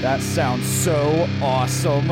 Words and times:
That 0.00 0.22
sounds 0.22 0.64
so 0.64 1.28
awesome. 1.42 2.08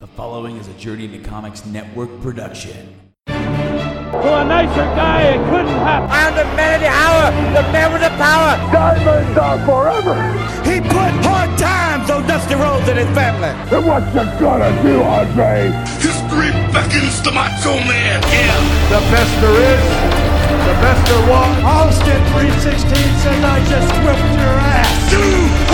The 0.00 0.06
following 0.18 0.56
is 0.56 0.66
a 0.66 0.74
Journey 0.74 1.04
into 1.04 1.22
Comics 1.22 1.64
Network 1.64 2.10
production. 2.22 2.98
To 3.28 4.18
a 4.18 4.42
nicer 4.42 4.82
guy, 4.98 5.30
it 5.30 5.42
couldn't 5.46 5.78
happen. 5.78 6.10
I 6.10 6.26
am 6.26 6.34
the 6.34 6.44
man 6.58 6.74
of 6.74 6.80
the 6.82 6.90
hour, 6.90 7.30
the 7.54 7.62
man 7.70 7.92
with 7.94 8.02
the 8.02 8.10
power. 8.18 8.58
Diamonds 8.74 9.38
are 9.38 9.58
forever. 9.62 10.18
He 10.66 10.82
put 10.82 11.14
hard 11.22 11.54
times 11.56 12.10
on 12.10 12.26
Dusty 12.26 12.58
Rhodes 12.58 12.88
and 12.88 12.98
his 12.98 13.10
family. 13.14 13.54
And 13.70 13.86
what 13.86 14.02
you 14.10 14.26
gonna 14.42 14.74
do, 14.82 15.06
Andre? 15.06 15.70
History 16.02 16.50
beckons 16.74 17.22
the 17.22 17.30
macho 17.30 17.78
man. 17.86 18.18
Yeah. 18.34 18.58
The 18.90 18.98
best 19.06 19.30
there 19.38 19.54
is, 19.70 19.82
the 20.66 20.74
best 20.82 21.02
there 21.06 21.30
was. 21.30 21.54
Austin 21.62 22.18
316 22.34 22.90
says 23.22 23.38
I 23.38 23.62
just 23.70 23.90
whipped 24.02 24.34
your 24.34 24.58
ass. 24.58 24.90
Two 25.14 25.73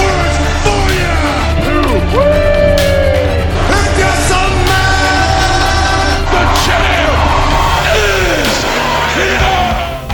Do 2.10 2.16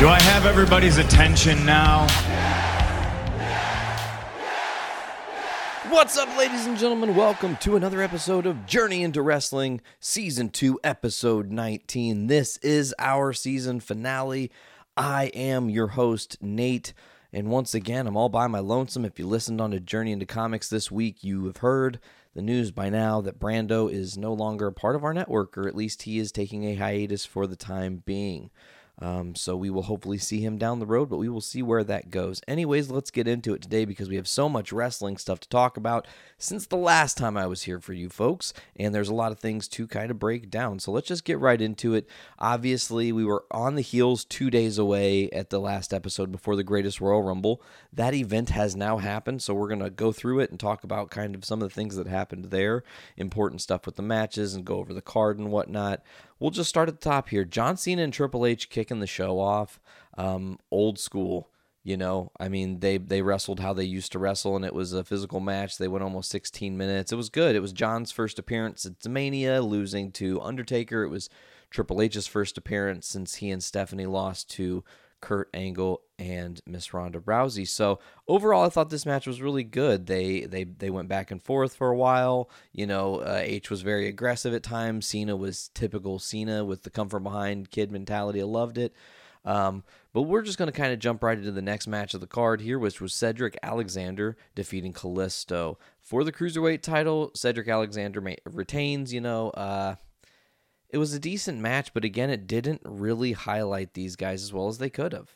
I 0.09 0.19
have 0.25 0.45
everybody's 0.45 0.99
attention 0.99 1.65
now? 1.65 2.07
What's 5.89 6.19
up, 6.19 6.37
ladies 6.37 6.67
and 6.67 6.77
gentlemen? 6.77 7.17
Welcome 7.17 7.57
to 7.63 7.77
another 7.77 8.03
episode 8.03 8.45
of 8.45 8.67
Journey 8.67 9.03
into 9.03 9.23
Wrestling, 9.23 9.81
Season 9.99 10.51
2, 10.51 10.79
Episode 10.85 11.51
19. 11.51 12.27
This 12.27 12.59
is 12.59 12.95
our 12.99 13.33
season 13.33 13.81
finale. 13.81 14.51
I 14.99 15.31
am 15.33 15.71
your 15.71 15.87
host, 15.87 16.37
Nate. 16.43 16.93
And 17.37 17.51
once 17.51 17.75
again, 17.75 18.07
I'm 18.07 18.17
all 18.17 18.31
by 18.31 18.47
my 18.47 18.61
lonesome. 18.61 19.05
If 19.05 19.19
you 19.19 19.27
listened 19.27 19.61
on 19.61 19.73
to 19.73 19.79
Journey 19.79 20.11
into 20.11 20.25
Comics 20.25 20.71
this 20.71 20.91
week, 20.91 21.23
you 21.23 21.45
have 21.45 21.59
heard 21.59 22.01
the 22.35 22.41
news 22.41 22.71
by 22.71 22.89
now 22.89 23.21
that 23.21 23.39
Brando 23.39 23.93
is 23.93 24.17
no 24.17 24.33
longer 24.33 24.69
a 24.69 24.73
part 24.73 24.97
of 24.97 25.05
our 25.05 25.13
network, 25.13 25.59
or 25.59 25.69
at 25.69 25.77
least 25.77 26.05
he 26.05 26.19
is 26.19 26.33
taking 26.33 26.65
a 26.65 26.77
hiatus 26.77 27.27
for 27.27 27.47
the 27.47 27.55
time 27.55 28.03
being. 28.07 28.49
Um, 28.99 29.35
so 29.35 29.57
we 29.57 29.69
will 29.69 29.83
hopefully 29.83 30.17
see 30.17 30.41
him 30.41 30.57
down 30.57 30.79
the 30.79 30.87
road, 30.87 31.11
but 31.11 31.19
we 31.19 31.29
will 31.29 31.43
see 31.43 31.63
where 31.63 31.85
that 31.85 32.11
goes. 32.11 32.41
Anyways, 32.49 32.91
let's 32.91 33.11
get 33.11 33.29
into 33.29 33.53
it 33.53 33.61
today 33.61 33.85
because 33.85 34.09
we 34.09 34.17
have 34.17 34.27
so 34.27 34.49
much 34.49 34.73
wrestling 34.73 35.19
stuff 35.19 35.39
to 35.41 35.49
talk 35.49 35.77
about 35.77 36.07
since 36.39 36.67
the 36.67 36.77
last 36.77 37.19
time 37.19 37.37
I 37.37 37.47
was 37.47 37.63
here 37.63 37.79
for 37.79 37.93
you 37.93 38.09
folks, 38.09 38.55
and 38.75 38.95
there's 38.95 39.11
a 39.11 39.15
lot 39.15 39.33
of 39.33 39.39
things 39.39 39.69
to 39.69 39.87
kind 39.87 40.11
of 40.11 40.19
break 40.19 40.51
down. 40.51 40.79
So 40.79 40.93
let's 40.93 41.09
just 41.09 41.25
get 41.25 41.39
right 41.39 41.61
into 41.61 41.95
it. 41.95 42.09
Obviously, 42.39 43.13
we 43.13 43.25
were 43.25 43.45
on 43.51 43.75
the 43.75 43.83
heels 43.83 44.25
two 44.25 44.49
days 44.49 44.79
away 44.79 45.29
at 45.31 45.51
the 45.51 45.61
last 45.61 45.93
episode 45.93 46.33
before 46.33 46.57
the 46.57 46.65
Greatest 46.65 47.01
Royal 47.01 47.23
Rumble. 47.23 47.63
That 47.93 48.15
event 48.15 48.51
has 48.51 48.75
now 48.75 48.97
happened, 48.97 49.43
so 49.43 49.53
we're 49.53 49.69
going 49.69 49.81
to 49.81 49.91
go 49.91 50.11
through 50.11 50.41
it 50.41 50.51
and 50.51 50.59
talk 50.59 50.85
about 50.85 51.11
kind 51.11 51.35
of 51.35 51.45
some 51.45 51.61
of 51.61 51.69
the 51.69 51.75
things 51.75 51.97
that 51.97 52.07
happened 52.07 52.47
there, 52.47 52.83
important 53.19 53.61
stuff 53.61 53.85
with 53.85 53.97
the 53.97 54.03
matches, 54.03 54.55
and 54.55 54.65
go 54.65 54.77
over 54.77 54.95
the 54.95 55.03
card 55.03 55.39
and 55.39 55.51
whatnot. 55.51 56.03
We'll 56.39 56.51
just 56.51 56.69
start 56.69 56.89
at 56.89 57.01
the 57.01 57.11
top 57.11 57.31
here. 57.31 57.45
John 57.45 57.77
Cena 57.77 58.03
and 58.03 58.13
Triple 58.13 58.45
H 58.45 58.69
kicking 58.69 59.01
the 59.01 59.07
show 59.07 59.39
off. 59.39 59.81
Um, 60.19 60.59
old 60.71 60.99
school, 60.99 61.51
you 61.83 61.97
know. 61.97 62.31
I 62.39 62.49
mean, 62.49 62.81
they 62.81 62.99
they 62.99 63.23
wrestled 63.23 63.61
how 63.61 63.73
they 63.73 63.85
used 63.85 64.13
to 64.13 64.19
wrestle, 64.19 64.57
and 64.57 64.65
it 64.65 64.75
was 64.75 64.93
a 64.93 65.05
physical 65.05 65.41
match. 65.41 65.79
They 65.79 65.89
went 65.89 66.05
almost 66.05 66.31
16 66.31 66.77
minutes. 66.77 67.13
It 67.13 67.17
was 67.17 67.31
good. 67.31 67.57
It 67.57 67.61
was 67.61 67.73
John's 67.73 68.13
first 68.13 68.39
appearance 68.39 68.85
at 68.85 69.11
Mania, 69.11 69.63
losing 69.63 70.13
to 70.13 70.41
Undertaker. 70.41 71.03
It 71.03 71.11
was 71.11 71.31
Triple 71.71 72.03
H's 72.03 72.27
first 72.27 72.59
appearance 72.59 73.07
since 73.07 73.37
he 73.37 73.51
and 73.51 73.63
Stephanie 73.63 74.07
lost 74.07 74.51
to 74.51 74.85
Kurt 75.21 75.49
Angle 75.55 76.03
and 76.19 76.61
Miss 76.67 76.95
Ronda 76.95 77.21
Rousey. 77.21 77.67
So 77.67 77.99
overall, 78.27 78.65
I 78.65 78.69
thought 78.69 78.91
this 78.91 79.07
match 79.07 79.27
was 79.27 79.43
really 79.43 79.65
good. 79.65 80.07
They 80.07 80.41
they 80.41 80.65
they 80.65 80.91
went 80.91 81.09
back 81.09 81.31
and 81.31 81.43
forth 81.43 81.75
for 81.75 81.91
a 81.91 81.97
while. 81.97 82.51
You 82.73 82.87
know, 82.87 83.17
uh, 83.17 83.41
H 83.43 83.71
was 83.71 83.83
very 83.83 84.09
aggressive 84.09 84.55
at 84.55 84.63
times. 84.63 85.07
Cena 85.07 85.37
was 85.37 85.69
typical 85.75 86.19
Cena 86.19 86.65
with 86.65 86.83
the 86.83 86.91
come 86.91 87.09
from 87.09 87.25
behind 87.25 87.71
kid 87.71 87.91
mentality. 87.91 88.41
I 88.41 88.45
loved 88.45 88.79
it. 88.79 88.95
Um, 89.45 89.85
but 90.13 90.23
we're 90.23 90.43
just 90.43 90.59
going 90.59 90.71
to 90.71 90.77
kind 90.77 90.93
of 90.93 90.99
jump 90.99 91.23
right 91.23 91.39
into 91.39 91.53
the 91.53 91.63
next 91.63 91.87
match 91.87 92.15
of 92.15 92.21
the 92.21 92.27
card 92.27 92.61
here, 92.61 92.79
which 92.79 93.01
was 93.01 93.15
Cedric 93.15 93.57
Alexander 93.63 94.37
defeating 94.57 94.93
Kalisto 94.93 95.77
for 96.01 96.25
the 96.25 96.33
cruiserweight 96.33 96.83
title. 96.83 97.31
Cedric 97.35 97.69
Alexander 97.69 98.37
retains. 98.51 99.13
You 99.13 99.21
know, 99.21 99.51
uh, 99.51 99.97
it 100.91 100.99
was 100.99 101.15
a 101.15 101.19
decent 101.19 101.59
match, 101.59 101.93
but 101.93 102.05
again, 102.05 102.31
it 102.31 102.47
didn't 102.47 102.83
really 102.85 103.33
highlight 103.33 103.95
these 103.95 104.17
guys 104.17 104.43
as 104.43 104.53
well 104.53 104.69
as 104.69 104.79
they 104.79 104.91
could 104.91 105.13
have. 105.13 105.35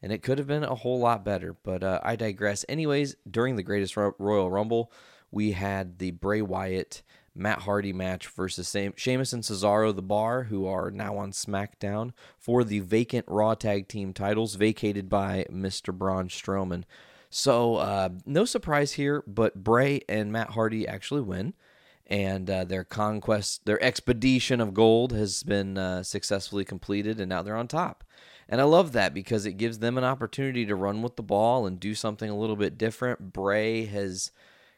And 0.00 0.12
it 0.12 0.22
could 0.22 0.38
have 0.38 0.46
been 0.46 0.64
a 0.64 0.74
whole 0.74 0.98
lot 0.98 1.24
better, 1.24 1.56
but 1.62 1.82
uh, 1.82 2.00
I 2.02 2.16
digress. 2.16 2.64
Anyways, 2.68 3.16
during 3.28 3.56
the 3.56 3.62
Greatest 3.62 3.96
Royal 3.96 4.50
Rumble, 4.50 4.92
we 5.30 5.52
had 5.52 5.98
the 5.98 6.10
Bray 6.10 6.42
Wyatt 6.42 7.02
Matt 7.34 7.60
Hardy 7.60 7.92
match 7.92 8.28
versus 8.28 8.68
Sam- 8.68 8.94
Sheamus 8.96 9.32
and 9.32 9.42
Cesaro 9.42 9.94
the 9.94 10.02
Bar, 10.02 10.44
who 10.44 10.66
are 10.66 10.90
now 10.90 11.16
on 11.16 11.32
SmackDown 11.32 12.12
for 12.38 12.62
the 12.62 12.80
vacant 12.80 13.24
Raw 13.28 13.54
Tag 13.54 13.88
Team 13.88 14.12
titles, 14.12 14.54
vacated 14.54 15.08
by 15.08 15.46
Mr. 15.50 15.92
Braun 15.92 16.28
Strowman. 16.28 16.84
So, 17.30 17.76
uh, 17.76 18.10
no 18.24 18.44
surprise 18.44 18.92
here, 18.92 19.24
but 19.26 19.64
Bray 19.64 20.02
and 20.08 20.30
Matt 20.30 20.50
Hardy 20.50 20.86
actually 20.86 21.22
win 21.22 21.54
and 22.06 22.48
uh, 22.50 22.64
their 22.64 22.84
conquest, 22.84 23.64
their 23.64 23.82
expedition 23.82 24.60
of 24.60 24.74
gold 24.74 25.12
has 25.12 25.42
been 25.42 25.78
uh, 25.78 26.02
successfully 26.02 26.64
completed, 26.64 27.20
and 27.20 27.28
now 27.28 27.42
they're 27.42 27.56
on 27.56 27.68
top. 27.68 28.04
And 28.48 28.60
I 28.60 28.64
love 28.64 28.92
that 28.92 29.14
because 29.14 29.46
it 29.46 29.56
gives 29.56 29.78
them 29.78 29.96
an 29.96 30.04
opportunity 30.04 30.66
to 30.66 30.74
run 30.74 31.00
with 31.00 31.16
the 31.16 31.22
ball 31.22 31.66
and 31.66 31.80
do 31.80 31.94
something 31.94 32.28
a 32.28 32.36
little 32.36 32.56
bit 32.56 32.76
different. 32.76 33.32
Bray 33.32 33.86
has 33.86 34.30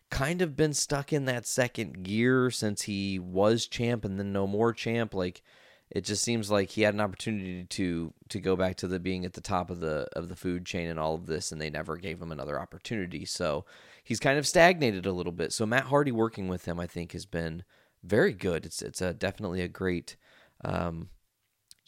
kind 0.09 0.41
of 0.41 0.56
been 0.56 0.72
stuck 0.72 1.12
in 1.12 1.25
that 1.25 1.47
second 1.47 2.04
gear 2.04 2.50
since 2.50 2.82
he 2.82 3.19
was 3.19 3.66
champ 3.66 4.04
and 4.04 4.19
then 4.19 4.32
no 4.32 4.47
more 4.47 4.72
champ. 4.72 5.15
Like 5.15 5.42
it 5.91 6.04
just 6.04 6.22
seems 6.22 6.50
like 6.50 6.70
he 6.70 6.82
had 6.82 6.94
an 6.94 7.00
opportunity 7.00 7.65
to 7.65 8.12
to 8.28 8.41
go 8.41 8.56
back 8.56 8.76
to 8.76 8.88
the 8.88 8.98
being 8.98 9.25
at 9.25 9.34
the 9.34 9.41
top 9.41 9.70
of 9.70 9.81
the 9.81 10.09
of 10.15 10.28
the 10.28 10.36
food 10.36 10.65
chain 10.65 10.88
and 10.88 10.98
all 10.98 11.15
of 11.15 11.26
this, 11.26 11.53
and 11.53 11.60
they 11.60 11.70
never 11.70 11.97
gave 11.97 12.20
him 12.20 12.32
another 12.32 12.60
opportunity. 12.60 13.25
So 13.25 13.65
he's 14.06 14.21
kind 14.21 14.39
of 14.39 14.47
stagnated 14.47 15.05
a 15.05 15.12
little 15.12 15.33
bit. 15.33 15.53
So 15.53 15.67
Matt 15.67 15.87
Hardy 15.87 16.12
working 16.12 16.47
with 16.47 16.65
him, 16.65 16.78
I 16.78 16.87
think, 16.87 17.11
has 17.11 17.27
been 17.27 17.65
very 18.05 18.33
good. 18.33 18.65
It's 18.65 18.81
it's 18.81 19.03
a 19.03 19.12
definitely 19.12 19.61
a 19.62 19.69
great, 19.69 20.17
um, 20.65 21.09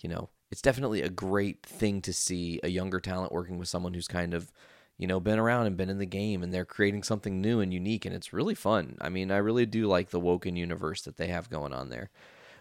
you 0.00 0.08
know, 0.08 0.28
it's 0.50 0.60
definitely 0.60 1.00
a 1.00 1.08
great 1.08 1.64
thing 1.64 2.02
to 2.02 2.12
see 2.12 2.58
a 2.64 2.68
younger 2.68 2.98
talent 2.98 3.30
working 3.30 3.56
with 3.56 3.68
someone 3.68 3.94
who's 3.94 4.08
kind 4.08 4.34
of, 4.34 4.50
you 4.98 5.06
know, 5.06 5.20
been 5.20 5.38
around 5.38 5.66
and 5.68 5.76
been 5.76 5.88
in 5.88 5.98
the 5.98 6.06
game, 6.06 6.42
and 6.42 6.52
they're 6.52 6.64
creating 6.64 7.04
something 7.04 7.40
new 7.40 7.60
and 7.60 7.72
unique, 7.72 8.04
and 8.04 8.16
it's 8.16 8.32
really 8.32 8.56
fun. 8.56 8.98
I 9.00 9.10
mean, 9.10 9.30
I 9.30 9.36
really 9.36 9.64
do 9.64 9.86
like 9.86 10.10
the 10.10 10.20
Woken 10.20 10.56
universe 10.56 11.02
that 11.02 11.18
they 11.18 11.28
have 11.28 11.48
going 11.48 11.72
on 11.72 11.88
there. 11.88 12.10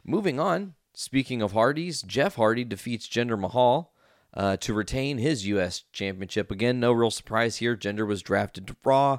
Moving 0.06 0.40
on, 0.40 0.76
speaking 0.94 1.42
of 1.42 1.54
Hardys, 1.54 2.04
Jeff 2.04 2.36
Hardy 2.36 2.64
defeats 2.64 3.08
Jinder 3.08 3.40
Mahal 3.40 3.92
uh, 4.36 4.56
to 4.58 4.76
retain 4.76 5.18
his 5.18 5.48
U.S. 5.48 5.84
championship. 5.92 6.52
Again, 6.52 6.80
no 6.80 6.92
real 6.92 7.10
surprise 7.10 7.56
here. 7.56 7.76
Jinder 7.76 8.06
was 8.06 8.22
drafted 8.22 8.68
to 8.68 8.76
Raw. 8.84 9.18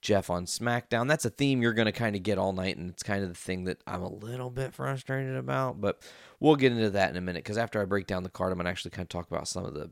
Jeff 0.00 0.30
on 0.30 0.46
SmackDown. 0.46 1.08
That's 1.08 1.24
a 1.24 1.30
theme 1.30 1.60
you're 1.60 1.74
going 1.74 1.86
to 1.86 1.92
kind 1.92 2.16
of 2.16 2.22
get 2.22 2.38
all 2.38 2.52
night, 2.52 2.76
and 2.76 2.90
it's 2.90 3.02
kind 3.02 3.22
of 3.22 3.28
the 3.28 3.34
thing 3.34 3.64
that 3.64 3.82
I'm 3.86 4.02
a 4.02 4.12
little 4.12 4.50
bit 4.50 4.74
frustrated 4.74 5.36
about. 5.36 5.80
But 5.80 6.02
we'll 6.38 6.56
get 6.56 6.72
into 6.72 6.90
that 6.90 7.10
in 7.10 7.16
a 7.16 7.20
minute 7.20 7.44
because 7.44 7.58
after 7.58 7.80
I 7.80 7.84
break 7.84 8.06
down 8.06 8.22
the 8.22 8.30
card, 8.30 8.52
I'm 8.52 8.58
going 8.58 8.64
to 8.64 8.70
actually 8.70 8.92
kind 8.92 9.04
of 9.04 9.10
talk 9.10 9.30
about 9.30 9.48
some 9.48 9.64
of 9.64 9.74
the 9.74 9.90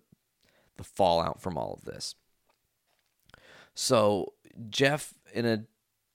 the 0.77 0.85
fallout 0.85 1.43
from 1.43 1.59
all 1.59 1.75
of 1.75 1.85
this. 1.85 2.15
So 3.75 4.33
Jeff 4.71 5.13
in 5.35 5.45
a 5.45 5.65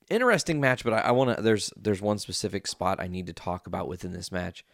interesting 0.09 0.59
match, 0.59 0.83
but 0.83 0.93
I, 0.93 0.99
I 0.99 1.11
want 1.11 1.35
to. 1.35 1.41
There's 1.41 1.71
there's 1.75 2.01
one 2.01 2.17
specific 2.17 2.67
spot 2.67 2.99
I 2.99 3.07
need 3.07 3.27
to 3.27 3.33
talk 3.33 3.67
about 3.67 3.87
within 3.87 4.13
this 4.13 4.31
match. 4.31 4.65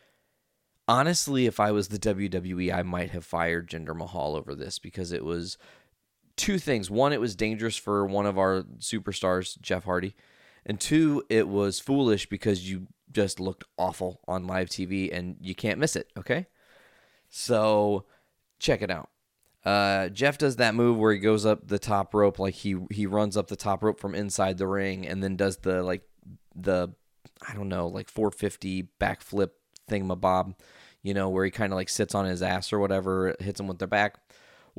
Honestly, 0.87 1.45
if 1.45 1.59
I 1.59 1.71
was 1.71 1.89
the 1.89 1.99
WWE, 1.99 2.73
I 2.73 2.81
might 2.81 3.11
have 3.11 3.25
fired 3.25 3.69
Jinder 3.69 3.95
Mahal 3.95 4.35
over 4.35 4.55
this 4.55 4.79
because 4.79 5.11
it 5.11 5.23
was 5.23 5.57
two 6.39 6.57
things. 6.57 6.89
One, 6.89 7.11
it 7.11 7.19
was 7.19 7.35
dangerous 7.35 7.75
for 7.75 8.05
one 8.05 8.25
of 8.25 8.39
our 8.39 8.63
superstars, 8.79 9.59
Jeff 9.61 9.83
Hardy. 9.83 10.15
And 10.65 10.79
two, 10.79 11.23
it 11.29 11.47
was 11.47 11.79
foolish 11.79 12.29
because 12.29 12.69
you 12.69 12.87
just 13.11 13.39
looked 13.39 13.65
awful 13.77 14.21
on 14.27 14.47
live 14.47 14.69
TV 14.69 15.13
and 15.15 15.35
you 15.41 15.53
can't 15.53 15.79
miss 15.79 15.95
it, 15.95 16.09
okay? 16.17 16.47
So 17.29 18.05
check 18.57 18.81
it 18.81 18.89
out. 18.89 19.09
Uh, 19.65 20.07
Jeff 20.09 20.37
does 20.37 20.55
that 20.55 20.75
move 20.75 20.97
where 20.97 21.11
he 21.11 21.19
goes 21.19 21.45
up 21.45 21.67
the 21.67 21.77
top 21.79 22.13
rope, 22.13 22.39
like 22.39 22.53
he 22.53 22.77
he 22.89 23.05
runs 23.05 23.35
up 23.35 23.47
the 23.47 23.57
top 23.57 23.83
rope 23.83 23.99
from 23.99 24.15
inside 24.15 24.57
the 24.57 24.67
ring, 24.67 25.05
and 25.05 25.21
then 25.21 25.35
does 25.35 25.57
the 25.57 25.83
like 25.83 26.03
the 26.55 26.89
I 27.45 27.53
don't 27.53 27.67
know 27.67 27.87
like 27.87 28.09
450 28.09 28.87
backflip 29.01 29.49
thingamabob, 29.89 30.55
you 31.03 31.13
know, 31.13 31.27
where 31.27 31.43
he 31.43 31.51
kind 31.51 31.73
of 31.73 31.77
like 31.77 31.89
sits 31.89 32.15
on 32.15 32.25
his 32.25 32.41
ass 32.41 32.71
or 32.71 32.79
whatever, 32.79 33.35
hits 33.41 33.59
him 33.59 33.67
with 33.67 33.79
their 33.79 33.87
back. 33.87 34.17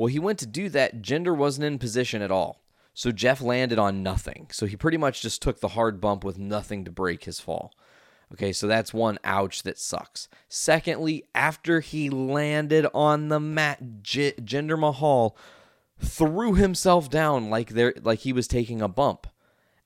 Well, 0.01 0.07
he 0.07 0.19
went 0.19 0.39
to 0.39 0.47
do 0.47 0.71
that. 0.71 1.03
Jinder 1.03 1.37
wasn't 1.37 1.67
in 1.67 1.79
position 1.79 2.23
at 2.23 2.31
all. 2.31 2.63
So 2.95 3.13
Jeff 3.13 3.43
landed 3.43 3.79
on 3.79 4.03
nothing. 4.03 4.47
So 4.51 4.65
he 4.65 4.75
pretty 4.75 4.97
much 4.97 5.21
just 5.21 5.43
took 5.43 5.61
the 5.61 5.69
hard 5.69 6.01
bump 6.01 6.25
with 6.25 6.39
nothing 6.39 6.87
to 6.87 6.91
break 6.91 7.25
his 7.25 7.39
fall. 7.39 7.75
Okay, 8.33 8.51
so 8.51 8.67
that's 8.67 8.95
one 8.95 9.19
ouch 9.25 9.63
that 9.65 9.79
sucks. 9.79 10.27
Secondly, 10.49 11.25
after 11.35 11.81
he 11.81 12.09
landed 12.09 12.87
on 12.95 13.29
the 13.29 13.39
mat, 13.39 14.01
J- 14.01 14.33
Jinder 14.41 14.79
Mahal 14.79 15.37
threw 15.99 16.55
himself 16.55 17.11
down 17.11 17.51
like 17.51 17.69
there 17.69 17.93
like 18.01 18.21
he 18.21 18.33
was 18.33 18.49
taking 18.49 18.81
a 18.81 18.89
bump. 18.89 19.27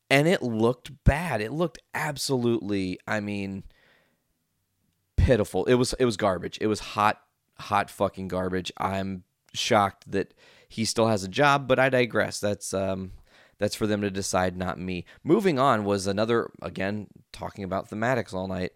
And 0.08 0.28
it 0.28 0.44
looked 0.44 1.02
bad. 1.02 1.40
It 1.40 1.50
looked 1.50 1.80
absolutely, 1.92 3.00
I 3.04 3.18
mean, 3.18 3.64
pitiful. 5.16 5.64
It 5.64 5.74
was 5.74 5.92
it 5.94 6.04
was 6.04 6.16
garbage. 6.16 6.56
It 6.60 6.68
was 6.68 6.78
hot 6.78 7.20
hot 7.58 7.90
fucking 7.90 8.28
garbage. 8.28 8.70
I'm 8.78 9.24
shocked 9.54 10.10
that 10.10 10.34
he 10.68 10.84
still 10.84 11.06
has 11.06 11.24
a 11.24 11.28
job, 11.28 11.68
but 11.68 11.78
I 11.78 11.88
digress. 11.88 12.40
That's 12.40 12.74
um 12.74 13.12
that's 13.58 13.76
for 13.76 13.86
them 13.86 14.00
to 14.02 14.10
decide, 14.10 14.56
not 14.56 14.78
me. 14.78 15.04
Moving 15.22 15.58
on 15.58 15.84
was 15.84 16.06
another 16.06 16.50
again 16.60 17.06
talking 17.32 17.64
about 17.64 17.88
thematics 17.88 18.34
all 18.34 18.48
night. 18.48 18.72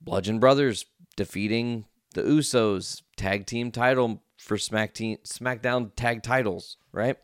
Bludgeon 0.00 0.38
Brothers 0.38 0.84
defeating 1.16 1.86
the 2.14 2.22
Usos 2.22 3.02
tag 3.16 3.46
team 3.46 3.70
title 3.70 4.22
for 4.36 4.56
Smack 4.56 4.94
team, 4.94 5.18
SmackDown 5.24 5.90
tag 5.96 6.22
titles, 6.22 6.76
right? 6.92 7.16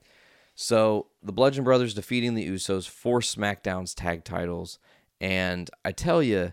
So 0.54 1.08
the 1.22 1.32
Bludgeon 1.32 1.64
Brothers 1.64 1.94
defeating 1.94 2.34
the 2.34 2.48
Usos 2.48 2.88
for 2.88 3.20
SmackDown's 3.20 3.94
tag 3.94 4.24
titles, 4.24 4.78
and 5.20 5.70
I 5.84 5.92
tell 5.92 6.22
you, 6.22 6.52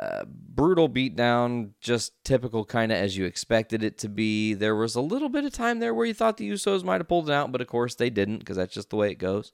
uh, 0.00 0.24
brutal 0.26 0.88
beatdown, 0.88 1.70
just 1.80 2.12
typical 2.24 2.64
kind 2.64 2.90
of 2.90 2.98
as 2.98 3.16
you 3.16 3.24
expected 3.24 3.82
it 3.82 3.98
to 3.98 4.08
be. 4.08 4.54
There 4.54 4.74
was 4.74 4.94
a 4.94 5.00
little 5.00 5.28
bit 5.28 5.44
of 5.44 5.52
time 5.52 5.78
there 5.78 5.94
where 5.94 6.06
you 6.06 6.14
thought 6.14 6.38
the 6.38 6.50
Usos 6.50 6.84
might 6.84 7.00
have 7.00 7.08
pulled 7.08 7.28
it 7.28 7.32
out, 7.32 7.52
but 7.52 7.60
of 7.60 7.66
course 7.66 7.94
they 7.94 8.10
didn't 8.10 8.38
because 8.38 8.56
that's 8.56 8.74
just 8.74 8.90
the 8.90 8.96
way 8.96 9.10
it 9.10 9.18
goes. 9.18 9.52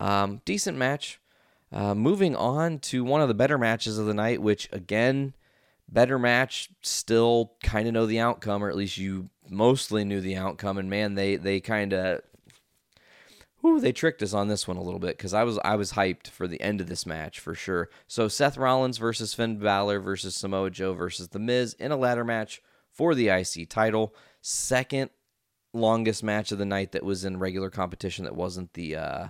Um, 0.00 0.40
decent 0.44 0.76
match. 0.76 1.20
Uh, 1.72 1.94
moving 1.94 2.34
on 2.34 2.80
to 2.80 3.04
one 3.04 3.20
of 3.20 3.28
the 3.28 3.34
better 3.34 3.56
matches 3.56 3.96
of 3.96 4.06
the 4.06 4.14
night, 4.14 4.42
which 4.42 4.68
again, 4.72 5.34
better 5.88 6.18
match. 6.18 6.70
Still 6.82 7.52
kind 7.62 7.86
of 7.86 7.94
know 7.94 8.06
the 8.06 8.18
outcome, 8.18 8.64
or 8.64 8.68
at 8.68 8.76
least 8.76 8.98
you 8.98 9.30
mostly 9.48 10.04
knew 10.04 10.20
the 10.20 10.36
outcome. 10.36 10.78
And 10.78 10.90
man, 10.90 11.14
they 11.14 11.36
they 11.36 11.60
kind 11.60 11.92
of 11.92 12.22
Ooh, 13.64 13.78
they 13.78 13.92
tricked 13.92 14.22
us 14.22 14.32
on 14.32 14.48
this 14.48 14.66
one 14.66 14.78
a 14.78 14.82
little 14.82 15.00
bit 15.00 15.16
because 15.16 15.34
I 15.34 15.44
was 15.44 15.58
I 15.64 15.76
was 15.76 15.92
hyped 15.92 16.28
for 16.28 16.48
the 16.48 16.60
end 16.60 16.80
of 16.80 16.88
this 16.88 17.04
match 17.04 17.38
for 17.40 17.54
sure. 17.54 17.90
So 18.06 18.26
Seth 18.26 18.56
Rollins 18.56 18.98
versus 18.98 19.34
Finn 19.34 19.58
Balor 19.58 20.00
versus 20.00 20.34
Samoa 20.34 20.70
Joe 20.70 20.94
versus 20.94 21.28
The 21.28 21.38
Miz 21.38 21.74
in 21.74 21.92
a 21.92 21.96
ladder 21.96 22.24
match 22.24 22.62
for 22.90 23.14
the 23.14 23.28
IC 23.28 23.68
title. 23.68 24.14
Second 24.40 25.10
longest 25.72 26.22
match 26.22 26.50
of 26.52 26.58
the 26.58 26.64
night 26.64 26.92
that 26.92 27.04
was 27.04 27.24
in 27.24 27.38
regular 27.38 27.70
competition 27.70 28.24
that 28.24 28.34
wasn't 28.34 28.72
the 28.72 28.96
uh, 28.96 29.28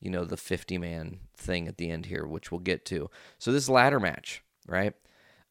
you 0.00 0.10
know 0.10 0.24
the 0.24 0.36
50 0.36 0.78
man 0.78 1.18
thing 1.36 1.66
at 1.66 1.76
the 1.76 1.90
end 1.90 2.06
here, 2.06 2.26
which 2.26 2.52
we'll 2.52 2.60
get 2.60 2.84
to. 2.86 3.10
So 3.38 3.50
this 3.50 3.68
ladder 3.68 3.98
match, 3.98 4.42
right? 4.68 4.94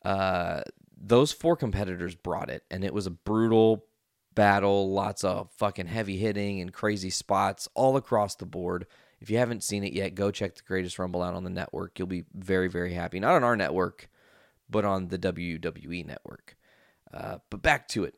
Uh, 0.04 0.62
those 0.98 1.32
four 1.32 1.58
competitors 1.58 2.16
brought 2.16 2.50
it, 2.50 2.64
and 2.72 2.84
it 2.84 2.94
was 2.94 3.08
a 3.08 3.12
brutal 3.12 3.86
battle, 4.36 4.92
lots 4.92 5.24
of 5.24 5.50
fucking 5.58 5.88
heavy 5.88 6.18
hitting 6.18 6.62
and 6.62 6.74
crazy 6.74 7.10
spots 7.10 7.68
all 7.74 7.98
across 7.98 8.36
the 8.36 8.46
board. 8.46 8.86
If 9.20 9.30
you 9.30 9.38
haven't 9.38 9.64
seen 9.64 9.84
it 9.84 9.94
yet, 9.94 10.16
go 10.16 10.30
check 10.30 10.56
the 10.56 10.62
Greatest 10.68 11.00
Rumble 11.00 11.24
out 11.24 11.34
on 11.34 11.44
the 11.44 11.50
network. 11.50 11.98
You'll 11.98 12.08
be 12.08 12.26
very, 12.34 12.68
very 12.68 12.94
happy. 12.94 13.20
Not 13.20 13.36
on 13.36 13.44
our 13.44 13.56
network, 13.56 14.10
but 14.70 14.86
on 14.86 15.08
the 15.08 15.18
WWE 15.18 16.06
network. 16.06 16.58
Uh, 17.14 17.38
but 17.50 17.62
back 17.62 17.88
to 17.90 18.04
it. 18.04 18.16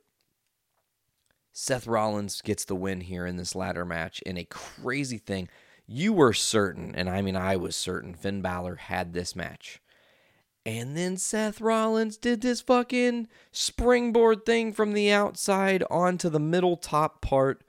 Seth 1.53 1.87
Rollins 1.87 2.41
gets 2.41 2.65
the 2.65 2.75
win 2.75 3.01
here 3.01 3.25
in 3.25 3.37
this 3.37 3.55
ladder 3.55 3.85
match 3.85 4.21
in 4.23 4.37
a 4.37 4.43
crazy 4.45 5.17
thing. 5.17 5.49
You 5.87 6.13
were 6.13 6.33
certain, 6.33 6.93
and 6.93 7.09
I 7.09 7.21
mean, 7.21 7.35
I 7.35 7.55
was 7.55 7.75
certain, 7.75 8.13
Finn 8.13 8.41
Balor 8.41 8.75
had 8.75 9.13
this 9.13 9.35
match. 9.35 9.81
And 10.67 10.97
then 10.97 11.15
Seth 11.15 11.61
Rollins 11.61 12.17
did 12.17 12.41
this 12.41 12.59
fucking 12.59 13.29
springboard 13.53 14.45
thing 14.45 14.73
from 14.73 14.91
the 14.91 15.09
outside 15.09 15.81
onto 15.89 16.27
the 16.27 16.41
middle 16.41 16.75
top 16.75 17.21
part 17.21 17.63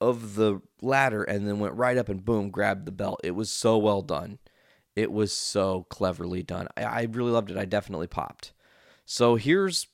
of 0.00 0.34
the 0.34 0.60
ladder 0.80 1.22
and 1.22 1.46
then 1.46 1.60
went 1.60 1.76
right 1.76 1.96
up 1.96 2.08
and 2.08 2.24
boom, 2.24 2.50
grabbed 2.50 2.84
the 2.84 2.90
belt. 2.90 3.20
It 3.22 3.36
was 3.36 3.52
so 3.52 3.78
well 3.78 4.02
done. 4.02 4.40
It 4.96 5.12
was 5.12 5.32
so 5.32 5.86
cleverly 5.88 6.42
done. 6.42 6.66
I, 6.76 6.82
I 6.82 7.08
really 7.12 7.30
loved 7.30 7.52
it. 7.52 7.56
I 7.56 7.64
definitely 7.64 8.08
popped. 8.08 8.52
So 9.04 9.36
here's 9.36 9.86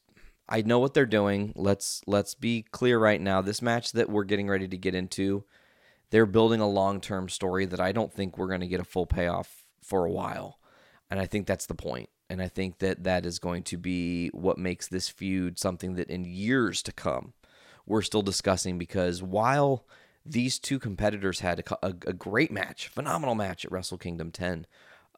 I 0.48 0.62
know 0.62 0.78
what 0.78 0.94
they're 0.94 1.04
doing. 1.04 1.52
Let's 1.54 2.00
let's 2.06 2.34
be 2.34 2.62
clear 2.62 2.98
right 2.98 3.20
now. 3.20 3.42
This 3.42 3.60
match 3.60 3.92
that 3.92 4.08
we're 4.08 4.24
getting 4.24 4.48
ready 4.48 4.66
to 4.68 4.78
get 4.78 4.94
into, 4.94 5.44
they're 6.08 6.24
building 6.24 6.62
a 6.62 6.68
long-term 6.68 7.28
story 7.28 7.66
that 7.66 7.80
I 7.80 7.92
don't 7.92 8.10
think 8.10 8.38
we're 8.38 8.48
going 8.48 8.62
to 8.62 8.66
get 8.66 8.80
a 8.80 8.84
full 8.84 9.04
payoff 9.04 9.66
for 9.82 10.06
a 10.06 10.10
while. 10.10 10.58
And 11.10 11.20
I 11.20 11.26
think 11.26 11.46
that's 11.46 11.66
the 11.66 11.74
point. 11.74 12.08
And 12.30 12.42
I 12.42 12.48
think 12.48 12.78
that 12.78 13.04
that 13.04 13.24
is 13.24 13.38
going 13.38 13.62
to 13.64 13.78
be 13.78 14.28
what 14.28 14.58
makes 14.58 14.86
this 14.86 15.08
feud 15.08 15.58
something 15.58 15.94
that 15.94 16.10
in 16.10 16.24
years 16.24 16.82
to 16.82 16.92
come 16.92 17.32
we're 17.88 18.02
still 18.02 18.22
discussing 18.22 18.78
because 18.78 19.22
while 19.22 19.84
these 20.24 20.58
two 20.58 20.78
competitors 20.78 21.40
had 21.40 21.60
a, 21.60 21.86
a, 21.86 21.88
a 22.06 22.12
great 22.12 22.52
match, 22.52 22.88
phenomenal 22.88 23.34
match 23.34 23.64
at 23.64 23.72
Wrestle 23.72 23.98
Kingdom 23.98 24.30
10, 24.30 24.66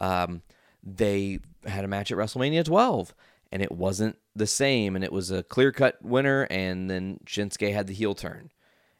um, 0.01 0.43
they 0.83 1.41
had 1.67 1.85
a 1.85 1.89
match 1.89 2.11
at 2.13 2.17
WrestleMania 2.17 2.65
12 2.65 3.15
and 3.53 3.61
it 3.61 3.73
wasn't 3.73 4.17
the 4.37 4.47
same 4.47 4.95
and 4.95 5.05
it 5.05 5.13
was 5.13 5.31
a 5.31 5.43
clear 5.43 5.73
cut 5.73 6.01
winner 6.01 6.47
and 6.49 6.89
then 6.89 7.19
Shinsuke 7.27 7.73
had 7.73 7.89
the 7.89 7.95
heel 7.95 8.15
turn. 8.15 8.51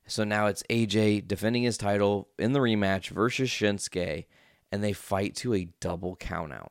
So 0.07 0.25
now 0.25 0.47
it's 0.47 0.65
AJ 0.69 1.29
defending 1.29 1.63
his 1.63 1.79
title 1.79 2.29
in 2.39 2.53
the 2.53 2.59
rematch 2.59 3.11
versus 3.11 3.49
Shinsuke 3.49 4.27
and 4.73 4.83
they 4.83 4.93
fight 4.93 5.37
to 5.37 5.55
a 5.55 5.69
double 5.79 6.17
countout 6.17 6.71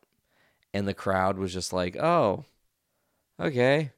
and 0.74 0.88
the 0.88 0.94
crowd 0.94 1.38
was 1.38 1.54
just 1.54 1.74
like, 1.74 1.95
"Oh, 1.98 2.45
okay." 3.39 3.92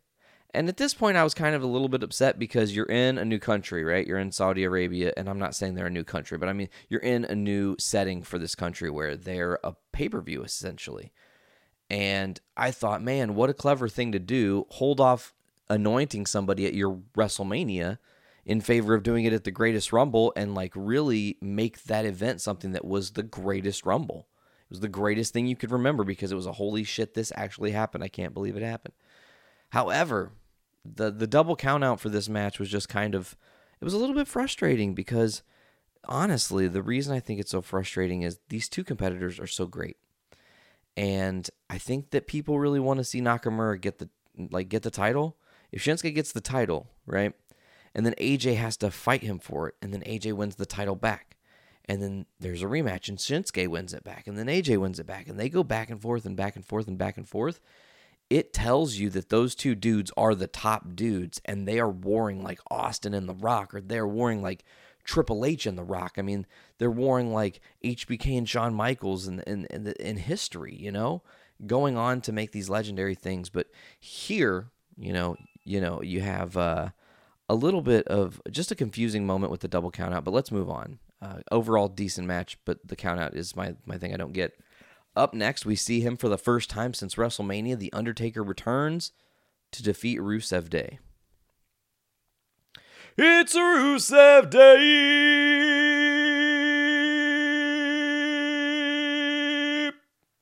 And 0.54 0.68
at 0.68 0.78
this 0.78 0.94
point, 0.94 1.16
I 1.16 1.24
was 1.24 1.34
kind 1.34 1.56
of 1.56 1.64
a 1.64 1.68
little 1.68 1.88
bit 1.88 2.04
upset 2.04 2.38
because 2.38 2.76
you're 2.76 2.86
in 2.86 3.18
a 3.18 3.24
new 3.24 3.40
country, 3.40 3.86
right? 3.86 4.06
You're 4.06 4.20
in 4.20 4.34
Saudi 4.34 4.66
Arabia, 4.66 5.14
and 5.16 5.30
I'm 5.30 5.40
not 5.40 5.56
saying 5.56 5.76
they're 5.76 5.88
a 5.88 5.90
new 5.90 6.04
country, 6.04 6.38
but 6.38 6.50
I 6.50 6.54
mean 6.54 6.70
you're 6.90 7.00
in 7.02 7.24
a 7.26 7.36
new 7.36 7.76
setting 7.80 8.22
for 8.22 8.38
this 8.38 8.56
country 8.56 8.90
where 8.90 9.16
they're 9.16 9.60
a 9.64 9.76
pay 9.94 10.10
per 10.10 10.22
view 10.22 10.44
essentially. 10.44 11.12
And 11.90 12.40
I 12.56 12.72
thought, 12.72 13.02
man, 13.02 13.36
what 13.36 13.50
a 13.50 13.54
clever 13.54 13.88
thing 13.90 14.12
to 14.14 14.20
do! 14.20 14.66
Hold 14.72 15.00
off 15.00 15.34
anointing 15.70 16.26
somebody 16.26 16.66
at 16.66 16.74
your 16.74 17.00
WrestleMania 17.18 17.98
in 18.46 18.60
favor 18.60 18.94
of 18.94 19.04
doing 19.04 19.26
it 19.26 19.34
at 19.34 19.44
the 19.44 19.52
Greatest 19.52 19.94
Rumble, 19.94 20.34
and 20.36 20.56
like 20.56 20.74
really 20.76 21.38
make 21.42 21.84
that 21.84 22.06
event 22.06 22.42
something 22.42 22.72
that 22.74 22.86
was 22.86 23.12
the 23.12 23.24
Greatest 23.24 23.86
Rumble. 23.86 24.28
Was 24.72 24.80
the 24.80 24.88
greatest 24.88 25.34
thing 25.34 25.48
you 25.48 25.58
could 25.58 25.72
remember 25.72 26.06
because 26.06 26.32
it 26.32 26.36
was 26.36 26.48
a 26.48 26.54
holy 26.54 26.86
shit, 26.86 27.14
this 27.14 27.32
actually 27.36 27.72
happened. 27.72 28.06
I 28.06 28.08
can't 28.08 28.34
believe 28.34 28.56
it 28.56 28.64
happened. 28.64 28.94
However, 29.72 30.32
the 30.86 31.12
the 31.12 31.28
double 31.28 31.58
count 31.58 31.84
out 31.84 32.00
for 32.00 32.08
this 32.08 32.30
match 32.30 32.58
was 32.58 32.70
just 32.70 32.88
kind 32.88 33.14
of 33.14 33.36
it 33.82 33.84
was 33.84 33.94
a 33.94 33.98
little 33.98 34.16
bit 34.16 34.30
frustrating 34.30 34.96
because 34.96 35.44
honestly, 36.08 36.68
the 36.68 36.82
reason 36.82 37.14
I 37.14 37.20
think 37.20 37.40
it's 37.40 37.52
so 37.52 37.62
frustrating 37.62 38.22
is 38.22 38.40
these 38.50 38.70
two 38.70 38.86
competitors 38.86 39.40
are 39.40 39.48
so 39.48 39.66
great. 39.66 39.98
And 40.98 41.50
I 41.70 41.78
think 41.78 42.12
that 42.12 42.28
people 42.28 42.60
really 42.60 42.80
want 42.80 43.00
to 43.00 43.04
see 43.04 43.22
Nakamura 43.22 43.80
get 43.80 44.00
the 44.00 44.10
like 44.52 44.70
get 44.70 44.84
the 44.84 44.92
title. 44.92 45.36
If 45.72 45.84
Shinsuke 45.84 46.16
gets 46.16 46.32
the 46.32 46.42
title, 46.42 46.88
right? 47.06 47.34
And 47.94 48.06
then 48.06 48.16
AJ 48.20 48.56
has 48.56 48.78
to 48.78 48.90
fight 48.90 49.24
him 49.24 49.38
for 49.38 49.68
it, 49.68 49.76
and 49.82 49.94
then 49.94 50.02
AJ 50.04 50.34
wins 50.34 50.56
the 50.56 50.66
title 50.66 50.96
back 50.96 51.36
and 51.86 52.02
then 52.02 52.26
there's 52.40 52.62
a 52.62 52.68
rematch 52.68 53.10
and 53.10 53.18
Shinsuke 53.18 53.68
wins 53.68 53.94
it 53.94 54.04
back 54.04 54.28
and 54.28 54.38
then 54.38 54.48
AJ 54.48 54.78
wins 54.78 55.00
it 55.00 55.08
back 55.08 55.28
and 55.28 55.40
they 55.40 55.50
go 55.50 55.64
back 55.64 55.90
and 55.90 56.02
forth 56.02 56.26
and 56.26 56.36
back 56.36 56.56
and 56.56 56.66
forth 56.66 56.88
and 56.88 56.98
back 56.98 57.18
and 57.18 57.28
forth 57.28 57.60
it 58.32 58.54
tells 58.54 58.96
you 58.96 59.10
that 59.10 59.28
those 59.28 59.56
two 59.56 59.76
dudes 59.76 60.10
are 60.16 60.34
the 60.34 60.48
top 60.48 60.96
dudes 60.96 61.42
and 61.44 61.68
they 61.68 61.80
are 61.80 61.90
warring 61.90 62.42
like 62.42 62.62
Austin 62.72 63.14
and 63.14 63.28
The 63.28 63.34
Rock 63.34 63.76
or 63.76 63.82
they're 63.82 64.08
warring 64.08 64.42
like 64.42 64.64
Triple 65.04 65.44
H 65.44 65.66
and 65.66 65.78
The 65.78 65.84
Rock. 65.84 66.14
I 66.18 66.22
mean, 66.22 66.48
they're 66.78 66.90
warring 66.90 67.34
like 67.34 67.60
HBK 67.84 68.38
and 68.38 68.48
Shawn 68.48 68.74
Michaels 68.74 69.28
in 69.28 69.42
in 69.42 69.66
in, 69.66 69.88
in 70.00 70.16
history, 70.16 70.74
you 70.74 70.94
know, 70.94 71.24
going 71.66 71.98
on 71.98 72.22
to 72.22 72.32
make 72.32 72.54
these 72.54 72.70
legendary 72.70 73.16
things. 73.16 73.50
But 73.50 73.68
here, 74.00 74.68
you 74.98 75.12
know, 75.12 75.36
you 75.66 75.82
know, 75.82 76.02
you 76.02 76.22
have 76.22 76.56
uh, 76.56 76.92
a 77.50 77.56
little 77.56 77.82
bit 77.82 78.08
of 78.08 78.42
just 78.50 78.72
a 78.72 78.76
confusing 78.76 79.26
moment 79.26 79.52
with 79.52 79.60
the 79.60 79.68
double 79.68 79.92
count 79.92 80.14
out. 80.14 80.24
But 80.24 80.34
let's 80.34 80.54
move 80.54 80.70
on. 80.70 81.00
Uh, 81.22 81.42
overall, 81.52 81.88
decent 81.88 82.28
match, 82.28 82.58
but 82.66 82.80
the 82.88 82.96
countout 82.96 83.36
is 83.36 83.56
my 83.56 83.76
my 83.86 83.98
thing. 83.98 84.14
I 84.14 84.18
don't 84.18 84.34
get. 84.34 84.54
Up 85.16 85.34
next, 85.34 85.66
we 85.66 85.76
see 85.76 86.00
him 86.00 86.16
for 86.16 86.30
the 86.30 86.38
first 86.38 86.70
time 86.70 86.94
since 86.94 87.16
WrestleMania. 87.16 87.78
The 87.78 87.92
Undertaker 87.92 88.42
returns 88.44 89.12
to 89.72 89.84
defeat 89.84 90.20
Rusev 90.20 90.70
Day. 90.70 91.00
It's 93.18 93.54
Rusev 93.56 94.50
Day. 94.50 95.12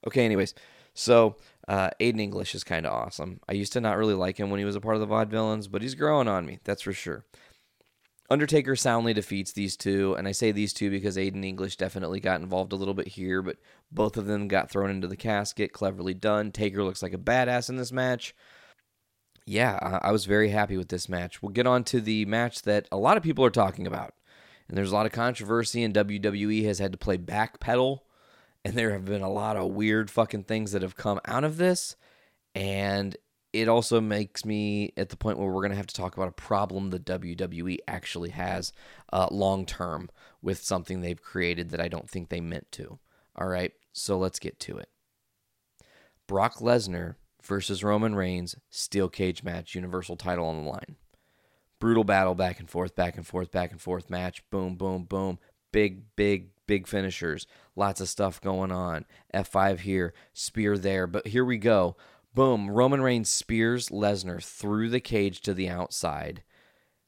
Okay, 0.07 0.23
anyways, 0.23 0.53
So 0.93 1.35
uh, 1.67 1.89
Aiden 1.99 2.19
English 2.19 2.55
is 2.55 2.63
kind 2.63 2.85
of 2.85 2.93
awesome. 2.93 3.39
I 3.47 3.53
used 3.53 3.73
to 3.73 3.81
not 3.81 3.97
really 3.97 4.13
like 4.13 4.37
him 4.37 4.49
when 4.49 4.59
he 4.59 4.65
was 4.65 4.75
a 4.75 4.81
part 4.81 4.95
of 4.95 5.01
the 5.01 5.07
Vaudevillains, 5.07 5.69
but 5.69 5.81
he's 5.81 5.95
growing 5.95 6.27
on 6.27 6.45
me. 6.45 6.59
That's 6.63 6.81
for 6.81 6.93
sure. 6.93 7.25
Undertaker 8.31 8.75
soundly 8.75 9.13
defeats 9.13 9.53
these 9.53 9.75
two, 9.75 10.15
and 10.15 10.27
I 10.27 10.33
say 10.33 10.51
these 10.51 10.71
two 10.71 10.91
because 10.91 11.17
Aiden 11.17 11.43
English 11.43 11.77
definitely 11.77 12.19
got 12.19 12.41
involved 12.41 12.73
a 12.73 12.75
little 12.75 12.93
bit 12.93 13.07
here, 13.07 13.41
but 13.41 13.57
both 13.91 14.17
of 14.17 14.27
them 14.27 14.47
got 14.47 14.69
thrown 14.69 14.91
into 14.91 15.07
the 15.07 15.17
casket. 15.17 15.73
Cleverly 15.73 16.13
done. 16.13 16.51
Taker 16.51 16.83
looks 16.83 17.01
like 17.01 17.13
a 17.13 17.17
badass 17.17 17.69
in 17.69 17.77
this 17.77 17.91
match. 17.91 18.35
Yeah, 19.47 19.99
I, 20.03 20.11
was 20.11 20.25
very 20.25 20.49
happy 20.49 20.77
with 20.77 20.89
this 20.89 21.09
match. 21.09 21.41
We'll 21.41 21.51
get 21.51 21.65
on 21.65 21.83
to 21.85 21.99
the 21.99 22.25
match 22.25 22.61
that 22.63 22.87
a 22.91 22.97
lot 22.97 23.17
of 23.17 23.23
people 23.23 23.43
are 23.45 23.49
talking 23.49 23.87
about. 23.87 24.13
And 24.67 24.77
there's 24.77 24.91
a 24.91 24.95
lot 24.95 25.07
of 25.07 25.11
controversy, 25.11 25.83
and 25.83 25.95
WWE 25.95 26.65
has 26.65 26.77
had 26.77 26.91
to 26.91 26.99
play 26.99 27.17
backpedal. 27.17 28.01
And 28.63 28.75
there 28.75 28.91
have 28.91 29.05
been 29.05 29.23
a 29.23 29.31
lot 29.31 29.57
of 29.57 29.71
weird 29.71 30.11
fucking 30.11 30.43
things 30.43 30.73
that 30.73 30.83
have 30.83 30.95
come 30.95 31.19
out 31.25 31.43
of 31.43 31.57
this. 31.57 31.95
And 32.53 33.17
it 33.51 33.67
also 33.67 33.99
makes 33.99 34.45
me 34.45 34.93
at 34.95 35.09
the 35.09 35.17
point 35.17 35.39
where 35.39 35.47
we're 35.47 35.61
going 35.61 35.71
to 35.71 35.77
have 35.77 35.87
to 35.87 35.95
talk 35.95 36.15
about 36.15 36.29
a 36.29 36.33
problem 36.33 36.89
the 36.89 36.99
WWE 36.99 37.77
actually 37.87 38.29
has 38.29 38.71
uh, 39.11 39.27
long 39.31 39.65
term 39.65 40.09
with 40.41 40.63
something 40.63 41.01
they've 41.01 41.21
created 41.21 41.69
that 41.71 41.81
I 41.81 41.87
don't 41.87 42.09
think 42.09 42.29
they 42.29 42.41
meant 42.41 42.71
to. 42.73 42.99
All 43.35 43.47
right, 43.47 43.71
so 43.91 44.17
let's 44.17 44.39
get 44.39 44.59
to 44.61 44.77
it. 44.77 44.89
Brock 46.27 46.57
Lesnar 46.59 47.15
versus 47.41 47.83
Roman 47.83 48.13
Reigns, 48.13 48.55
steel 48.69 49.09
cage 49.09 49.43
match, 49.43 49.73
Universal 49.73 50.17
title 50.17 50.45
on 50.45 50.63
the 50.63 50.69
line. 50.69 50.95
Brutal 51.79 52.03
battle, 52.03 52.35
back 52.35 52.59
and 52.59 52.69
forth, 52.69 52.95
back 52.95 53.15
and 53.15 53.25
forth, 53.25 53.51
back 53.51 53.71
and 53.71 53.81
forth 53.81 54.09
match. 54.09 54.43
Boom, 54.51 54.75
boom, 54.75 55.05
boom. 55.05 55.39
Big, 55.71 56.03
big, 56.15 56.49
big 56.67 56.85
finishers. 56.87 57.47
Lots 57.75 58.01
of 58.01 58.09
stuff 58.09 58.41
going 58.41 58.71
on. 58.71 59.05
F5 59.33 59.79
here, 59.79 60.13
spear 60.33 60.77
there. 60.77 61.07
But 61.07 61.27
here 61.27 61.45
we 61.45 61.57
go. 61.57 61.95
Boom. 62.33 62.69
Roman 62.69 63.01
Reigns 63.01 63.29
spears 63.29 63.89
Lesnar 63.89 64.43
through 64.43 64.89
the 64.89 64.99
cage 64.99 65.41
to 65.41 65.53
the 65.53 65.67
outside, 65.67 66.43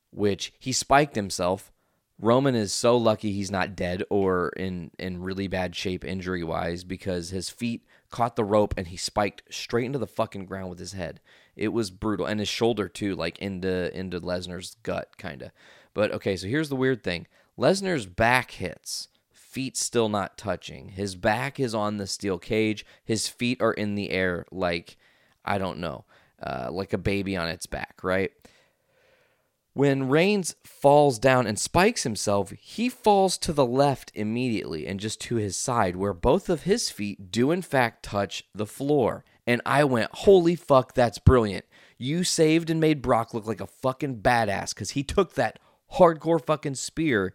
which 0.09 0.53
he 0.59 0.71
spiked 0.71 1.15
himself. 1.15 1.71
Roman 2.19 2.53
is 2.53 2.73
so 2.73 2.97
lucky 2.97 3.31
he's 3.31 3.51
not 3.51 3.75
dead 3.75 4.03
or 4.09 4.49
in, 4.49 4.91
in 4.99 5.21
really 5.21 5.47
bad 5.47 5.75
shape 5.75 6.03
injury 6.03 6.43
wise 6.43 6.83
because 6.83 7.29
his 7.29 7.49
feet 7.49 7.85
caught 8.09 8.35
the 8.35 8.43
rope 8.43 8.73
and 8.77 8.87
he 8.87 8.97
spiked 8.97 9.43
straight 9.49 9.85
into 9.85 9.97
the 9.99 10.05
fucking 10.05 10.45
ground 10.45 10.69
with 10.69 10.79
his 10.79 10.93
head. 10.93 11.19
It 11.55 11.69
was 11.69 11.91
brutal. 11.91 12.25
And 12.25 12.39
his 12.39 12.49
shoulder 12.49 12.87
too, 12.87 13.15
like 13.15 13.39
into 13.39 13.95
into 13.97 14.19
Lesnar's 14.19 14.75
gut, 14.83 15.17
kinda. 15.17 15.51
But 15.93 16.11
okay, 16.11 16.35
so 16.35 16.47
here's 16.47 16.69
the 16.69 16.75
weird 16.75 17.03
thing. 17.03 17.27
Lesnar's 17.57 18.05
back 18.05 18.51
hits 18.51 19.07
feet 19.51 19.75
still 19.75 20.07
not 20.07 20.37
touching. 20.37 20.89
His 20.89 21.15
back 21.15 21.59
is 21.59 21.75
on 21.75 21.97
the 21.97 22.07
steel 22.07 22.39
cage. 22.39 22.85
His 23.03 23.27
feet 23.27 23.61
are 23.61 23.73
in 23.73 23.95
the 23.95 24.11
air 24.11 24.45
like 24.49 24.97
I 25.43 25.57
don't 25.57 25.79
know, 25.79 26.05
uh, 26.41 26.69
like 26.71 26.93
a 26.93 26.98
baby 26.98 27.36
on 27.36 27.48
its 27.48 27.65
back, 27.65 28.00
right? 28.03 28.31
When 29.74 30.10
Reigns 30.10 30.55
falls 30.65 31.17
down 31.17 31.48
and 31.48 31.57
spikes 31.57 32.03
himself, 32.03 32.51
he 32.51 32.89
falls 32.89 33.38
to 33.38 33.53
the 33.53 33.65
left 33.65 34.12
immediately 34.13 34.86
and 34.86 35.00
just 35.00 35.21
to 35.21 35.36
his 35.36 35.55
side, 35.55 35.95
where 35.95 36.13
both 36.13 36.50
of 36.50 36.63
his 36.63 36.89
feet 36.89 37.31
do 37.31 37.51
in 37.51 37.62
fact 37.62 38.03
touch 38.03 38.43
the 38.53 38.65
floor. 38.65 39.24
And 39.48 39.62
I 39.65 39.86
went, 39.86 40.12
holy 40.13 40.55
fuck, 40.55 40.93
that's 40.93 41.19
brilliant. 41.19 41.65
You 41.98 42.25
saved 42.25 42.69
and 42.69 42.81
made 42.81 43.01
Brock 43.01 43.33
look 43.33 43.48
like 43.48 43.62
a 43.62 43.67
fucking 43.67 44.21
badass 44.21 44.74
because 44.74 44.91
he 44.91 45.03
took 45.03 45.36
that 45.36 45.57
hardcore 45.93 46.43
fucking 46.43 46.75
spear 46.75 47.33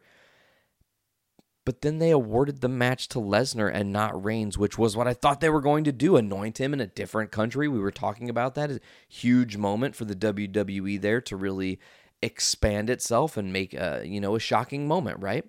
but 1.67 1.83
then 1.83 1.99
they 1.99 2.13
awarded 2.13 2.61
the 2.61 2.69
match 2.69 3.09
to 3.09 3.19
Lesnar 3.19 3.71
and 3.71 3.93
not 3.93 4.25
Reigns, 4.25 4.57
which 4.57 4.79
was 4.79 4.97
what 4.97 5.09
I 5.09 5.13
thought 5.13 5.41
they 5.41 5.51
were 5.51 5.61
going 5.61 5.83
to 5.85 5.93
do 5.93 6.17
anoint 6.17 6.59
him 6.59 6.73
in 6.73 6.81
a 6.81 6.87
different 6.87 7.33
country. 7.33 7.67
We 7.67 7.81
were 7.81 7.91
talking 7.91 8.31
about 8.31 8.55
that. 8.55 8.71
A 8.71 8.81
huge 9.09 9.57
moment 9.57 9.97
for 9.97 10.05
the 10.05 10.15
WWE 10.15 11.01
there 11.01 11.21
to 11.23 11.37
really 11.37 11.81
expand 12.23 12.89
itself 12.89 13.37
and 13.37 13.53
make 13.53 13.75
a, 13.75 14.05
you 14.07 14.21
know, 14.21 14.37
a 14.37 14.41
shocking 14.41 14.87
moment, 14.87 15.19
right? 15.21 15.45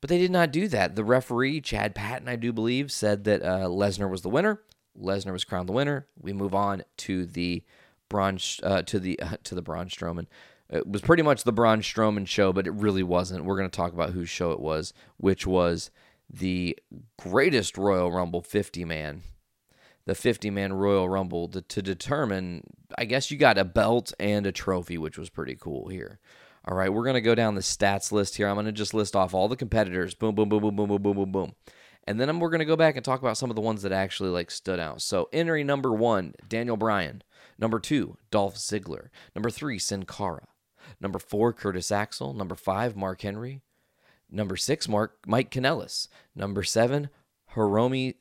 But 0.00 0.10
they 0.10 0.18
did 0.18 0.30
not 0.30 0.52
do 0.52 0.68
that. 0.68 0.94
The 0.94 1.04
referee, 1.04 1.60
Chad 1.60 1.96
Patton, 1.96 2.28
I 2.28 2.36
do 2.36 2.52
believe, 2.52 2.92
said 2.92 3.24
that 3.24 3.42
uh, 3.42 3.66
Lesnar 3.66 4.08
was 4.08 4.22
the 4.22 4.28
winner. 4.28 4.62
Lesnar 4.96 5.32
was 5.32 5.44
crowned 5.44 5.68
the 5.68 5.72
winner. 5.72 6.06
We 6.20 6.32
move 6.34 6.54
on 6.54 6.84
to 6.98 7.26
the 7.26 7.64
Braun, 8.08 8.38
uh, 8.62 8.82
to 8.82 9.00
the 9.00 9.18
uh, 9.18 9.38
to 9.42 9.56
the 9.56 9.62
Braun 9.62 9.88
Strowman 9.88 10.28
it 10.68 10.86
was 10.86 11.02
pretty 11.02 11.22
much 11.22 11.44
the 11.44 11.52
Braun 11.52 11.80
Strowman 11.80 12.26
show, 12.26 12.52
but 12.52 12.66
it 12.66 12.72
really 12.72 13.02
wasn't. 13.02 13.44
We're 13.44 13.56
going 13.56 13.70
to 13.70 13.76
talk 13.76 13.92
about 13.92 14.10
whose 14.10 14.28
show 14.28 14.50
it 14.50 14.60
was, 14.60 14.92
which 15.16 15.46
was 15.46 15.90
the 16.28 16.76
greatest 17.18 17.78
Royal 17.78 18.10
Rumble 18.10 18.42
50 18.42 18.84
man. 18.84 19.22
The 20.06 20.14
50 20.14 20.50
man 20.50 20.72
Royal 20.72 21.08
Rumble 21.08 21.48
to, 21.48 21.62
to 21.62 21.82
determine, 21.82 22.62
I 22.96 23.04
guess 23.04 23.30
you 23.30 23.38
got 23.38 23.58
a 23.58 23.64
belt 23.64 24.12
and 24.20 24.46
a 24.46 24.52
trophy, 24.52 24.98
which 24.98 25.18
was 25.18 25.30
pretty 25.30 25.56
cool 25.56 25.88
here. 25.88 26.20
All 26.64 26.76
right, 26.76 26.92
we're 26.92 27.04
going 27.04 27.14
to 27.14 27.20
go 27.20 27.36
down 27.36 27.54
the 27.54 27.60
stats 27.60 28.10
list 28.10 28.36
here. 28.36 28.48
I'm 28.48 28.56
going 28.56 28.66
to 28.66 28.72
just 28.72 28.94
list 28.94 29.14
off 29.14 29.34
all 29.34 29.48
the 29.48 29.56
competitors. 29.56 30.14
Boom, 30.14 30.34
boom, 30.34 30.48
boom, 30.48 30.62
boom, 30.62 30.76
boom, 30.76 30.88
boom, 30.88 31.02
boom, 31.02 31.14
boom, 31.16 31.32
boom. 31.32 31.54
And 32.08 32.20
then 32.20 32.38
we're 32.38 32.50
going 32.50 32.60
to 32.60 32.64
go 32.64 32.76
back 32.76 32.96
and 32.96 33.04
talk 33.04 33.20
about 33.20 33.36
some 33.36 33.50
of 33.50 33.56
the 33.56 33.62
ones 33.62 33.82
that 33.82 33.92
actually 33.92 34.30
like 34.30 34.50
stood 34.50 34.80
out. 34.80 35.02
So 35.02 35.28
entry 35.32 35.62
number 35.64 35.92
one, 35.92 36.34
Daniel 36.48 36.76
Bryan. 36.76 37.22
Number 37.58 37.80
two, 37.80 38.16
Dolph 38.30 38.56
Ziggler. 38.56 39.08
Number 39.34 39.50
three, 39.50 39.78
Sin 39.78 40.04
Cara. 40.04 40.46
Number 41.00 41.18
four, 41.18 41.52
Curtis 41.52 41.90
Axel. 41.90 42.32
Number 42.34 42.54
five, 42.54 42.96
Mark 42.96 43.22
Henry. 43.22 43.62
Number 44.30 44.56
six, 44.56 44.88
Mark 44.88 45.18
Mike 45.26 45.50
Kanellis. 45.50 46.08
Number 46.34 46.62
seven, 46.62 47.10
Hiromi 47.54 48.14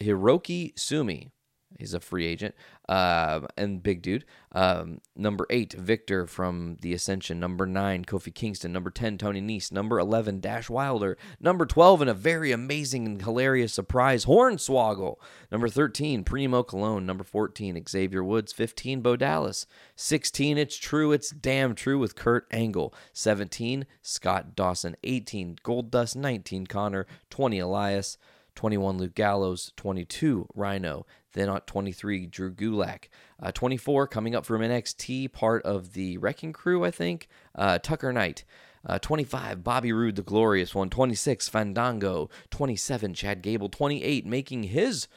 Hiroki 0.00 0.78
Sumi. 0.78 1.30
He's 1.78 1.94
a 1.94 2.00
free 2.00 2.26
agent 2.26 2.54
uh, 2.88 3.40
and 3.56 3.82
big 3.82 4.02
dude. 4.02 4.24
Um, 4.52 5.00
number 5.14 5.46
eight, 5.50 5.72
Victor 5.74 6.26
from 6.26 6.78
The 6.80 6.94
Ascension. 6.94 7.38
Number 7.38 7.66
nine, 7.66 8.04
Kofi 8.04 8.34
Kingston. 8.34 8.72
Number 8.72 8.90
10, 8.90 9.18
Tony 9.18 9.42
Nese. 9.42 9.70
Number 9.70 9.98
11, 9.98 10.40
Dash 10.40 10.70
Wilder. 10.70 11.18
Number 11.40 11.66
12, 11.66 12.02
and 12.02 12.10
a 12.10 12.14
very 12.14 12.52
amazing 12.52 13.06
and 13.06 13.22
hilarious 13.22 13.72
surprise, 13.72 14.24
Hornswoggle. 14.24 15.16
Number 15.52 15.68
13, 15.68 16.24
Primo 16.24 16.62
Colón. 16.62 17.04
Number 17.04 17.24
14, 17.24 17.84
Xavier 17.86 18.24
Woods. 18.24 18.52
15, 18.52 19.00
Bo 19.02 19.16
Dallas. 19.16 19.66
16, 19.96 20.56
It's 20.56 20.76
True, 20.76 21.12
It's 21.12 21.30
Damn 21.30 21.74
True 21.74 21.98
with 21.98 22.16
Kurt 22.16 22.46
Angle. 22.50 22.94
17, 23.12 23.86
Scott 24.00 24.56
Dawson. 24.56 24.96
18, 25.04 25.56
Goldust. 25.62 26.16
19, 26.16 26.66
Konnor. 26.66 27.06
20, 27.30 27.58
Elias. 27.58 28.16
21 28.56 28.98
Luke 28.98 29.14
Gallows, 29.14 29.72
22 29.76 30.48
Rhino, 30.54 31.06
then 31.34 31.48
at 31.48 31.66
23, 31.66 32.26
Drew 32.26 32.52
Gulak. 32.52 33.08
Uh, 33.40 33.52
24, 33.52 34.08
coming 34.08 34.34
up 34.34 34.44
from 34.44 34.62
NXT, 34.62 35.32
part 35.32 35.62
of 35.62 35.92
the 35.92 36.18
Wrecking 36.18 36.52
Crew, 36.52 36.84
I 36.84 36.90
think, 36.90 37.28
uh, 37.54 37.78
Tucker 37.78 38.12
Knight. 38.12 38.44
Uh, 38.84 38.98
25, 38.98 39.62
Bobby 39.62 39.92
Roode, 39.92 40.16
the 40.16 40.22
glorious 40.22 40.74
one. 40.74 40.90
26, 40.90 41.48
Fandango. 41.48 42.30
27, 42.50 43.14
Chad 43.14 43.42
Gable. 43.42 43.68
28, 43.68 44.24
making 44.24 44.64
his 44.64 45.08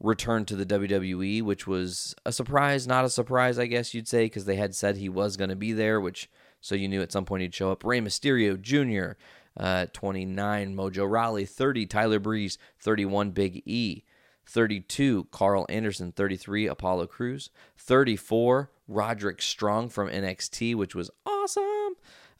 return 0.00 0.44
to 0.44 0.56
the 0.56 0.66
WWE, 0.66 1.42
which 1.42 1.66
was 1.66 2.14
a 2.26 2.32
surprise, 2.32 2.86
not 2.86 3.04
a 3.04 3.10
surprise, 3.10 3.58
I 3.58 3.66
guess 3.66 3.94
you'd 3.94 4.08
say, 4.08 4.26
because 4.26 4.44
they 4.44 4.56
had 4.56 4.74
said 4.74 4.96
he 4.96 5.08
was 5.08 5.36
going 5.36 5.50
to 5.50 5.56
be 5.56 5.72
there, 5.72 6.00
which 6.00 6.28
so 6.60 6.74
you 6.74 6.88
knew 6.88 7.02
at 7.02 7.12
some 7.12 7.24
point 7.24 7.42
he'd 7.42 7.54
show 7.54 7.72
up. 7.72 7.84
Rey 7.84 8.00
Mysterio 8.00 8.60
Jr., 8.60 9.16
uh, 9.56 9.86
29, 9.92 10.74
Mojo 10.74 11.10
Rawley. 11.10 11.44
30, 11.44 11.86
Tyler 11.86 12.18
Breeze. 12.18 12.58
31, 12.80 13.30
Big 13.30 13.62
E. 13.66 14.04
32, 14.46 15.28
Karl 15.30 15.66
Anderson. 15.68 16.12
33, 16.12 16.66
Apollo 16.66 17.06
Crews, 17.06 17.50
34, 17.78 18.70
Roderick 18.88 19.40
Strong 19.40 19.90
from 19.90 20.08
NXT, 20.08 20.74
which 20.74 20.94
was 20.94 21.10
awesome. 21.24 21.81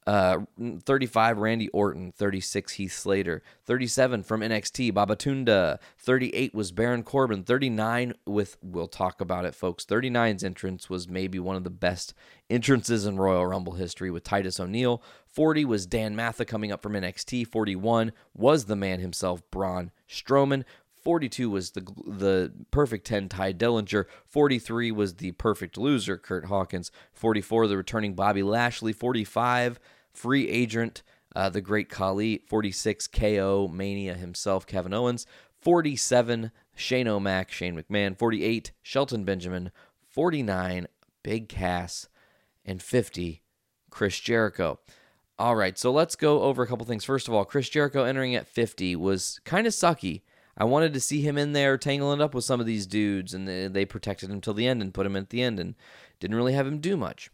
Uh, 0.07 0.41
35, 0.85 1.39
Randy 1.39 1.69
Orton. 1.69 2.13
36, 2.13 2.73
Heath 2.75 2.93
Slater. 2.93 3.43
37 3.65 4.23
from 4.23 4.41
NXT, 4.41 4.93
Babatunde. 4.93 5.79
38 5.99 6.55
was 6.55 6.73
Baron 6.73 7.03
Corbin. 7.03 7.45
39 7.45 8.15
with, 8.27 8.57
we'll 8.63 8.89
talk 8.89 9.21
about 9.21 9.45
it, 9.45 9.55
folks. 9.55 9.85
39's 9.85 10.43
entrance 10.43 10.91
was 10.91 11.09
maybe 11.09 11.39
one 11.39 11.57
of 11.57 11.65
the 11.65 11.71
best 11.71 12.15
entrances 12.51 13.07
in 13.07 13.17
Royal 13.17 13.47
Rumble 13.47 13.75
history 13.75 14.11
with 14.11 14.25
Titus 14.25 14.59
O'Neil. 14.59 15.03
40 15.29 15.65
was 15.65 15.87
Dan 15.87 16.15
Matha 16.15 16.45
coming 16.45 16.73
up 16.73 16.83
from 16.83 16.93
NXT. 16.93 17.47
41 17.47 18.13
was 18.35 18.67
the 18.67 18.77
man 18.77 19.01
himself, 19.01 19.43
Braun 19.51 19.91
Strowman. 20.09 20.65
42 21.03 21.51
was 21.51 21.73
the 21.73 21.81
the 22.07 22.53
perfect 22.71 23.07
10 23.07 23.29
Tye 23.29 23.53
Dillinger. 23.53 24.05
43 24.27 24.93
was 24.93 25.15
the 25.15 25.33
perfect 25.33 25.77
loser 25.77 26.17
Kurt 26.17 26.47
Hawkins. 26.47 26.91
44 27.13 27.67
the 27.67 27.77
returning 27.77 28.15
Bobby 28.15 28.43
Lashley. 28.43 28.93
45 28.93 29.81
free 30.13 30.49
agent 30.49 31.03
uh, 31.35 31.49
the 31.49 31.61
great 31.61 31.89
Khali. 31.89 32.43
46 32.47 33.09
KO 33.09 33.69
Mania 33.73 34.15
himself 34.15 34.67
Kevin 34.67 34.95
Owens. 34.95 35.27
47 35.61 36.53
Shane 36.75 37.09
O'Mac 37.09 37.51
Shane 37.51 37.77
McMahon. 37.77 38.17
48 38.17 38.73
Shelton 38.83 39.25
Benjamin. 39.25 39.71
49 40.09 40.87
Big 41.23 41.49
Cass 41.49 42.09
and 42.65 42.83
50 42.83 43.43
Chris 43.91 44.19
Jericho. 44.21 44.79
All 45.39 45.57
right, 45.57 45.77
so 45.79 45.91
let's 45.91 46.15
go 46.15 46.43
over 46.43 46.63
a 46.63 46.67
couple 46.67 46.87
things. 46.87 47.05
First 47.05 47.27
of 47.27 47.35
all, 47.35 47.45
Chris 47.45 47.69
Jericho 47.69 48.05
entering 48.05 48.35
at 48.35 48.47
50 48.47 48.95
was 48.97 49.41
kind 49.45 49.67
of 49.67 49.73
sucky. 49.73 50.23
I 50.63 50.65
wanted 50.65 50.95
to 50.95 51.01
see 51.01 51.23
him 51.23 51.39
in 51.39 51.55
there 51.55 51.77
tangling 51.77 52.21
up 52.21 52.35
with 52.35 52.45
some 52.45 52.61
of 52.61 52.67
these 52.67 52.87
dudes, 52.87 53.35
and 53.35 53.49
they, 53.49 53.85
protected 53.85 54.31
him 54.31 54.41
till 54.41 54.55
the 54.55 54.69
end 54.69 54.81
and 54.81 54.95
put 54.95 55.07
him 55.07 55.17
at 55.17 55.31
the 55.31 55.43
end, 55.43 55.59
and 55.59 55.75
didn't 56.21 56.37
really 56.37 56.53
have 56.53 56.69
him 56.69 56.79
do 56.79 56.97
much. 56.97 57.31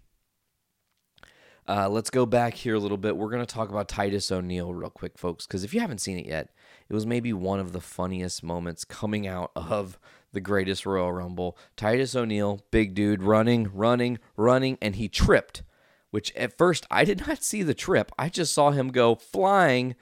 Uh, 1.68 1.90
let's 1.90 2.08
go 2.08 2.24
back 2.24 2.54
here 2.54 2.74
a 2.74 2.78
little 2.78 2.96
bit. 2.96 3.18
We're 3.18 3.28
going 3.28 3.44
to 3.44 3.54
talk 3.54 3.68
about 3.68 3.86
Titus 3.86 4.32
O'Neil 4.32 4.72
real 4.72 4.88
quick, 4.88 5.18
folks, 5.18 5.46
because 5.46 5.62
if 5.62 5.74
you 5.74 5.80
haven't 5.80 6.00
seen 6.00 6.18
it 6.18 6.24
yet, 6.24 6.48
it 6.88 6.94
was 6.94 7.04
maybe 7.04 7.34
one 7.34 7.60
of 7.60 7.72
the 7.72 7.82
funniest 7.82 8.42
moments 8.42 8.86
coming 8.86 9.26
out 9.26 9.50
of 9.54 9.98
the 10.32 10.40
greatest 10.40 10.86
Royal 10.86 11.12
Rumble. 11.12 11.58
Titus 11.76 12.16
O'Neil, 12.16 12.64
big 12.70 12.94
dude, 12.94 13.22
running, 13.22 13.68
running, 13.74 14.18
running, 14.38 14.78
and 14.80 14.96
he 14.96 15.06
tripped, 15.06 15.62
which 16.10 16.34
at 16.34 16.56
first 16.56 16.86
I 16.90 17.04
did 17.04 17.26
not 17.26 17.44
see 17.44 17.62
the 17.62 17.74
trip. 17.74 18.10
I 18.18 18.30
just 18.30 18.54
saw 18.54 18.70
him 18.70 18.88
go 18.88 19.14
flying 19.14 19.96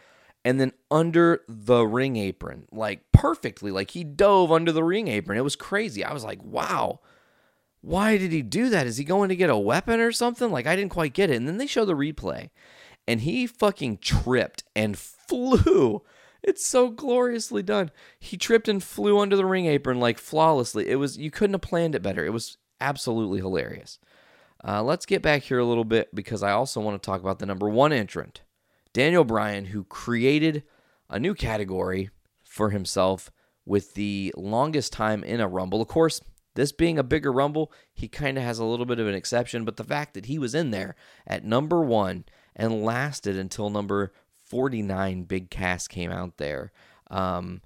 and 0.46 0.58
then 0.58 0.72
under 0.90 1.42
the 1.46 1.86
ring 1.86 2.16
apron, 2.16 2.66
like 2.72 3.00
perfectly. 3.12 3.70
Like 3.70 3.90
he 3.90 4.04
dove 4.04 4.50
under 4.50 4.72
the 4.72 4.84
ring 4.84 5.08
apron. 5.08 5.36
It 5.36 5.44
was 5.44 5.56
crazy. 5.56 6.02
I 6.02 6.14
was 6.14 6.24
like, 6.24 6.42
wow 6.42 7.00
why 7.86 8.18
did 8.18 8.32
he 8.32 8.42
do 8.42 8.68
that? 8.70 8.86
Is 8.88 8.96
he 8.96 9.04
going 9.04 9.28
to 9.28 9.36
get 9.36 9.48
a 9.48 9.56
weapon 9.56 10.00
or 10.00 10.10
something? 10.10 10.50
Like, 10.50 10.66
I 10.66 10.74
didn't 10.74 10.90
quite 10.90 11.12
get 11.12 11.30
it. 11.30 11.36
And 11.36 11.46
then 11.46 11.56
they 11.56 11.68
show 11.68 11.84
the 11.84 11.94
replay, 11.94 12.50
and 13.06 13.20
he 13.20 13.46
fucking 13.46 13.98
tripped 13.98 14.64
and 14.74 14.98
flew. 14.98 16.02
It's 16.42 16.66
so 16.66 16.90
gloriously 16.90 17.62
done. 17.62 17.92
He 18.18 18.36
tripped 18.36 18.68
and 18.68 18.82
flew 18.82 19.20
under 19.20 19.36
the 19.36 19.46
ring 19.46 19.66
apron 19.66 20.00
like 20.00 20.18
flawlessly. 20.18 20.88
It 20.88 20.96
was, 20.96 21.16
you 21.16 21.30
couldn't 21.30 21.54
have 21.54 21.60
planned 21.62 21.94
it 21.94 22.02
better. 22.02 22.24
It 22.26 22.32
was 22.32 22.56
absolutely 22.80 23.38
hilarious. 23.38 24.00
Uh, 24.66 24.82
let's 24.82 25.06
get 25.06 25.22
back 25.22 25.42
here 25.42 25.60
a 25.60 25.64
little 25.64 25.84
bit 25.84 26.12
because 26.12 26.42
I 26.42 26.50
also 26.50 26.80
want 26.80 27.00
to 27.00 27.06
talk 27.06 27.20
about 27.20 27.38
the 27.38 27.46
number 27.46 27.68
one 27.68 27.92
entrant, 27.92 28.42
Daniel 28.96 29.24
Bryan, 29.24 29.66
who 29.66 29.84
created 29.84 30.62
a 31.10 31.20
new 31.20 31.34
category 31.34 32.08
for 32.42 32.70
himself 32.70 33.30
with 33.66 33.92
the 33.92 34.32
longest 34.38 34.90
time 34.90 35.22
in 35.22 35.38
a 35.38 35.46
Rumble. 35.46 35.82
Of 35.82 35.88
course, 35.88 36.22
this 36.54 36.72
being 36.72 36.98
a 36.98 37.02
bigger 37.02 37.30
Rumble, 37.30 37.70
he 37.92 38.08
kind 38.08 38.38
of 38.38 38.44
has 38.44 38.58
a 38.58 38.64
little 38.64 38.86
bit 38.86 38.98
of 38.98 39.06
an 39.06 39.14
exception, 39.14 39.66
but 39.66 39.76
the 39.76 39.84
fact 39.84 40.14
that 40.14 40.24
he 40.24 40.38
was 40.38 40.54
in 40.54 40.70
there 40.70 40.96
at 41.26 41.44
number 41.44 41.82
one 41.82 42.24
and 42.54 42.82
lasted 42.82 43.36
until 43.36 43.68
number 43.68 44.14
49 44.46 45.24
Big 45.24 45.50
Cass 45.50 45.86
came 45.86 46.10
out 46.10 46.38
there. 46.38 46.72
Um, 47.10 47.60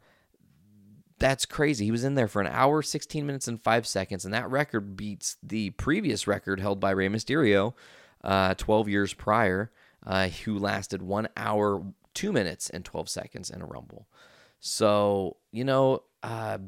that's 1.20 1.46
crazy. 1.46 1.84
He 1.84 1.92
was 1.92 2.02
in 2.02 2.16
there 2.16 2.26
for 2.26 2.40
an 2.40 2.48
hour, 2.48 2.82
16 2.82 3.24
minutes, 3.24 3.46
and 3.46 3.62
five 3.62 3.86
seconds, 3.86 4.24
and 4.24 4.34
that 4.34 4.50
record 4.50 4.96
beats 4.96 5.36
the 5.44 5.70
previous 5.70 6.26
record 6.26 6.58
held 6.58 6.80
by 6.80 6.90
Rey 6.90 7.08
Mysterio 7.08 7.74
uh, 8.24 8.54
12 8.54 8.88
years 8.88 9.14
prior, 9.14 9.70
uh, 10.06 10.28
who 10.28 10.58
lasted 10.58 11.02
one 11.02 11.28
hour, 11.36 11.82
two 12.14 12.32
minutes, 12.32 12.70
and 12.70 12.84
12 12.84 13.08
seconds 13.08 13.50
in 13.50 13.62
a 13.62 13.66
Rumble. 13.66 14.06
So, 14.60 15.36
you 15.52 15.64
know, 15.64 16.02
uh, 16.22 16.58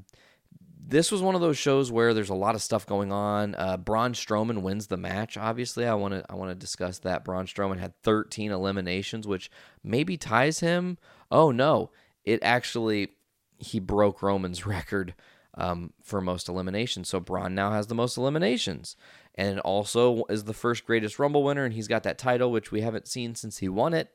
this 0.84 1.12
was 1.12 1.22
one 1.22 1.34
of 1.34 1.40
those 1.40 1.58
shows 1.58 1.92
where 1.92 2.12
there's 2.12 2.30
a 2.30 2.34
lot 2.34 2.54
of 2.54 2.62
stuff 2.62 2.86
going 2.86 3.12
on. 3.12 3.54
Uh, 3.54 3.76
Braun 3.76 4.14
Strowman 4.14 4.62
wins 4.62 4.88
the 4.88 4.96
match. 4.96 5.36
Obviously, 5.36 5.86
I 5.86 5.94
want 5.94 6.14
to 6.14 6.24
I 6.28 6.34
want 6.34 6.50
to 6.50 6.54
discuss 6.54 6.98
that. 7.00 7.24
Braun 7.24 7.46
Strowman 7.46 7.78
had 7.78 7.96
13 8.02 8.50
eliminations, 8.50 9.26
which 9.26 9.50
maybe 9.84 10.16
ties 10.16 10.60
him. 10.60 10.98
Oh 11.30 11.50
no, 11.50 11.90
it 12.24 12.40
actually 12.42 13.10
he 13.58 13.78
broke 13.78 14.22
Roman's 14.22 14.66
record 14.66 15.14
um, 15.54 15.92
for 16.02 16.20
most 16.20 16.48
eliminations. 16.48 17.08
So 17.08 17.20
Braun 17.20 17.54
now 17.54 17.70
has 17.72 17.86
the 17.86 17.94
most 17.94 18.16
eliminations, 18.16 18.96
and 19.34 19.60
also 19.60 20.24
is 20.28 20.44
the 20.44 20.54
first 20.54 20.84
greatest 20.84 21.18
Rumble 21.18 21.42
winner, 21.42 21.64
and 21.64 21.74
he's 21.74 21.88
got 21.88 22.02
that 22.02 22.18
title, 22.18 22.50
which 22.50 22.70
we 22.70 22.80
haven't 22.80 23.08
seen 23.08 23.34
since 23.34 23.58
he 23.58 23.68
won 23.68 23.94
it. 23.94 24.10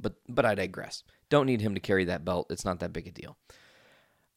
But 0.00 0.14
but 0.28 0.44
I 0.44 0.54
digress. 0.54 1.02
Don't 1.30 1.46
need 1.46 1.60
him 1.60 1.74
to 1.74 1.80
carry 1.80 2.04
that 2.04 2.24
belt. 2.24 2.46
It's 2.50 2.64
not 2.64 2.80
that 2.80 2.92
big 2.92 3.06
a 3.06 3.10
deal 3.10 3.36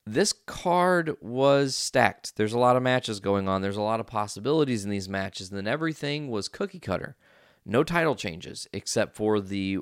this 0.06 0.34
card 0.34 1.16
was 1.22 1.76
stacked. 1.76 2.36
There's 2.36 2.54
a 2.54 2.60
lot 2.60 2.76
of 2.76 2.84
matches 2.84 3.20
going 3.20 3.48
on. 3.48 3.62
There's 3.62 3.78
a 3.78 3.82
lot 3.82 4.00
of 4.00 4.08
possibilities 4.08 4.84
in 4.84 4.90
these 4.90 5.10
matches, 5.10 5.50
and 5.50 5.58
then 5.58 5.68
everything 5.68 6.30
was 6.30 6.48
cookie 6.48 6.80
cutter. 6.80 7.16
No 7.66 7.84
title 7.84 8.16
changes 8.16 8.68
except 8.74 9.16
for 9.16 9.40
the 9.40 9.80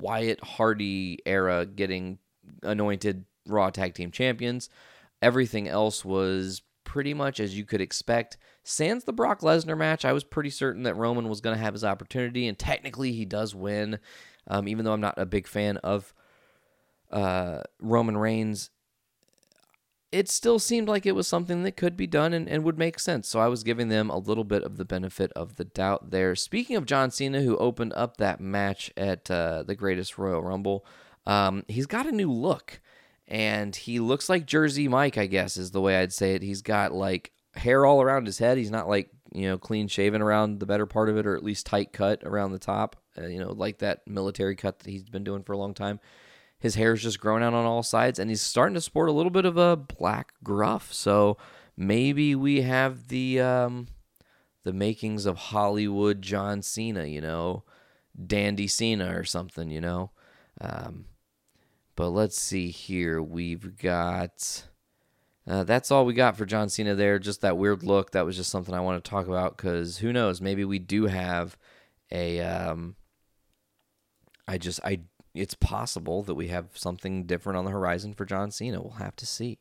Wyatt 0.00 0.42
Hardy 0.42 1.18
era 1.26 1.66
getting 1.66 2.18
anointed 2.62 3.26
Raw 3.46 3.70
Tag 3.70 3.94
Team 3.94 4.10
Champions. 4.10 4.70
Everything 5.20 5.68
else 5.68 6.04
was 6.04 6.62
pretty 6.84 7.14
much 7.14 7.40
as 7.40 7.56
you 7.56 7.64
could 7.64 7.80
expect. 7.80 8.36
Sans 8.62 9.04
the 9.04 9.12
Brock 9.12 9.40
Lesnar 9.40 9.76
match, 9.76 10.04
I 10.04 10.12
was 10.12 10.24
pretty 10.24 10.50
certain 10.50 10.84
that 10.84 10.96
Roman 10.96 11.28
was 11.28 11.40
going 11.40 11.56
to 11.56 11.62
have 11.62 11.74
his 11.74 11.84
opportunity, 11.84 12.46
and 12.46 12.58
technically 12.58 13.12
he 13.12 13.24
does 13.24 13.54
win, 13.54 13.98
um, 14.46 14.68
even 14.68 14.84
though 14.84 14.92
I'm 14.92 15.00
not 15.00 15.18
a 15.18 15.26
big 15.26 15.46
fan 15.46 15.78
of 15.78 16.14
uh, 17.10 17.62
Roman 17.80 18.16
Reigns 18.16 18.70
it 20.14 20.28
still 20.28 20.60
seemed 20.60 20.86
like 20.86 21.06
it 21.06 21.16
was 21.16 21.26
something 21.26 21.64
that 21.64 21.76
could 21.76 21.96
be 21.96 22.06
done 22.06 22.32
and, 22.32 22.48
and 22.48 22.62
would 22.62 22.78
make 22.78 23.00
sense. 23.00 23.26
So 23.26 23.40
I 23.40 23.48
was 23.48 23.64
giving 23.64 23.88
them 23.88 24.10
a 24.10 24.16
little 24.16 24.44
bit 24.44 24.62
of 24.62 24.76
the 24.76 24.84
benefit 24.84 25.32
of 25.32 25.56
the 25.56 25.64
doubt 25.64 26.12
there. 26.12 26.36
Speaking 26.36 26.76
of 26.76 26.86
John 26.86 27.10
Cena, 27.10 27.42
who 27.42 27.56
opened 27.56 27.92
up 27.94 28.18
that 28.18 28.40
match 28.40 28.92
at 28.96 29.28
uh, 29.28 29.64
the 29.64 29.74
Greatest 29.74 30.16
Royal 30.16 30.40
Rumble, 30.40 30.86
um, 31.26 31.64
he's 31.66 31.86
got 31.86 32.06
a 32.06 32.12
new 32.12 32.30
look. 32.30 32.80
And 33.26 33.74
he 33.74 34.00
looks 34.00 34.28
like 34.28 34.46
Jersey 34.46 34.86
Mike, 34.88 35.16
I 35.16 35.26
guess, 35.26 35.56
is 35.56 35.70
the 35.70 35.80
way 35.80 35.96
I'd 35.96 36.12
say 36.12 36.34
it. 36.34 36.42
He's 36.42 36.62
got 36.62 36.92
like 36.92 37.32
hair 37.54 37.86
all 37.86 38.02
around 38.02 38.26
his 38.26 38.38
head. 38.38 38.58
He's 38.58 38.70
not 38.70 38.88
like, 38.88 39.10
you 39.32 39.48
know, 39.48 39.58
clean 39.58 39.88
shaven 39.88 40.20
around 40.20 40.60
the 40.60 40.66
better 40.66 40.86
part 40.86 41.08
of 41.08 41.16
it, 41.16 41.26
or 41.26 41.34
at 41.34 41.42
least 41.42 41.66
tight 41.66 41.92
cut 41.92 42.22
around 42.24 42.52
the 42.52 42.58
top, 42.58 42.96
uh, 43.18 43.26
you 43.26 43.38
know, 43.38 43.52
like 43.52 43.78
that 43.78 44.06
military 44.06 44.54
cut 44.54 44.78
that 44.80 44.90
he's 44.90 45.08
been 45.08 45.24
doing 45.24 45.42
for 45.42 45.52
a 45.52 45.58
long 45.58 45.74
time. 45.74 46.00
His 46.58 46.76
hair's 46.76 47.02
just 47.02 47.20
growing 47.20 47.42
out 47.42 47.54
on 47.54 47.66
all 47.66 47.82
sides, 47.82 48.18
and 48.18 48.30
he's 48.30 48.40
starting 48.40 48.74
to 48.74 48.80
sport 48.80 49.08
a 49.08 49.12
little 49.12 49.30
bit 49.30 49.44
of 49.44 49.56
a 49.56 49.76
black 49.76 50.32
gruff. 50.42 50.92
So 50.92 51.36
maybe 51.76 52.34
we 52.34 52.62
have 52.62 53.08
the 53.08 53.40
um, 53.40 53.88
the 54.62 54.72
makings 54.72 55.26
of 55.26 55.36
Hollywood 55.36 56.22
John 56.22 56.62
Cena, 56.62 57.04
you 57.04 57.20
know, 57.20 57.64
Dandy 58.26 58.68
Cena 58.68 59.18
or 59.18 59.24
something, 59.24 59.70
you 59.70 59.80
know. 59.80 60.10
Um, 60.60 61.06
but 61.96 62.10
let's 62.10 62.40
see 62.40 62.70
here. 62.70 63.22
We've 63.22 63.76
got. 63.78 64.64
Uh, 65.46 65.62
that's 65.62 65.90
all 65.90 66.06
we 66.06 66.14
got 66.14 66.36
for 66.36 66.46
John 66.46 66.68
Cena 66.68 66.94
there. 66.94 67.18
Just 67.18 67.42
that 67.42 67.58
weird 67.58 67.82
look. 67.82 68.12
That 68.12 68.24
was 68.24 68.36
just 68.36 68.50
something 68.50 68.74
I 68.74 68.80
want 68.80 69.02
to 69.02 69.10
talk 69.10 69.26
about 69.26 69.56
because 69.56 69.98
who 69.98 70.12
knows? 70.12 70.40
Maybe 70.40 70.64
we 70.64 70.78
do 70.78 71.06
have 71.06 71.56
a. 72.10 72.40
Um, 72.40 72.96
I 74.48 74.58
just 74.58 74.80
I 74.84 75.00
it's 75.34 75.54
possible 75.54 76.22
that 76.22 76.34
we 76.34 76.48
have 76.48 76.66
something 76.74 77.24
different 77.24 77.58
on 77.58 77.64
the 77.64 77.70
horizon 77.70 78.14
for 78.14 78.24
John 78.24 78.50
Cena. 78.50 78.80
We'll 78.80 78.92
have 78.92 79.16
to 79.16 79.26
see. 79.26 79.58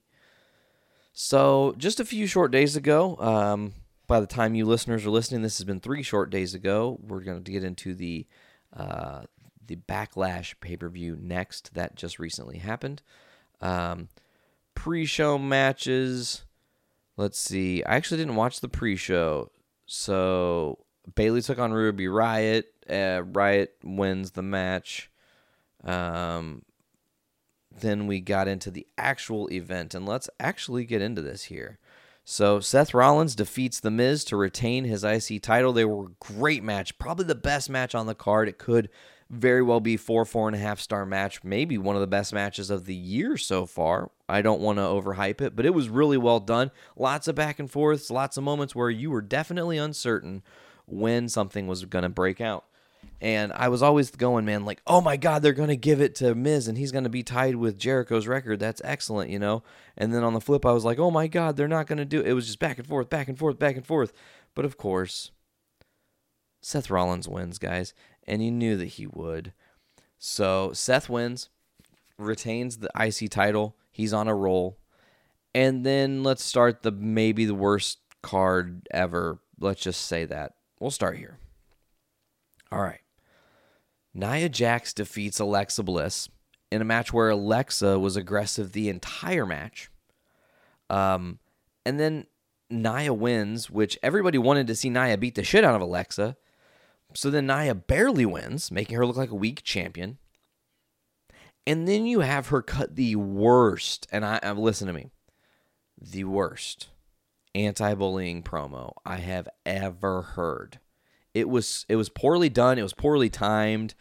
So, 1.14 1.76
just 1.78 2.00
a 2.00 2.06
few 2.06 2.26
short 2.28 2.52
days 2.52 2.76
ago, 2.76 3.18
um, 3.18 3.74
by 4.08 4.20
the 4.20 4.28
time 4.28 4.56
you 4.56 4.66
listeners 4.66 5.06
are 5.06 5.12
listening, 5.12 5.42
this 5.42 5.58
has 5.58 5.66
been 5.66 5.80
three 5.80 6.04
short 6.04 6.30
days 6.30 6.54
ago. 6.54 7.00
We're 7.02 7.22
going 7.22 7.44
to 7.44 7.52
get 7.52 7.64
into 7.64 7.94
the 7.94 8.26
uh, 8.76 9.24
the 9.68 9.76
Backlash 9.76 10.56
pay 10.60 10.78
per 10.78 10.90
view 10.90 11.18
next. 11.20 11.74
That 11.74 11.96
just 11.96 12.20
recently 12.20 12.58
happened. 12.58 13.02
Um, 13.62 14.10
pre 14.76 15.06
show 15.06 15.38
matches. 15.38 16.44
Let's 17.18 17.40
see. 17.40 17.84
I 17.84 17.96
actually 17.96 18.18
didn't 18.18 18.36
watch 18.36 18.60
the 18.60 18.70
pre 18.70 18.96
show. 18.96 19.52
So, 19.86 20.80
Bayley 21.16 21.42
took 21.42 21.60
on 21.60 21.74
Ruby 21.74 22.06
Riott. 22.06 22.64
Uh, 22.90 23.24
Riott 23.24 23.70
wins 23.84 24.32
the 24.32 24.42
match. 24.42 25.12
Um, 25.84 26.64
then 27.72 28.08
we 28.08 28.20
got 28.20 28.48
into 28.48 28.72
the 28.72 28.88
actual 28.98 29.52
event, 29.52 29.94
and 29.94 30.06
let's 30.06 30.30
actually 30.40 30.86
get 30.86 31.02
into 31.02 31.22
this 31.22 31.44
here. 31.44 31.80
So 32.26 32.62
Seth 32.62 32.94
Rollins 32.94 33.36
defeats 33.36 33.80
The 33.80 33.92
Miz 33.92 34.24
to 34.26 34.38
retain 34.38 34.86
his 34.86 35.04
IC 35.04 35.42
title. 35.42 35.74
They 35.74 35.84
were 35.86 36.06
a 36.06 36.16
great 36.20 36.64
match, 36.64 36.98
probably 36.98 37.26
the 37.26 37.36
best 37.36 37.70
match 37.70 37.94
on 37.94 38.06
the 38.06 38.16
card. 38.16 38.48
It 38.48 38.58
could 38.58 38.90
very 39.34 39.62
well 39.62 39.80
be 39.80 39.98
four, 39.98 40.26
four 40.26 40.48
and 40.48 40.56
a 40.56 40.60
half 40.60 40.80
star 40.80 41.06
match, 41.06 41.44
maybe 41.44 41.78
one 41.78 41.96
of 41.96 42.02
the 42.02 42.08
best 42.08 42.34
matches 42.34 42.70
of 42.70 42.86
the 42.86 42.96
year 42.96 43.38
so 43.38 43.66
far. 43.66 44.12
I 44.30 44.42
don't 44.42 44.62
want 44.62 44.78
to 44.78 44.84
overhype 44.84 45.42
it, 45.42 45.56
but 45.56 45.66
it 45.66 45.74
was 45.74 45.90
really 45.90 46.18
well 46.18 46.40
done. 46.40 46.72
Lots 46.96 47.28
of 47.28 47.36
back 47.36 47.60
and 47.60 47.70
forths, 47.70 48.10
lots 48.10 48.38
of 48.38 48.44
moments 48.44 48.76
where 48.76 48.90
you 48.90 49.12
were 49.12 49.22
definitely 49.22 49.78
uncertain 49.78 50.44
when 50.86 51.30
something 51.30 51.68
was 51.68 51.86
going 51.86 52.04
to 52.04 52.10
break 52.10 52.40
out. 52.42 52.66
And 53.20 53.54
I 53.54 53.70
was 53.70 53.82
always 53.82 54.12
going, 54.12 54.46
man, 54.46 54.66
like, 54.66 54.82
oh 54.86 55.02
my 55.02 55.18
God, 55.18 55.42
they're 55.42 55.54
going 55.54 55.70
to 55.70 55.78
give 55.78 56.02
it 56.02 56.16
to 56.16 56.36
Miz 56.36 56.68
and 56.68 56.78
he's 56.78 56.92
going 56.92 57.06
to 57.06 57.10
be 57.10 57.24
tied 57.24 57.56
with 57.56 57.78
Jericho's 57.78 58.28
record. 58.28 58.60
That's 58.60 58.82
excellent, 58.84 59.30
you 59.30 59.40
know? 59.40 59.64
And 59.98 60.14
then 60.14 60.24
on 60.24 60.34
the 60.34 60.42
flip, 60.42 60.66
I 60.66 60.72
was 60.72 60.86
like, 60.86 61.00
oh 61.00 61.12
my 61.12 61.28
God, 61.28 61.56
they're 61.56 61.68
not 61.68 61.88
going 61.88 61.98
to 61.98 62.06
do 62.06 62.20
it. 62.20 62.28
It 62.28 62.34
was 62.34 62.46
just 62.46 62.60
back 62.60 62.78
and 62.78 62.88
forth, 62.88 63.10
back 63.10 63.28
and 63.28 63.38
forth, 63.38 63.60
back 63.60 63.76
and 63.76 63.86
forth. 63.86 64.14
But 64.56 64.66
of 64.66 64.78
course, 64.78 65.32
Seth 66.62 66.90
Rollins 66.90 67.28
wins, 67.28 67.58
guys. 67.60 67.94
And 68.28 68.44
you 68.44 68.52
knew 68.52 68.78
that 68.78 68.86
he 68.86 69.08
would. 69.08 69.54
So 70.18 70.72
Seth 70.74 71.10
wins, 71.10 71.50
retains 72.18 72.78
the 72.78 72.90
IC 73.00 73.30
title. 73.30 73.76
He's 73.92 74.14
on 74.14 74.28
a 74.28 74.36
roll. 74.36 74.78
And 75.54 75.86
then 75.86 76.24
let's 76.24 76.44
start 76.44 76.84
the 76.84 76.92
maybe 76.92 77.46
the 77.46 77.54
worst 77.54 78.00
card 78.22 78.88
ever. 78.92 79.40
Let's 79.60 79.82
just 79.82 80.06
say 80.06 80.26
that. 80.26 80.54
We'll 80.80 80.92
start 80.92 81.18
here. 81.18 81.38
All 82.72 82.82
right. 82.82 83.02
Nia 84.14 84.50
Jax 84.50 84.94
defeats 84.94 85.40
Alexa 85.40 85.84
Bliss 85.84 86.30
in 86.72 86.82
a 86.82 86.86
match 86.86 87.14
where 87.14 87.30
Alexa 87.30 88.00
was 88.00 88.16
aggressive 88.16 88.72
the 88.72 88.90
entire 88.90 89.46
match. 89.46 89.90
Um, 90.90 91.40
and 91.86 92.00
then 92.00 92.26
Nia 92.70 93.14
wins, 93.14 93.70
which 93.70 93.98
everybody 94.02 94.38
wanted 94.38 94.68
to 94.68 94.76
see 94.76 94.90
Nia 94.90 95.18
beat 95.18 95.36
the 95.36 95.44
shit 95.44 95.64
out 95.64 95.76
of 95.76 95.82
Alexa. 95.82 96.36
So 97.16 97.30
then 97.30 97.48
Nia 97.48 97.76
barely 97.76 98.26
wins, 98.26 98.72
making 98.72 98.98
her 98.98 99.06
look 99.06 99.18
like 99.18 99.32
a 99.32 99.36
weak 99.36 99.64
champion. 99.64 100.18
And 101.66 101.88
then 101.88 102.06
you 102.06 102.20
have 102.22 102.48
her 102.48 102.62
cut 102.62 102.96
the 102.96 103.16
worst, 103.16 104.08
and 104.12 104.26
I, 104.26 104.40
I 104.44 104.52
listen 104.52 104.88
to 104.88 104.94
me, 104.94 105.12
the 106.00 106.26
worst 106.26 106.90
anti-bullying 107.56 108.44
promo 108.44 108.94
I 109.06 109.18
have 109.18 109.48
ever 109.66 110.22
heard. 110.22 110.80
It 111.34 111.50
was 111.50 111.86
it 111.90 111.96
was 111.96 112.10
poorly 112.10 112.50
done. 112.50 112.78
It 112.78 112.84
was 112.84 112.94
poorly 112.94 113.30
timed. 113.30 113.96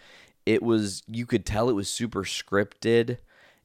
It 0.44 0.62
was 0.62 1.02
you 1.06 1.26
could 1.26 1.46
tell 1.46 1.68
it 1.68 1.74
was 1.74 1.88
super 1.88 2.24
scripted. 2.24 3.18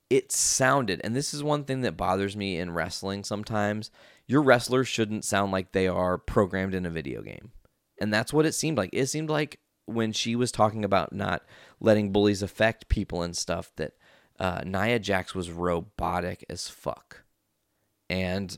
It 0.10 0.32
sounded, 0.32 1.02
and 1.04 1.14
this 1.16 1.34
is 1.34 1.44
one 1.44 1.66
thing 1.66 1.82
that 1.82 1.98
bothers 1.98 2.38
me 2.38 2.58
in 2.58 2.72
wrestling 2.72 3.26
sometimes. 3.26 3.92
Your 4.26 4.42
wrestlers 4.42 4.88
shouldn't 4.88 5.26
sound 5.26 5.52
like 5.52 5.72
they 5.72 5.88
are 5.88 6.18
programmed 6.18 6.74
in 6.74 6.86
a 6.86 6.90
video 6.90 7.22
game. 7.22 7.52
And 8.00 8.14
that's 8.14 8.34
what 8.34 8.46
it 8.46 8.54
seemed 8.54 8.78
like. 8.78 8.90
It 8.94 9.08
seemed 9.08 9.30
like 9.30 9.60
when 9.86 10.12
she 10.12 10.36
was 10.36 10.52
talking 10.52 10.84
about 10.84 11.14
not 11.14 11.44
letting 11.80 12.12
bullies 12.12 12.44
affect 12.44 12.90
people 12.90 13.24
and 13.24 13.36
stuff 13.36 13.72
that 13.78 13.94
uh, 14.40 14.62
Nia 14.66 15.00
Jax 15.00 15.34
was 15.34 15.50
robotic 15.50 16.46
as 16.50 16.68
fuck. 16.68 17.24
And 18.10 18.58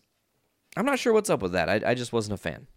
I'm 0.75 0.85
not 0.85 0.99
sure 0.99 1.13
what's 1.13 1.29
up 1.29 1.41
with 1.41 1.53
that. 1.53 1.69
I, 1.69 1.91
I 1.91 1.93
just 1.93 2.13
wasn't 2.13 2.33
a 2.33 2.37
fan. 2.37 2.67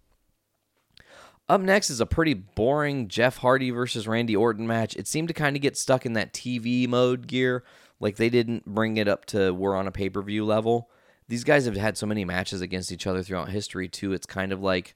Up 1.48 1.61
next 1.61 1.90
is 1.90 2.01
a 2.01 2.07
pretty 2.07 2.35
boring 2.35 3.09
Jeff 3.09 3.38
Hardy 3.38 3.70
versus 3.70 4.07
Randy 4.07 4.37
Orton 4.37 4.66
match. 4.66 4.94
It 4.96 5.09
seemed 5.09 5.29
to 5.29 5.35
kind 5.35 5.57
of 5.57 5.62
get 5.62 5.77
stuck 5.77 6.07
in 6.07 6.12
that 6.12 6.33
TV 6.33 6.88
mode 6.88 7.27
gear. 7.27 7.64
Like 8.01 8.16
they 8.16 8.31
didn't 8.31 8.64
bring 8.64 8.96
it 8.96 9.09
up 9.09 9.25
to 9.27 9.53
we're 9.53 9.77
on 9.77 9.87
a 9.87 9.92
pay 9.92 10.09
per 10.09 10.22
view 10.22 10.44
level. 10.44 10.90
These 11.29 11.44
guys 11.44 11.64
have 11.66 11.77
had 11.77 11.96
so 11.96 12.07
many 12.07 12.25
matches 12.25 12.61
against 12.61 12.92
each 12.92 13.07
other 13.07 13.22
throughout 13.22 13.48
history, 13.48 13.88
too. 13.88 14.12
It's 14.12 14.27
kind 14.27 14.53
of 14.53 14.62
like 14.62 14.94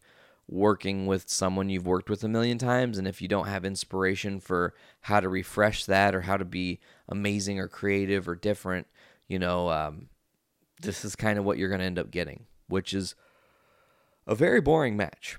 working 0.49 1.07
with 1.07 1.29
someone 1.29 1.69
you've 1.69 1.87
worked 1.87 2.09
with 2.09 2.23
a 2.23 2.29
million 2.29 2.59
times. 2.59 2.99
And 2.99 3.09
if 3.09 3.21
you 3.21 3.29
don't 3.29 3.49
have 3.49 3.65
inspiration 3.65 4.41
for 4.41 4.75
how 5.03 5.21
to 5.21 5.29
refresh 5.29 5.85
that 5.87 6.15
or 6.15 6.23
how 6.23 6.37
to 6.37 6.45
be 6.45 6.81
amazing 7.09 7.59
or 7.59 7.69
creative 7.69 8.29
or 8.29 8.37
different, 8.37 8.87
you 9.27 9.39
know, 9.39 9.71
um, 9.71 10.09
this 10.81 11.05
is 11.05 11.17
kind 11.17 11.39
of 11.39 11.45
what 11.45 11.59
you're 11.59 11.69
going 11.69 11.81
to 11.81 11.87
end 11.87 11.99
up 11.99 12.11
getting, 12.11 12.47
which 12.69 12.95
is 12.95 13.15
a 14.27 14.35
very 14.35 14.61
boring 14.61 14.97
match. 14.97 15.39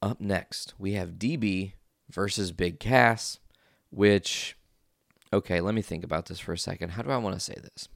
Up 0.00 0.20
next, 0.20 0.74
we 0.78 0.92
have 0.92 1.18
DB 1.18 1.72
versus 2.08 2.52
Big 2.52 2.78
Cass, 2.78 3.40
which, 3.90 4.56
okay, 5.32 5.60
let 5.60 5.74
me 5.74 5.82
think 5.82 6.04
about 6.04 6.26
this 6.26 6.38
for 6.38 6.52
a 6.52 6.58
second. 6.58 6.90
How 6.90 7.02
do 7.02 7.10
I 7.10 7.16
want 7.16 7.34
to 7.34 7.40
say 7.40 7.56
this? 7.60 7.88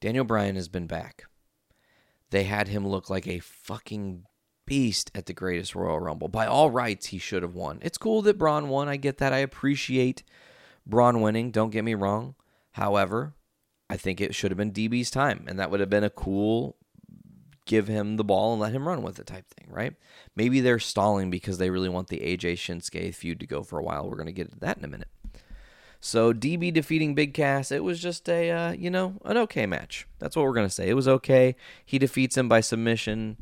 Daniel 0.00 0.24
Bryan 0.24 0.54
has 0.54 0.68
been 0.68 0.86
back. 0.86 1.24
They 2.34 2.42
had 2.42 2.66
him 2.66 2.84
look 2.84 3.08
like 3.08 3.28
a 3.28 3.38
fucking 3.38 4.24
beast 4.66 5.12
at 5.14 5.26
the 5.26 5.32
greatest 5.32 5.76
Royal 5.76 6.00
Rumble. 6.00 6.26
By 6.26 6.46
all 6.46 6.68
rights, 6.68 7.06
he 7.06 7.18
should 7.18 7.44
have 7.44 7.54
won. 7.54 7.78
It's 7.80 7.96
cool 7.96 8.22
that 8.22 8.38
Braun 8.38 8.68
won. 8.68 8.88
I 8.88 8.96
get 8.96 9.18
that. 9.18 9.32
I 9.32 9.38
appreciate 9.38 10.24
Braun 10.84 11.20
winning. 11.20 11.52
Don't 11.52 11.70
get 11.70 11.84
me 11.84 11.94
wrong. 11.94 12.34
However, 12.72 13.34
I 13.88 13.96
think 13.96 14.20
it 14.20 14.34
should 14.34 14.50
have 14.50 14.58
been 14.58 14.72
DB's 14.72 15.12
time, 15.12 15.44
and 15.46 15.60
that 15.60 15.70
would 15.70 15.78
have 15.78 15.88
been 15.88 16.02
a 16.02 16.10
cool 16.10 16.76
give 17.66 17.86
him 17.86 18.16
the 18.16 18.24
ball 18.24 18.54
and 18.54 18.60
let 18.60 18.72
him 18.72 18.88
run 18.88 19.02
with 19.02 19.20
it 19.20 19.28
type 19.28 19.46
thing, 19.48 19.68
right? 19.70 19.94
Maybe 20.34 20.60
they're 20.60 20.80
stalling 20.80 21.30
because 21.30 21.58
they 21.58 21.70
really 21.70 21.88
want 21.88 22.08
the 22.08 22.18
AJ 22.18 22.54
Shinsuke 22.54 23.14
feud 23.14 23.38
to 23.38 23.46
go 23.46 23.62
for 23.62 23.78
a 23.78 23.84
while. 23.84 24.10
We're 24.10 24.16
going 24.16 24.26
to 24.26 24.32
get 24.32 24.50
to 24.50 24.58
that 24.58 24.76
in 24.76 24.84
a 24.84 24.88
minute. 24.88 25.08
So 26.04 26.34
DB 26.34 26.70
defeating 26.70 27.14
Big 27.14 27.32
Cass, 27.32 27.72
it 27.72 27.82
was 27.82 27.98
just 27.98 28.28
a 28.28 28.50
uh, 28.50 28.72
you 28.72 28.90
know 28.90 29.14
an 29.24 29.38
okay 29.38 29.64
match. 29.64 30.06
That's 30.18 30.36
what 30.36 30.44
we're 30.44 30.52
gonna 30.52 30.68
say. 30.68 30.90
It 30.90 30.94
was 30.94 31.08
okay. 31.08 31.56
He 31.86 31.98
defeats 31.98 32.36
him 32.36 32.46
by 32.46 32.60
submission 32.60 33.38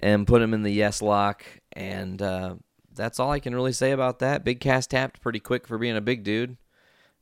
and 0.00 0.26
put 0.26 0.40
him 0.40 0.54
in 0.54 0.62
the 0.62 0.70
yes 0.72 1.02
lock, 1.02 1.44
and 1.74 2.22
uh, 2.22 2.54
that's 2.94 3.20
all 3.20 3.30
I 3.30 3.38
can 3.38 3.54
really 3.54 3.74
say 3.74 3.90
about 3.90 4.18
that. 4.20 4.44
Big 4.44 4.60
Cass 4.60 4.86
tapped 4.86 5.20
pretty 5.20 5.40
quick 5.40 5.66
for 5.66 5.76
being 5.76 5.94
a 5.94 6.00
big 6.00 6.24
dude. 6.24 6.56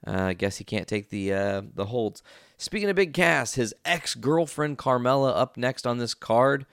Uh, 0.06 0.26
I 0.26 0.34
guess 0.34 0.58
he 0.58 0.64
can't 0.64 0.86
take 0.86 1.10
the 1.10 1.32
uh, 1.32 1.62
the 1.74 1.86
holds. 1.86 2.22
Speaking 2.56 2.88
of 2.88 2.94
Big 2.94 3.12
Cass, 3.12 3.54
his 3.54 3.74
ex 3.84 4.14
girlfriend 4.14 4.78
Carmella 4.78 5.36
up 5.36 5.56
next 5.56 5.88
on 5.88 5.98
this 5.98 6.14
card, 6.14 6.66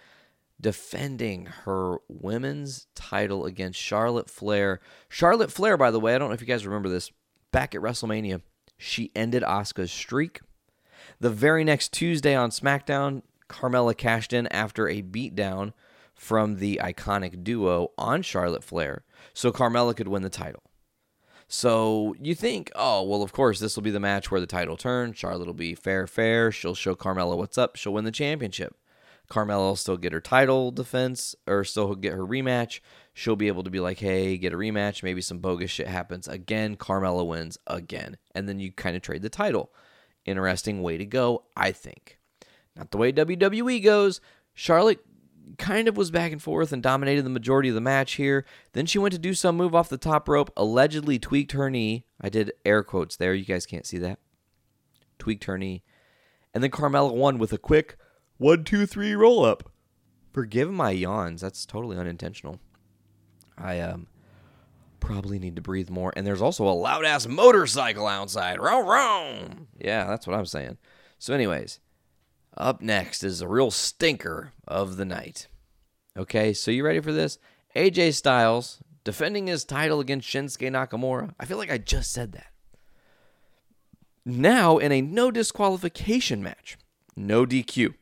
defending 0.61 1.47
her 1.47 1.97
women's 2.07 2.85
title 2.93 3.45
against 3.45 3.79
Charlotte 3.79 4.29
Flair. 4.29 4.79
Charlotte 5.09 5.51
Flair, 5.51 5.75
by 5.75 5.89
the 5.89 5.99
way, 5.99 6.13
I 6.13 6.19
don't 6.19 6.29
know 6.29 6.35
if 6.35 6.41
you 6.41 6.45
guys 6.45 6.67
remember 6.67 6.87
this. 6.87 7.09
Back 7.55 7.73
at 7.73 7.79
WrestleMania, 7.79 8.41
she 8.77 9.11
ended 9.15 9.41
Asuka's 9.41 9.89
streak. 9.89 10.41
The 11.21 11.29
very 11.29 11.63
next 11.63 11.93
Tuesday 11.93 12.35
on 12.35 12.49
SmackDown, 12.49 13.21
Carmella 13.47 13.95
cashed 13.95 14.33
in 14.33 14.45
after 14.47 14.89
a 14.89 15.01
beatdown 15.01 15.71
from 16.13 16.57
the 16.57 16.81
iconic 16.83 17.45
duo 17.45 17.93
on 17.97 18.23
Charlotte 18.23 18.65
Flair, 18.65 19.05
so 19.33 19.53
Carmella 19.53 19.95
could 19.95 20.09
win 20.09 20.21
the 20.21 20.29
title. 20.29 20.63
So 21.47 22.13
you 22.19 22.35
think, 22.35 22.73
oh, 22.75 23.03
well, 23.03 23.23
of 23.23 23.31
course, 23.31 23.61
this 23.61 23.77
will 23.77 23.83
be 23.83 23.89
the 23.89 24.01
match 24.01 24.29
where 24.29 24.41
the 24.41 24.47
title 24.47 24.75
turns. 24.75 25.17
Charlotte 25.17 25.47
will 25.47 25.53
be 25.53 25.75
fair, 25.75 26.07
fair. 26.07 26.51
She'll 26.51 26.75
show 26.75 26.93
Carmella 26.93 27.37
what's 27.37 27.57
up. 27.57 27.77
She'll 27.77 27.93
win 27.93 28.03
the 28.03 28.11
championship. 28.11 28.75
Carmella 29.29 29.59
will 29.59 29.75
still 29.77 29.95
get 29.95 30.11
her 30.11 30.19
title 30.19 30.71
defense 30.71 31.35
or 31.47 31.63
still 31.63 31.95
get 31.95 32.11
her 32.11 32.25
rematch. 32.25 32.81
She'll 33.17 33.37
be 33.37 33.47
able 33.47 33.63
to 33.63 33.69
be 33.69 33.79
like, 33.79 33.99
hey, 33.99 34.37
get 34.37 34.51
a 34.51 34.57
rematch. 34.57 35.01
Maybe 35.01 35.21
some 35.21 35.39
bogus 35.39 35.71
shit 35.71 35.87
happens. 35.87 36.27
Again, 36.27 36.75
Carmella 36.75 37.25
wins 37.25 37.57
again. 37.65 38.17
And 38.35 38.47
then 38.47 38.59
you 38.59 38.73
kind 38.73 38.97
of 38.97 39.01
trade 39.01 39.21
the 39.21 39.29
title. 39.29 39.71
Interesting 40.25 40.83
way 40.83 40.97
to 40.97 41.05
go, 41.05 41.45
I 41.55 41.71
think. 41.71 42.19
Not 42.75 42.91
the 42.91 42.97
way 42.97 43.13
WWE 43.13 43.81
goes. 43.81 44.19
Charlotte 44.53 44.99
kind 45.57 45.87
of 45.87 45.95
was 45.95 46.11
back 46.11 46.33
and 46.33 46.43
forth 46.43 46.73
and 46.73 46.83
dominated 46.83 47.23
the 47.23 47.29
majority 47.29 47.69
of 47.69 47.75
the 47.75 47.79
match 47.79 48.15
here. 48.15 48.43
Then 48.73 48.85
she 48.85 48.99
went 48.99 49.13
to 49.13 49.19
do 49.19 49.33
some 49.33 49.55
move 49.55 49.73
off 49.73 49.87
the 49.87 49.97
top 49.97 50.27
rope, 50.27 50.51
allegedly 50.57 51.17
tweaked 51.17 51.53
her 51.53 51.69
knee. 51.69 52.03
I 52.19 52.27
did 52.27 52.51
air 52.65 52.83
quotes 52.83 53.15
there. 53.15 53.33
You 53.33 53.45
guys 53.45 53.65
can't 53.65 53.85
see 53.85 53.99
that. 53.99 54.19
Tweaked 55.19 55.45
her 55.45 55.57
knee. 55.57 55.83
And 56.53 56.61
then 56.61 56.71
Carmella 56.71 57.15
won 57.15 57.37
with 57.37 57.53
a 57.53 57.57
quick 57.57 57.95
one, 58.35 58.65
two, 58.65 58.85
three 58.85 59.15
roll 59.15 59.45
up. 59.45 59.71
Forgive 60.33 60.69
my 60.69 60.91
yawns. 60.91 61.39
That's 61.39 61.65
totally 61.65 61.95
unintentional. 61.95 62.59
I 63.57 63.79
um 63.79 64.07
probably 64.99 65.37
need 65.39 65.55
to 65.55 65.61
breathe 65.61 65.89
more. 65.89 66.11
And 66.15 66.25
there's 66.25 66.41
also 66.41 66.67
a 66.67 66.71
loud 66.73 67.05
ass 67.05 67.27
motorcycle 67.27 68.07
outside. 68.07 68.59
Row, 68.59 68.81
row. 68.81 69.47
Yeah, 69.79 70.05
that's 70.05 70.25
what 70.25 70.35
I'm 70.35 70.45
saying. 70.45 70.77
So, 71.19 71.33
anyways, 71.33 71.79
up 72.57 72.81
next 72.81 73.23
is 73.23 73.41
a 73.41 73.47
real 73.47 73.71
stinker 73.71 74.53
of 74.67 74.97
the 74.97 75.05
night. 75.05 75.47
Okay, 76.17 76.53
so 76.53 76.71
you 76.71 76.83
ready 76.83 77.01
for 77.01 77.11
this? 77.11 77.37
AJ 77.75 78.13
Styles 78.15 78.81
defending 79.03 79.47
his 79.47 79.63
title 79.65 79.99
against 79.99 80.27
Shinsuke 80.27 80.71
Nakamura. 80.71 81.33
I 81.39 81.45
feel 81.45 81.57
like 81.57 81.71
I 81.71 81.77
just 81.77 82.11
said 82.11 82.31
that. 82.31 82.47
Now 84.25 84.77
in 84.77 84.91
a 84.91 85.01
no 85.01 85.29
disqualification 85.29 86.41
match, 86.41 86.77
no 87.15 87.45
DQ 87.45 87.93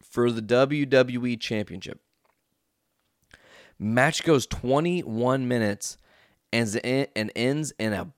for 0.00 0.30
the 0.30 0.40
WWE 0.40 1.38
Championship. 1.38 2.00
Match 3.78 4.22
goes 4.22 4.46
21 4.46 5.48
minutes 5.48 5.98
and, 6.52 7.08
and 7.16 7.32
ends 7.34 7.72
in 7.78 7.92
a 7.92 8.12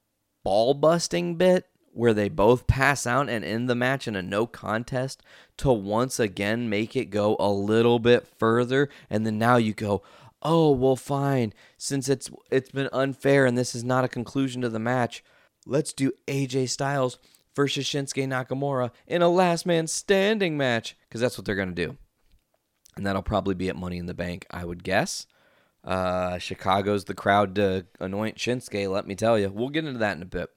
ball 0.44 0.74
busting 0.74 1.36
bit 1.36 1.66
where 1.92 2.12
they 2.12 2.28
both 2.28 2.66
pass 2.66 3.06
out 3.06 3.28
and 3.28 3.44
end 3.44 3.70
the 3.70 3.74
match 3.74 4.06
in 4.06 4.14
a 4.14 4.22
no 4.22 4.46
contest 4.46 5.22
to 5.56 5.72
once 5.72 6.20
again 6.20 6.68
make 6.68 6.94
it 6.94 7.06
go 7.06 7.36
a 7.40 7.50
little 7.50 7.98
bit 7.98 8.28
further. 8.38 8.90
And 9.08 9.24
then 9.24 9.38
now 9.38 9.56
you 9.56 9.72
go 9.72 10.02
oh 10.42 10.70
well 10.70 10.96
fine. 10.96 11.54
Since 11.78 12.08
it's 12.08 12.30
it's 12.50 12.70
been 12.70 12.90
unfair 12.92 13.46
and 13.46 13.56
this 13.56 13.74
is 13.74 13.82
not 13.82 14.04
a 14.04 14.08
conclusion 14.08 14.60
to 14.62 14.68
the 14.68 14.78
match 14.78 15.24
let's 15.66 15.92
do 15.92 16.12
AJ 16.28 16.70
Styles 16.70 17.18
versus 17.54 17.86
Shinsuke 17.86 18.26
Nakamura 18.26 18.90
in 19.06 19.20
a 19.20 19.28
last 19.28 19.66
man 19.66 19.86
standing 19.86 20.56
match. 20.56 20.96
Because 21.08 21.20
that's 21.20 21.36
what 21.36 21.44
they're 21.44 21.54
going 21.54 21.74
to 21.74 21.86
do. 21.86 21.96
And 22.96 23.04
that'll 23.04 23.22
probably 23.22 23.54
be 23.54 23.68
at 23.68 23.76
Money 23.76 23.98
in 23.98 24.06
the 24.06 24.14
Bank 24.14 24.46
I 24.50 24.64
would 24.64 24.82
guess 24.82 25.26
uh, 25.86 26.38
Chicago's 26.38 27.04
the 27.04 27.14
crowd 27.14 27.54
to 27.54 27.86
anoint 28.00 28.36
Shinsuke 28.36 28.90
let 28.90 29.06
me 29.06 29.14
tell 29.14 29.38
you 29.38 29.48
we'll 29.48 29.68
get 29.68 29.84
into 29.84 30.00
that 30.00 30.16
in 30.16 30.22
a 30.22 30.26
bit 30.26 30.50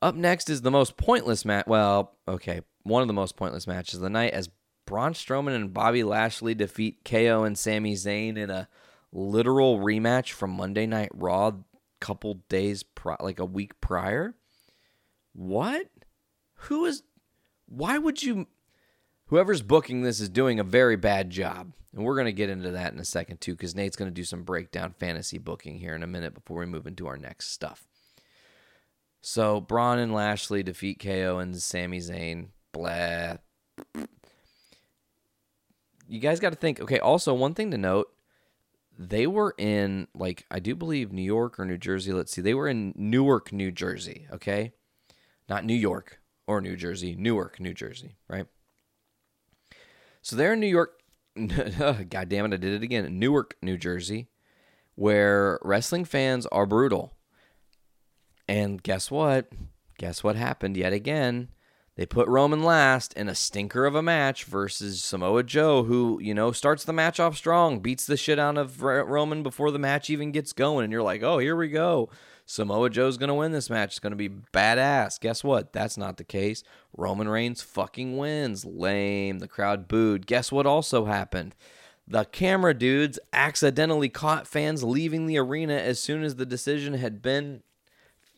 up 0.00 0.14
next 0.14 0.48
is 0.48 0.62
the 0.62 0.70
most 0.70 0.96
pointless 0.96 1.44
match. 1.44 1.66
Well, 1.66 2.16
okay, 2.26 2.60
one 2.84 3.02
of 3.02 3.08
the 3.08 3.14
most 3.14 3.36
pointless 3.36 3.66
matches 3.66 3.94
of 3.94 4.00
the 4.00 4.10
night 4.10 4.32
as 4.32 4.48
Braun 4.86 5.12
Strowman 5.12 5.54
and 5.54 5.74
Bobby 5.74 6.04
Lashley 6.04 6.54
defeat 6.54 7.04
KO 7.04 7.44
and 7.44 7.58
Sami 7.58 7.94
Zayn 7.94 8.36
in 8.36 8.50
a 8.50 8.68
literal 9.12 9.78
rematch 9.78 10.32
from 10.32 10.50
Monday 10.50 10.86
Night 10.86 11.10
Raw, 11.12 11.52
couple 12.00 12.34
days 12.48 12.82
pri- 12.82 13.16
like 13.20 13.38
a 13.38 13.44
week 13.44 13.80
prior. 13.80 14.34
What? 15.32 15.86
Who 16.54 16.84
is? 16.84 17.02
Why 17.66 17.98
would 17.98 18.22
you? 18.22 18.46
Whoever's 19.28 19.62
booking 19.62 20.02
this 20.02 20.20
is 20.20 20.28
doing 20.28 20.58
a 20.58 20.64
very 20.64 20.96
bad 20.96 21.30
job, 21.30 21.72
and 21.94 22.04
we're 22.04 22.16
gonna 22.16 22.32
get 22.32 22.50
into 22.50 22.70
that 22.70 22.92
in 22.92 22.98
a 22.98 23.04
second 23.04 23.40
too, 23.40 23.52
because 23.52 23.74
Nate's 23.74 23.96
gonna 23.96 24.10
do 24.10 24.24
some 24.24 24.42
breakdown 24.42 24.94
fantasy 24.98 25.38
booking 25.38 25.78
here 25.78 25.94
in 25.94 26.02
a 26.02 26.06
minute 26.06 26.34
before 26.34 26.58
we 26.58 26.66
move 26.66 26.86
into 26.86 27.06
our 27.06 27.16
next 27.16 27.50
stuff. 27.52 27.86
So 29.20 29.60
Braun 29.60 29.98
and 29.98 30.14
Lashley 30.14 30.62
defeat 30.62 31.00
KO 31.00 31.38
and 31.38 31.60
Sami 31.60 31.98
Zayn. 31.98 32.48
Blah. 32.72 33.36
You 36.08 36.20
guys 36.20 36.40
got 36.40 36.50
to 36.50 36.56
think. 36.56 36.80
Okay. 36.80 36.98
Also, 36.98 37.34
one 37.34 37.54
thing 37.54 37.70
to 37.72 37.78
note: 37.78 38.08
they 38.98 39.26
were 39.26 39.54
in 39.58 40.08
like 40.14 40.46
I 40.50 40.58
do 40.58 40.74
believe 40.74 41.12
New 41.12 41.22
York 41.22 41.58
or 41.60 41.64
New 41.64 41.78
Jersey. 41.78 42.12
Let's 42.12 42.32
see. 42.32 42.40
They 42.40 42.54
were 42.54 42.68
in 42.68 42.94
Newark, 42.96 43.52
New 43.52 43.70
Jersey. 43.70 44.26
Okay, 44.32 44.72
not 45.48 45.64
New 45.64 45.74
York 45.74 46.20
or 46.46 46.60
New 46.60 46.76
Jersey. 46.76 47.14
Newark, 47.14 47.60
New 47.60 47.74
Jersey. 47.74 48.16
Right. 48.28 48.46
So 50.22 50.36
they're 50.36 50.54
in 50.54 50.60
New 50.60 50.66
York. 50.66 50.94
Oh, 51.80 52.04
God 52.08 52.28
damn 52.28 52.46
it! 52.46 52.54
I 52.54 52.56
did 52.56 52.74
it 52.74 52.82
again. 52.82 53.16
Newark, 53.16 53.56
New 53.62 53.78
Jersey, 53.78 54.28
where 54.96 55.60
wrestling 55.62 56.04
fans 56.04 56.46
are 56.46 56.66
brutal. 56.66 57.12
And 58.48 58.82
guess 58.82 59.08
what? 59.08 59.52
Guess 59.98 60.24
what 60.24 60.34
happened 60.34 60.76
yet 60.76 60.92
again? 60.92 61.48
They 61.98 62.06
put 62.06 62.28
Roman 62.28 62.62
last 62.62 63.12
in 63.14 63.28
a 63.28 63.34
stinker 63.34 63.84
of 63.84 63.96
a 63.96 64.02
match 64.02 64.44
versus 64.44 65.02
Samoa 65.02 65.42
Joe, 65.42 65.82
who, 65.82 66.20
you 66.22 66.32
know, 66.32 66.52
starts 66.52 66.84
the 66.84 66.92
match 66.92 67.18
off 67.18 67.36
strong, 67.36 67.80
beats 67.80 68.06
the 68.06 68.16
shit 68.16 68.38
out 68.38 68.56
of 68.56 68.82
Roman 68.82 69.42
before 69.42 69.72
the 69.72 69.80
match 69.80 70.08
even 70.08 70.30
gets 70.30 70.52
going. 70.52 70.84
And 70.84 70.92
you're 70.92 71.02
like, 71.02 71.24
oh, 71.24 71.38
here 71.38 71.56
we 71.56 71.68
go. 71.68 72.08
Samoa 72.50 72.88
Joe's 72.88 73.18
going 73.18 73.28
to 73.28 73.34
win 73.34 73.52
this 73.52 73.68
match. 73.68 73.90
It's 73.90 73.98
going 73.98 74.12
to 74.12 74.16
be 74.16 74.30
badass. 74.30 75.20
Guess 75.20 75.44
what? 75.44 75.74
That's 75.74 75.98
not 75.98 76.16
the 76.16 76.24
case. 76.24 76.62
Roman 76.96 77.28
Reigns 77.28 77.60
fucking 77.60 78.16
wins. 78.16 78.64
Lame. 78.64 79.38
The 79.40 79.46
crowd 79.46 79.86
booed. 79.86 80.26
Guess 80.26 80.50
what 80.50 80.64
also 80.64 81.04
happened? 81.04 81.54
The 82.06 82.24
camera 82.24 82.72
dudes 82.72 83.18
accidentally 83.34 84.08
caught 84.08 84.48
fans 84.48 84.82
leaving 84.82 85.26
the 85.26 85.36
arena 85.36 85.74
as 85.74 86.00
soon 86.00 86.22
as 86.22 86.36
the 86.36 86.46
decision 86.46 86.94
had 86.94 87.20
been 87.20 87.62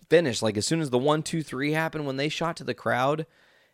finished. 0.09 0.43
Like 0.43 0.57
as 0.57 0.67
soon 0.67 0.81
as 0.81 0.91
the 0.91 0.99
one, 0.99 1.23
two, 1.23 1.45
three 1.45 1.71
happened, 1.71 2.05
when 2.05 2.17
they 2.17 2.29
shot 2.29 2.57
to 2.57 2.65
the 2.65 2.75
crowd, 2.75 3.27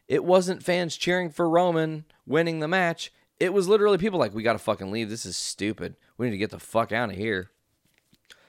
it 0.07 0.23
wasn't 0.23 0.63
fans 0.63 0.99
cheering 0.99 1.31
for 1.31 1.49
Roman 1.49 2.05
winning 2.27 2.61
the 2.61 2.69
match. 2.69 3.11
It 3.41 3.55
was 3.55 3.69
literally 3.69 3.97
people 3.97 4.19
like, 4.19 4.35
we 4.35 4.43
got 4.43 4.53
to 4.53 4.59
fucking 4.59 4.91
leave. 4.91 5.09
This 5.09 5.25
is 5.25 5.35
stupid. 5.35 5.97
We 6.19 6.27
need 6.27 6.33
to 6.33 6.39
get 6.39 6.51
the 6.51 6.59
fuck 6.59 6.93
out 6.93 7.09
of 7.09 7.17
here. 7.17 7.53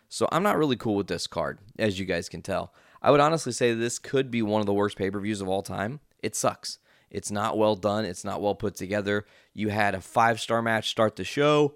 So 0.10 0.28
I'm 0.32 0.44
not 0.44 0.58
really 0.58 0.76
cool 0.76 0.96
with 0.96 1.08
this 1.08 1.28
card, 1.28 1.60
as 1.78 2.00
you 2.00 2.06
guys 2.06 2.30
can 2.30 2.42
tell. 2.42 2.74
I 3.02 3.12
would 3.12 3.20
honestly 3.20 3.52
say 3.52 3.74
this 3.74 4.00
could 4.00 4.32
be 4.32 4.42
one 4.42 4.62
of 4.62 4.66
the 4.66 4.74
worst 4.74 4.98
pay 4.98 5.12
per 5.12 5.20
views 5.20 5.42
of 5.42 5.48
all 5.48 5.62
time. 5.62 6.00
It 6.24 6.36
sucks. 6.36 6.80
It's 7.10 7.32
not 7.32 7.58
well 7.58 7.76
done. 7.76 8.06
It's 8.06 8.26
not 8.26 8.42
well 8.42 8.56
put 8.56 8.76
together. 8.76 9.26
You 9.54 9.70
had 9.70 9.96
a 9.96 10.02
five 10.02 10.40
star 10.40 10.62
match 10.62 10.90
start 10.90 11.16
the 11.16 11.24
show. 11.24 11.76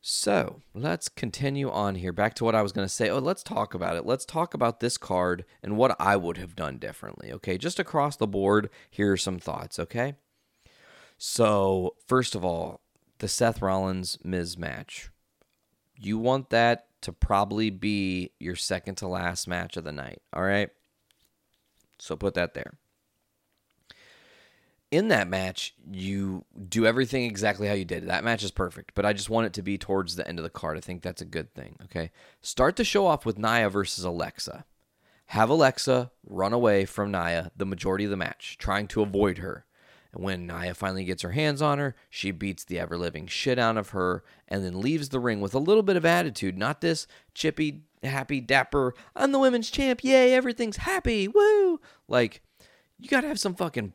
So 0.00 0.60
let's 0.74 1.08
continue 1.08 1.70
on 1.70 1.94
here. 1.94 2.12
Back 2.12 2.34
to 2.34 2.44
what 2.44 2.56
I 2.56 2.62
was 2.62 2.72
going 2.72 2.86
to 2.86 2.92
say. 2.92 3.08
Oh, 3.08 3.20
let's 3.20 3.44
talk 3.44 3.72
about 3.72 3.96
it. 3.96 4.04
Let's 4.04 4.24
talk 4.24 4.52
about 4.52 4.80
this 4.80 4.98
card 4.98 5.44
and 5.62 5.76
what 5.76 5.94
I 6.00 6.16
would 6.16 6.38
have 6.38 6.56
done 6.56 6.78
differently. 6.78 7.32
Okay. 7.32 7.56
Just 7.56 7.78
across 7.78 8.16
the 8.16 8.26
board, 8.26 8.68
here 8.90 9.12
are 9.12 9.16
some 9.16 9.38
thoughts. 9.38 9.78
Okay. 9.78 10.14
So, 11.18 11.94
first 12.08 12.34
of 12.34 12.44
all, 12.44 12.80
the 13.18 13.28
Seth 13.28 13.62
Rollins 13.62 14.18
Miz 14.24 14.58
match. 14.58 15.10
You 15.96 16.18
want 16.18 16.50
that 16.50 16.86
to 17.02 17.12
probably 17.12 17.70
be 17.70 18.32
your 18.40 18.56
second 18.56 18.96
to 18.96 19.08
last 19.08 19.46
match 19.46 19.76
of 19.76 19.84
the 19.84 19.92
night. 19.92 20.22
All 20.32 20.42
right. 20.42 20.70
So 21.98 22.16
put 22.16 22.34
that 22.34 22.54
there 22.54 22.74
in 24.92 25.08
that 25.08 25.26
match, 25.26 25.74
you 25.90 26.44
do 26.68 26.84
everything 26.84 27.24
exactly 27.24 27.66
how 27.66 27.72
you 27.72 27.84
did. 27.84 28.06
That 28.06 28.24
match 28.24 28.44
is 28.44 28.50
perfect, 28.50 28.92
but 28.94 29.06
I 29.06 29.14
just 29.14 29.30
want 29.30 29.46
it 29.46 29.54
to 29.54 29.62
be 29.62 29.78
towards 29.78 30.14
the 30.14 30.28
end 30.28 30.38
of 30.38 30.42
the 30.42 30.50
card. 30.50 30.76
I 30.76 30.80
think 30.80 31.00
that's 31.00 31.22
a 31.22 31.26
good 31.26 31.52
thing. 31.54 31.76
Okay. 31.84 32.10
Start 32.42 32.76
the 32.76 32.84
show 32.84 33.06
off 33.06 33.24
with 33.24 33.38
Nia 33.38 33.70
versus 33.70 34.04
Alexa. 34.04 34.66
Have 35.26 35.48
Alexa 35.48 36.10
run 36.26 36.52
away 36.52 36.84
from 36.84 37.10
Nia 37.10 37.50
the 37.56 37.64
majority 37.64 38.04
of 38.04 38.10
the 38.10 38.18
match, 38.18 38.58
trying 38.58 38.86
to 38.88 39.00
avoid 39.00 39.38
her. 39.38 39.64
When 40.14 40.46
Nia 40.46 40.74
finally 40.74 41.04
gets 41.04 41.22
her 41.22 41.30
hands 41.30 41.62
on 41.62 41.78
her, 41.78 41.96
she 42.10 42.32
beats 42.32 42.64
the 42.64 42.78
ever 42.78 42.98
living 42.98 43.26
shit 43.26 43.58
out 43.58 43.78
of 43.78 43.90
her 43.90 44.22
and 44.46 44.62
then 44.62 44.80
leaves 44.80 45.08
the 45.08 45.20
ring 45.20 45.40
with 45.40 45.54
a 45.54 45.58
little 45.58 45.82
bit 45.82 45.96
of 45.96 46.04
attitude. 46.04 46.58
Not 46.58 46.82
this 46.82 47.06
chippy, 47.34 47.84
happy, 48.02 48.40
dapper, 48.40 48.94
I'm 49.16 49.32
the 49.32 49.38
women's 49.38 49.70
champ. 49.70 50.04
Yay, 50.04 50.34
everything's 50.34 50.76
happy. 50.78 51.28
Woo. 51.28 51.80
Like, 52.08 52.42
you 52.98 53.08
got 53.08 53.22
to 53.22 53.28
have 53.28 53.40
some 53.40 53.54
fucking 53.54 53.94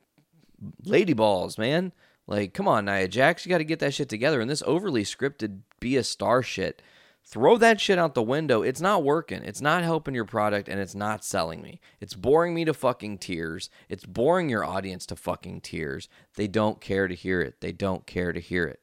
lady 0.84 1.14
balls, 1.14 1.60
man. 1.60 1.94
Like, 2.26 2.54
come 2.54 2.68
on, 2.68 2.86
Nia 2.86 3.08
Jax, 3.08 3.46
you 3.46 3.50
got 3.52 3.60
to 3.60 3.64
get 3.64 3.80
that 3.80 3.94
shit 3.94 4.10
together. 4.10 4.42
And 4.42 4.50
this 4.50 4.64
overly 4.66 5.04
scripted 5.04 5.60
be 5.80 5.98
a 5.98 6.04
star 6.04 6.42
shit, 6.42 6.82
throw 7.30 7.58
that 7.58 7.82
shit 7.82 8.00
out 8.00 8.14
the 8.14 8.24
window. 8.24 8.62
It's 8.62 8.80
not 8.80 9.04
working. 9.04 9.44
It's 9.44 9.62
not 9.62 9.84
helping 9.84 10.16
your 10.16 10.26
product 10.26 10.70
and 10.70 10.80
it's 10.80 10.96
not 10.96 11.26
selling 11.26 11.62
me. 11.62 11.82
It's 12.00 12.14
boring 12.14 12.54
me 12.54 12.64
to 12.66 12.74
fucking 12.74 13.18
tears. 13.18 13.70
It's 13.90 14.06
boring 14.06 14.50
your 14.50 14.64
audience 14.64 15.06
to 15.08 15.16
fucking 15.18 15.62
tears. 15.62 16.08
They 16.36 16.48
don't 16.48 16.80
care 16.80 17.08
to 17.08 17.16
hear 17.16 17.42
it. 17.42 17.60
They 17.60 17.74
don't 17.74 18.08
care 18.08 18.32
to 18.32 18.40
hear 18.40 18.66
it. 18.66 18.80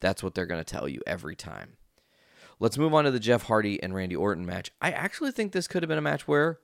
That's 0.00 0.22
what 0.22 0.34
they're 0.34 0.46
going 0.46 0.62
to 0.62 0.70
tell 0.70 0.88
you 0.88 1.00
every 1.06 1.36
time. 1.36 1.76
Let's 2.58 2.78
move 2.78 2.94
on 2.94 3.04
to 3.04 3.10
the 3.10 3.20
Jeff 3.20 3.44
Hardy 3.44 3.80
and 3.82 3.94
Randy 3.94 4.16
Orton 4.16 4.44
match. 4.44 4.70
I 4.80 4.90
actually 4.90 5.30
think 5.30 5.52
this 5.52 5.68
could 5.68 5.82
have 5.82 5.88
been 5.88 5.98
a 5.98 6.02
match 6.02 6.26
where 6.26 6.58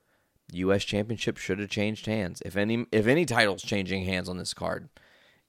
U.S. 0.51 0.83
Championship 0.83 1.37
should 1.37 1.59
have 1.59 1.69
changed 1.69 2.05
hands. 2.07 2.41
If 2.45 2.57
any, 2.57 2.85
if 2.91 3.07
any 3.07 3.25
title's 3.25 3.63
changing 3.63 4.03
hands 4.03 4.27
on 4.27 4.37
this 4.37 4.53
card, 4.53 4.89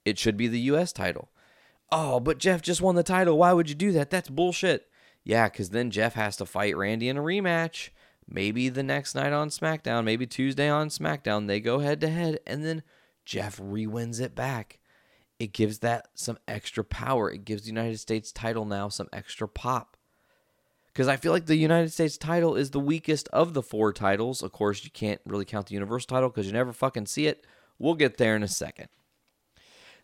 it 0.04 0.18
should 0.18 0.36
be 0.36 0.48
the 0.48 0.60
U.S. 0.60 0.92
title. 0.92 1.30
Oh, 1.90 2.20
but 2.20 2.38
Jeff 2.38 2.62
just 2.62 2.80
won 2.80 2.94
the 2.94 3.02
title. 3.02 3.38
Why 3.38 3.52
would 3.52 3.68
you 3.68 3.74
do 3.74 3.92
that? 3.92 4.10
That's 4.10 4.30
bullshit. 4.30 4.88
Yeah, 5.24 5.48
because 5.48 5.70
then 5.70 5.90
Jeff 5.90 6.14
has 6.14 6.36
to 6.36 6.46
fight 6.46 6.76
Randy 6.76 7.08
in 7.08 7.16
a 7.16 7.22
rematch. 7.22 7.90
Maybe 8.28 8.68
the 8.68 8.82
next 8.82 9.14
night 9.14 9.32
on 9.32 9.50
SmackDown, 9.50 10.04
maybe 10.04 10.26
Tuesday 10.26 10.68
on 10.68 10.88
SmackDown, 10.88 11.46
they 11.46 11.60
go 11.60 11.80
head 11.80 12.00
to 12.00 12.08
head, 12.08 12.40
and 12.46 12.64
then 12.64 12.82
Jeff 13.24 13.60
re-wins 13.62 14.20
it 14.20 14.34
back. 14.34 14.78
It 15.38 15.52
gives 15.52 15.80
that 15.80 16.08
some 16.14 16.38
extra 16.46 16.84
power. 16.84 17.30
It 17.30 17.44
gives 17.44 17.62
the 17.62 17.68
United 17.68 17.98
States 17.98 18.32
title 18.32 18.64
now 18.64 18.88
some 18.88 19.08
extra 19.12 19.48
pop 19.48 19.96
because 20.92 21.08
I 21.08 21.16
feel 21.16 21.32
like 21.32 21.46
the 21.46 21.56
United 21.56 21.90
States 21.90 22.18
title 22.18 22.54
is 22.54 22.70
the 22.70 22.80
weakest 22.80 23.28
of 23.28 23.54
the 23.54 23.62
four 23.62 23.92
titles. 23.92 24.42
Of 24.42 24.52
course, 24.52 24.84
you 24.84 24.90
can't 24.90 25.20
really 25.24 25.46
count 25.46 25.66
the 25.66 25.74
Universal 25.74 26.08
title 26.08 26.28
because 26.28 26.46
you 26.46 26.52
never 26.52 26.72
fucking 26.72 27.06
see 27.06 27.26
it. 27.26 27.46
We'll 27.78 27.94
get 27.94 28.18
there 28.18 28.36
in 28.36 28.42
a 28.42 28.48
second. 28.48 28.88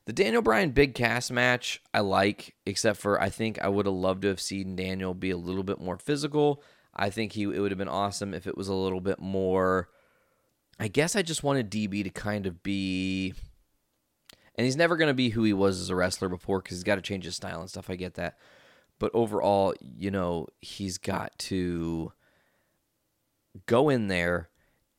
The 0.08 0.14
Daniel 0.14 0.40
Bryan 0.40 0.70
Big 0.70 0.94
Cass 0.94 1.30
match, 1.30 1.82
I 1.92 2.00
like, 2.00 2.54
except 2.64 2.98
for 2.98 3.20
I 3.20 3.28
think 3.28 3.60
I 3.60 3.68
would 3.68 3.84
have 3.84 3.94
loved 3.94 4.22
to 4.22 4.28
have 4.28 4.40
seen 4.40 4.74
Daniel 4.74 5.12
be 5.12 5.28
a 5.28 5.36
little 5.36 5.62
bit 5.62 5.78
more 5.78 5.98
physical. 5.98 6.62
I 6.94 7.10
think 7.10 7.32
he 7.32 7.42
it 7.42 7.60
would 7.60 7.70
have 7.70 7.78
been 7.78 7.88
awesome 7.88 8.32
if 8.32 8.46
it 8.46 8.56
was 8.56 8.68
a 8.68 8.74
little 8.74 9.02
bit 9.02 9.20
more. 9.20 9.90
I 10.80 10.88
guess 10.88 11.14
I 11.14 11.20
just 11.20 11.42
wanted 11.42 11.70
DB 11.70 12.02
to 12.04 12.10
kind 12.10 12.46
of 12.46 12.62
be, 12.62 13.34
and 14.54 14.64
he's 14.64 14.76
never 14.76 14.96
going 14.96 15.08
to 15.08 15.14
be 15.14 15.28
who 15.28 15.44
he 15.44 15.52
was 15.52 15.78
as 15.78 15.90
a 15.90 15.94
wrestler 15.94 16.30
before 16.30 16.60
because 16.62 16.78
he's 16.78 16.84
got 16.84 16.94
to 16.94 17.02
change 17.02 17.26
his 17.26 17.36
style 17.36 17.60
and 17.60 17.68
stuff. 17.68 17.90
I 17.90 17.96
get 17.96 18.14
that 18.14 18.38
but 18.98 19.10
overall, 19.14 19.74
you 19.80 20.10
know, 20.10 20.48
he's 20.60 20.98
got 20.98 21.38
to 21.38 22.12
go 23.66 23.88
in 23.88 24.08
there 24.08 24.50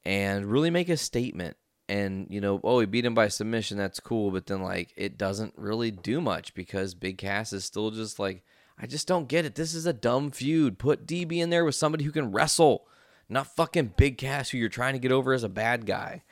and 0.04 0.45
really 0.45 0.69
make 0.69 0.89
a 0.89 0.98
statement. 0.98 1.58
And, 1.89 2.28
you 2.30 2.39
know, 2.39 2.62
oh, 2.63 2.80
he 2.80 2.86
beat 2.86 3.06
him 3.06 3.15
by 3.15 3.28
submission. 3.28 3.78
That's 3.78 3.99
cool. 3.99 4.32
But 4.32 4.45
then, 4.45 4.62
like, 4.62 4.93
it 4.95 5.17
doesn't 5.17 5.54
really 5.58 5.91
do 5.91 6.21
much 6.21 6.54
because 6.54 6.93
Big 6.93 7.17
Cass 7.17 7.52
is 7.52 7.65
still 7.65 7.91
just 7.91 8.19
like, 8.19 8.43
I 8.78 8.86
just 8.86 9.08
don't 9.08 9.28
get 9.28 9.43
it. 9.43 9.56
This 9.56 9.73
is 9.73 9.86
a 9.86 9.93
dumb 9.93 10.32
feud. 10.32 10.80
Put 10.80 11.08
DB 11.08 11.39
in 11.39 11.49
there 11.49 11.65
with 11.65 11.75
somebody 11.75 12.04
who 12.04 12.12
can 12.12 12.32
wrestle, 12.32 12.86
not 13.28 13.56
fucking 13.56 13.93
Big 13.97 14.17
Cass, 14.17 14.49
who 14.49 14.58
you're 14.58 14.69
trying 14.69 14.93
to 14.93 14.99
get 14.99 15.12
over 15.12 15.34
as 15.34 15.43
a 15.43 15.49
bad 15.49 15.86
guy 15.86 16.23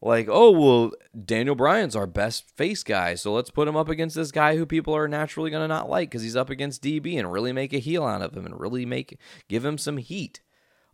like, 0.00 0.28
oh, 0.30 0.50
well, 0.50 0.92
Daniel 1.24 1.56
Bryan's 1.56 1.96
our 1.96 2.06
best 2.06 2.48
face 2.56 2.82
guy, 2.82 3.14
so 3.14 3.32
let's 3.32 3.50
put 3.50 3.66
him 3.66 3.76
up 3.76 3.88
against 3.88 4.14
this 4.14 4.30
guy 4.30 4.56
who 4.56 4.64
people 4.64 4.94
are 4.94 5.08
naturally 5.08 5.50
to 5.50 5.68
not 5.68 5.90
like 5.90 6.10
because 6.10 6.22
he's 6.22 6.36
up 6.36 6.50
against 6.50 6.82
DB 6.82 7.18
and 7.18 7.32
really 7.32 7.52
make 7.52 7.72
a 7.72 7.78
heel 7.78 8.04
out 8.04 8.22
of 8.22 8.36
him 8.36 8.46
and 8.46 8.60
really 8.60 8.86
make 8.86 9.18
give 9.48 9.64
him 9.64 9.76
some 9.76 9.96
heat. 9.96 10.40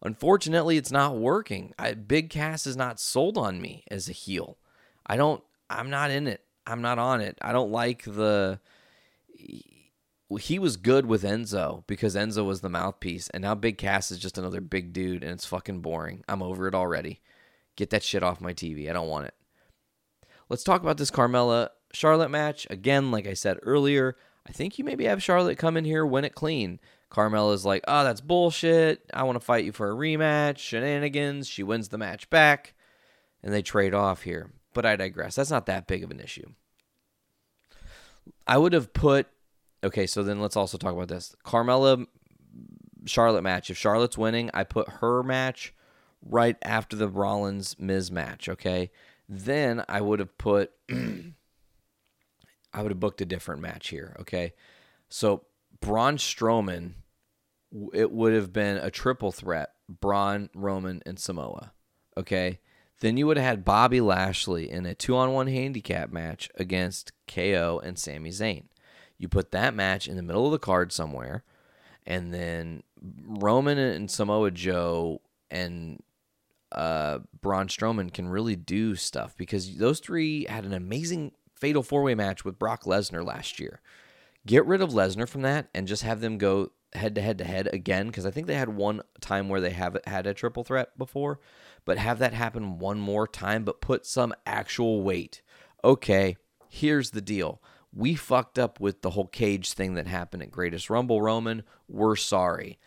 Unfortunately, 0.05 0.77
it's 0.77 0.93
not 0.93 1.17
working. 1.17 1.73
I, 1.79 1.95
Big 1.95 2.29
Cass 2.29 2.67
is 2.67 2.77
not 2.77 3.01
sold 3.01 3.39
on 3.39 3.61
me 3.61 3.85
as 3.91 4.09
a 4.09 4.13
heel. 4.13 4.59
I 5.07 5.17
don't. 5.17 5.43
I'm 5.71 5.89
not 5.89 6.11
in 6.11 6.27
it. 6.27 6.43
I'm 6.67 6.83
not 6.83 6.99
on 6.99 7.21
it. 7.21 7.39
I 7.41 7.53
don't 7.53 7.73
like 7.73 8.05
the. 8.05 8.61
He 10.39 10.59
was 10.59 10.77
good 10.77 11.07
with 11.07 11.23
Enzo 11.23 11.87
because 11.87 12.17
Enzo 12.17 12.45
was 12.45 12.61
the 12.61 12.69
mouthpiece, 12.69 13.31
and 13.31 13.43
now 13.43 13.55
Big 13.55 13.79
Cass 13.79 14.11
is 14.11 14.19
just 14.19 14.37
another 14.37 14.61
big 14.61 14.93
dude, 14.93 15.23
and 15.23 15.33
it's 15.33 15.47
fucking 15.47 15.81
boring. 15.81 16.23
I'm 16.29 16.43
over 16.43 16.67
it 16.69 16.75
already. 16.75 17.21
Get 17.77 17.91
that 17.91 18.03
shit 18.03 18.23
off 18.23 18.41
my 18.41 18.53
TV. 18.53 18.91
I 18.91 18.93
don't 18.93 19.09
want 19.09 19.27
it. 19.27 19.35
Let's 20.49 20.65
talk 20.65 20.83
about 20.83 20.99
this 20.99 21.11
Carmella 21.11 21.69
Charlotte 21.93 22.31
match. 22.31 22.67
Again, 22.69 23.11
like 23.11 23.27
I 23.27 23.35
said 23.35 23.59
earlier, 23.63 24.17
I 24.47 24.53
think 24.53 24.79
you 24.79 24.85
maybe 24.85 25.05
have 25.05 25.23
Charlotte 25.23 25.59
come 25.59 25.77
in 25.77 25.85
here, 25.85 26.05
win 26.05 26.25
it 26.25 26.35
clean. 26.35 26.81
Carmella's 27.15 27.65
like, 27.65 27.85
oh, 27.87 28.03
that's 28.03 28.21
bullshit. 28.21 29.09
I 29.15 29.23
want 29.23 29.37
to 29.37 29.45
fight 29.45 29.65
you 29.65 29.71
for 29.71 29.89
a 29.89 29.95
rematch. 29.95 30.59
Shenanigans. 30.59 31.47
She 31.47 31.63
wins 31.63 31.89
the 31.89 31.99
match 31.99 32.29
back, 32.29 32.75
and 33.43 33.55
they 33.55 33.63
trade 33.63 33.95
off 33.95 34.23
here. 34.23 34.51
But 34.73 34.85
I 34.85 34.97
digress. 34.97 35.37
That's 35.37 35.51
not 35.51 35.67
that 35.67 35.87
big 35.87 36.03
of 36.03 36.11
an 36.11 36.19
issue. 36.19 36.51
I 38.47 38.59
would 38.59 38.73
have 38.73 38.93
put. 38.93 39.29
Okay, 39.85 40.07
so 40.07 40.25
then 40.25 40.41
let's 40.41 40.57
also 40.57 40.77
talk 40.77 40.93
about 40.93 41.09
this. 41.09 41.37
Carmella 41.45 42.07
Charlotte 43.07 43.43
match. 43.43 43.71
If 43.71 43.77
Charlotte's 43.77 44.19
winning, 44.19 44.51
I 44.53 44.65
put 44.65 44.89
her 44.89 45.23
match 45.23 45.73
right 46.21 46.57
after 46.63 46.97
the 46.97 47.09
Rollins 47.09 47.79
Miz 47.79 48.11
match, 48.11 48.49
okay? 48.49 48.91
Then 49.29 49.85
I 49.89 50.01
would 50.01 50.19
have 50.19 50.37
put 50.37 50.73
I 50.91 52.83
would 52.83 52.91
have 52.91 53.01
booked 53.01 53.21
a 53.21 53.27
different 53.27 53.61
match 53.63 53.89
here, 53.89 54.17
okay? 54.19 54.55
So 55.09 55.45
Braun 55.81 56.17
Strowman 56.17 56.95
it 57.93 58.11
would 58.11 58.33
have 58.33 58.53
been 58.53 58.77
a 58.77 58.91
triple 58.91 59.33
threat, 59.33 59.71
Braun, 59.89 60.51
Roman, 60.55 61.03
and 61.05 61.19
Samoa. 61.19 61.73
Okay? 62.17 62.61
Then 63.01 63.17
you 63.17 63.27
would 63.27 63.37
have 63.37 63.47
had 63.47 63.65
Bobby 63.65 64.01
Lashley 64.01 64.71
in 64.71 64.87
a 64.87 64.95
two 64.95 65.17
on 65.17 65.33
one 65.33 65.49
handicap 65.49 66.13
match 66.13 66.49
against 66.55 67.13
KO 67.27 67.81
and 67.83 67.99
Sami 67.99 68.31
Zayn. 68.31 68.65
You 69.19 69.29
put 69.29 69.51
that 69.51 69.75
match 69.75 70.09
in 70.09 70.17
the 70.17 70.23
middle 70.23 70.47
of 70.47 70.53
the 70.53 70.59
card 70.59 70.93
somewhere, 70.93 71.45
and 72.07 72.33
then 72.33 72.83
Roman 73.27 73.79
and 73.79 74.11
Samoa 74.11 74.51
Joe 74.51 75.21
and 75.51 76.03
uh, 76.73 77.21
Braun 77.41 77.69
Strowman 77.69 78.13
can 78.13 78.29
really 78.29 78.57
do 78.57 78.97
stuff 78.97 79.37
because 79.37 79.77
those 79.77 80.01
three 80.01 80.47
had 80.47 80.65
an 80.65 80.73
amazing 80.73 81.33
fatal 81.55 81.83
four 81.83 82.03
way 82.03 82.15
match 82.15 82.45
with 82.45 82.59
Brock 82.59 82.85
Lesnar 82.85 83.25
last 83.25 83.61
year. 83.61 83.81
Get 84.47 84.67
rid 84.67 84.83
of 84.83 84.91
Lesnar 84.91 85.29
from 85.29 85.43
that 85.43 85.69
and 85.75 85.87
just 85.87 86.03
have 86.03 86.21
them 86.21 86.37
go 86.37 86.73
head 86.95 87.15
to 87.15 87.21
head 87.21 87.39
to 87.39 87.45
head 87.45 87.69
again 87.73 88.07
because 88.07 88.27
I 88.27 88.31
think 88.31 88.47
they 88.47 88.55
had 88.55 88.69
one 88.69 89.03
time 89.21 89.49
where 89.49 89.61
they 89.61 89.71
have 89.71 89.97
had 90.07 90.27
a 90.27 90.35
triple 90.35 90.65
threat 90.65 90.97
before, 90.97 91.41
but 91.85 91.99
have 91.99 92.19
that 92.21 92.33
happen 92.33 92.79
one 92.79 93.01
more 93.01 93.27
time, 93.27 93.65
but 93.65 93.81
put 93.81 94.07
some 94.07 94.35
actual 94.47 95.03
weight. 95.03 95.43
Okay, 95.83 96.37
here's 96.69 97.11
the 97.11 97.21
deal. 97.21 97.61
We 97.93 98.15
fucked 98.15 98.59
up 98.59 98.81
with 98.81 99.03
the 99.03 99.11
whole 99.11 99.27
cage 99.27 99.73
thing 99.73 99.95
that 99.95 100.07
happened 100.07 100.43
at 100.43 100.51
Greatest 100.51 100.91
Rumble, 100.91 101.23
Roman. 101.23 101.63
We're 101.89 102.17
sorry. 102.17 102.79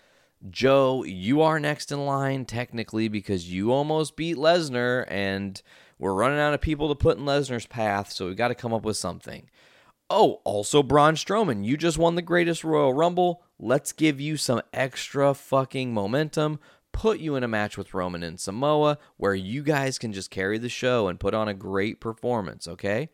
Joe, 0.50 1.04
you 1.04 1.42
are 1.42 1.60
next 1.60 1.92
in 1.92 2.06
line 2.06 2.46
technically 2.46 3.08
because 3.08 3.52
you 3.52 3.72
almost 3.72 4.16
beat 4.16 4.38
Lesnar 4.38 5.06
and 5.08 5.62
we're 6.00 6.14
running 6.14 6.40
out 6.40 6.54
of 6.54 6.62
people 6.62 6.90
to 6.90 6.96
put 6.96 7.18
in 7.18 7.26
Lesnar's 7.26 7.66
path, 7.66 8.12
so 8.12 8.28
we 8.28 8.36
got 8.36 8.50
to 8.50 8.56
come 8.56 8.74
up 8.74 8.84
with 8.84 8.98
something. 8.98 9.50
Oh, 10.10 10.42
also 10.46 10.82
Braun 10.82 11.16
Strowman, 11.16 11.66
you 11.66 11.76
just 11.76 11.98
won 11.98 12.16
the 12.16 12.22
greatest 12.22 12.64
Royal 12.64 12.94
Rumble. 12.94 13.44
Let's 13.60 13.92
give 13.92 14.22
you 14.22 14.38
some 14.38 14.62
extra 14.72 15.34
fucking 15.34 15.94
momentum. 15.94 16.60
Put 16.94 17.20
you 17.20 17.36
in 17.36 17.44
a 17.44 17.48
match 17.48 17.78
with 17.78 17.94
Roman 17.94 18.24
and 18.24 18.40
Samoa 18.40 18.98
where 19.18 19.36
you 19.36 19.64
guys 19.64 20.00
can 20.00 20.14
just 20.14 20.32
carry 20.32 20.58
the 20.58 20.70
show 20.70 21.08
and 21.08 21.20
put 21.20 21.34
on 21.34 21.48
a 21.48 21.54
great 21.54 22.00
performance, 22.00 22.68
okay? 22.68 23.10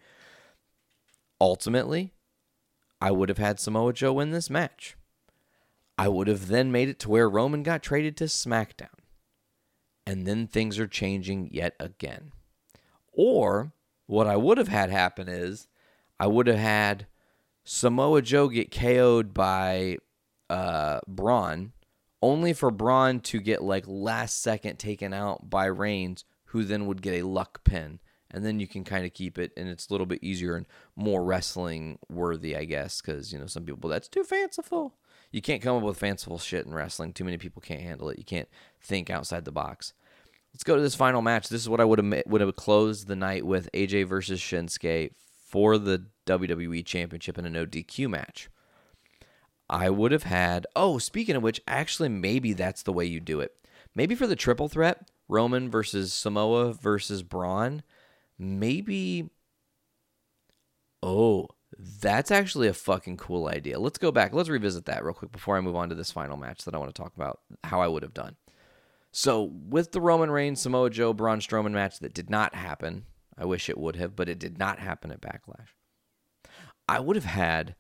Ultimately, 1.42 2.14
I 3.02 3.12
would 3.12 3.28
have 3.28 3.40
had 3.40 3.60
Samoa 3.60 3.92
Joe 3.92 4.14
win 4.14 4.32
this 4.32 4.50
match. 4.50 4.96
I 5.98 6.08
would 6.08 6.28
have 6.28 6.48
then 6.48 6.72
made 6.72 6.90
it 6.90 7.00
to 7.00 7.10
where 7.10 7.30
Roman 7.30 7.64
got 7.64 7.84
traded 7.84 8.16
to 8.18 8.26
SmackDown. 8.26 8.88
And 10.06 10.28
then 10.28 10.48
things 10.48 10.80
are 10.80 10.88
changing 10.88 11.50
yet 11.52 11.76
again. 11.80 12.32
Or 13.12 13.74
what 14.06 14.28
I 14.28 14.38
would 14.38 14.58
have 14.58 14.68
had 14.68 14.90
happen 14.90 15.28
is 15.28 15.68
I 16.24 16.28
would 16.28 16.48
have 16.48 16.56
had 16.56 17.08
Samoa 17.66 18.22
Joe 18.22 18.48
get 18.48 18.72
KO'd 18.72 19.34
by 19.34 19.98
uh, 20.50 21.02
Braun, 21.06 21.74
only 22.22 22.54
for 22.54 22.72
Braun 22.72 23.20
to 23.20 23.42
get 23.42 23.62
like 23.62 23.84
last 23.88 24.42
second 24.42 24.80
taken 24.80 25.14
out 25.14 25.50
by 25.50 25.66
Reigns, 25.66 26.24
who 26.46 26.64
then 26.64 26.86
would 26.86 27.02
get 27.02 27.16
a 27.16 27.28
luck 27.28 27.66
pin. 27.66 28.00
And 28.32 28.46
then 28.46 28.62
you 28.62 28.68
can 28.68 28.86
kind 28.86 29.06
of 29.06 29.14
keep 29.14 29.38
it, 29.38 29.52
and 29.58 29.68
it's 29.68 29.90
a 29.90 29.94
little 29.94 30.06
bit 30.06 30.24
easier 30.24 30.56
and 30.56 30.66
more 30.96 31.26
wrestling 31.26 32.00
worthy, 32.10 32.56
I 32.56 32.64
guess, 32.64 33.02
because 33.02 33.34
you 33.34 33.38
know 33.38 33.46
some 33.46 33.66
people 33.66 33.90
that's 33.90 34.08
too 34.08 34.24
fanciful. 34.24 34.96
You 35.30 35.42
can't 35.42 35.62
come 35.62 35.76
up 35.76 35.84
with 35.84 35.98
fanciful 35.98 36.40
shit 36.40 36.66
in 36.66 36.74
wrestling. 36.74 37.12
Too 37.12 37.26
many 37.26 37.38
people 37.38 37.62
can't 37.62 37.82
handle 37.82 38.10
it. 38.10 38.18
You 38.18 38.24
can't 38.24 38.48
think 38.80 39.10
outside 39.10 39.44
the 39.44 39.52
box. 39.52 39.92
Let's 40.54 40.64
go 40.64 40.78
to 40.78 40.82
this 40.82 40.96
final 40.96 41.22
match. 41.22 41.50
This 41.50 41.62
is 41.64 41.70
what 41.70 41.82
I 41.82 41.86
would 41.86 42.00
have 42.00 42.24
would 42.28 42.40
have 42.40 42.56
closed 42.56 43.08
the 43.08 43.18
night 43.18 43.46
with 43.46 43.70
AJ 43.74 44.08
versus 44.08 44.40
Shinsuke 44.40 45.12
for 45.54 45.78
the 45.78 46.04
WWE 46.26 46.84
Championship 46.84 47.38
in 47.38 47.46
a 47.46 47.50
no 47.50 47.64
DQ 47.64 48.10
match. 48.10 48.50
I 49.70 49.92
would 49.92 50.12
have 50.12 50.24
had. 50.24 50.66
Oh, 50.76 50.98
speaking 50.98 51.36
of 51.36 51.44
which, 51.44 51.62
actually, 51.68 52.10
maybe 52.10 52.54
that's 52.54 52.82
the 52.82 52.92
way 52.92 53.06
you 53.06 53.20
do 53.20 53.40
it. 53.40 53.54
Maybe 53.94 54.16
for 54.16 54.26
the 54.26 54.36
triple 54.36 54.68
threat, 54.68 55.12
Roman 55.30 55.70
versus 55.70 56.12
Samoa 56.12 56.74
versus 56.74 57.22
Braun. 57.22 57.84
Maybe. 58.40 59.30
Oh, 61.04 61.50
that's 61.78 62.32
actually 62.32 62.68
a 62.68 62.74
fucking 62.74 63.18
cool 63.18 63.48
idea. 63.48 63.78
Let's 63.78 64.00
go 64.00 64.12
back. 64.12 64.34
Let's 64.34 64.50
revisit 64.50 64.86
that 64.86 65.04
real 65.04 65.14
quick 65.14 65.32
before 65.32 65.56
I 65.56 65.62
move 65.62 65.76
on 65.76 65.90
to 65.90 65.96
this 65.96 66.10
final 66.10 66.36
match 66.36 66.66
that 66.66 66.74
I 66.74 66.80
want 66.80 66.96
to 66.96 67.00
talk 67.00 67.16
about 67.16 67.42
how 67.64 67.80
I 67.80 67.88
would 67.88 68.02
have 68.02 68.16
done. 68.16 68.38
So, 69.12 69.44
with 69.70 69.92
the 69.92 70.02
Roman 70.02 70.32
Reigns 70.32 70.62
Samoa 70.62 70.90
Joe 70.90 71.14
Braun 71.14 71.42
Strowman 71.42 71.74
match 71.74 72.00
that 72.00 72.16
did 72.16 72.32
not 72.32 72.56
happen, 72.56 73.06
I 73.38 73.46
wish 73.46 73.70
it 73.70 73.78
would 73.78 73.96
have, 73.96 74.16
but 74.16 74.30
it 74.30 74.40
did 74.40 74.58
not 74.58 74.80
happen 74.80 75.12
at 75.12 75.22
Backlash. 75.22 75.70
I 76.88 77.00
would 77.00 77.16
have 77.16 77.26
had 77.26 77.76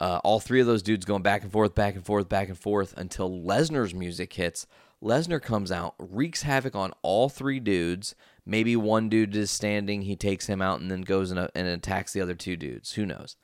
uh, 0.00 0.20
all 0.24 0.40
three 0.40 0.60
of 0.60 0.66
those 0.66 0.82
dudes 0.82 1.04
going 1.04 1.22
back 1.22 1.42
and 1.42 1.52
forth, 1.52 1.74
back 1.74 1.94
and 1.94 2.04
forth, 2.04 2.28
back 2.28 2.48
and 2.48 2.58
forth 2.58 2.92
until 2.96 3.30
Lesnar's 3.30 3.94
music 3.94 4.32
hits. 4.32 4.66
Lesnar 5.02 5.40
comes 5.40 5.72
out, 5.72 5.94
wreaks 5.98 6.42
havoc 6.42 6.74
on 6.74 6.92
all 7.02 7.28
three 7.28 7.60
dudes. 7.60 8.14
Maybe 8.44 8.76
one 8.76 9.08
dude 9.08 9.34
is 9.36 9.50
standing, 9.50 10.02
he 10.02 10.16
takes 10.16 10.46
him 10.46 10.60
out, 10.60 10.80
and 10.80 10.90
then 10.90 11.02
goes 11.02 11.30
and, 11.30 11.38
uh, 11.38 11.48
and 11.54 11.66
attacks 11.68 12.12
the 12.12 12.20
other 12.20 12.34
two 12.34 12.56
dudes. 12.56 12.94
Who 12.94 13.06
knows? 13.06 13.36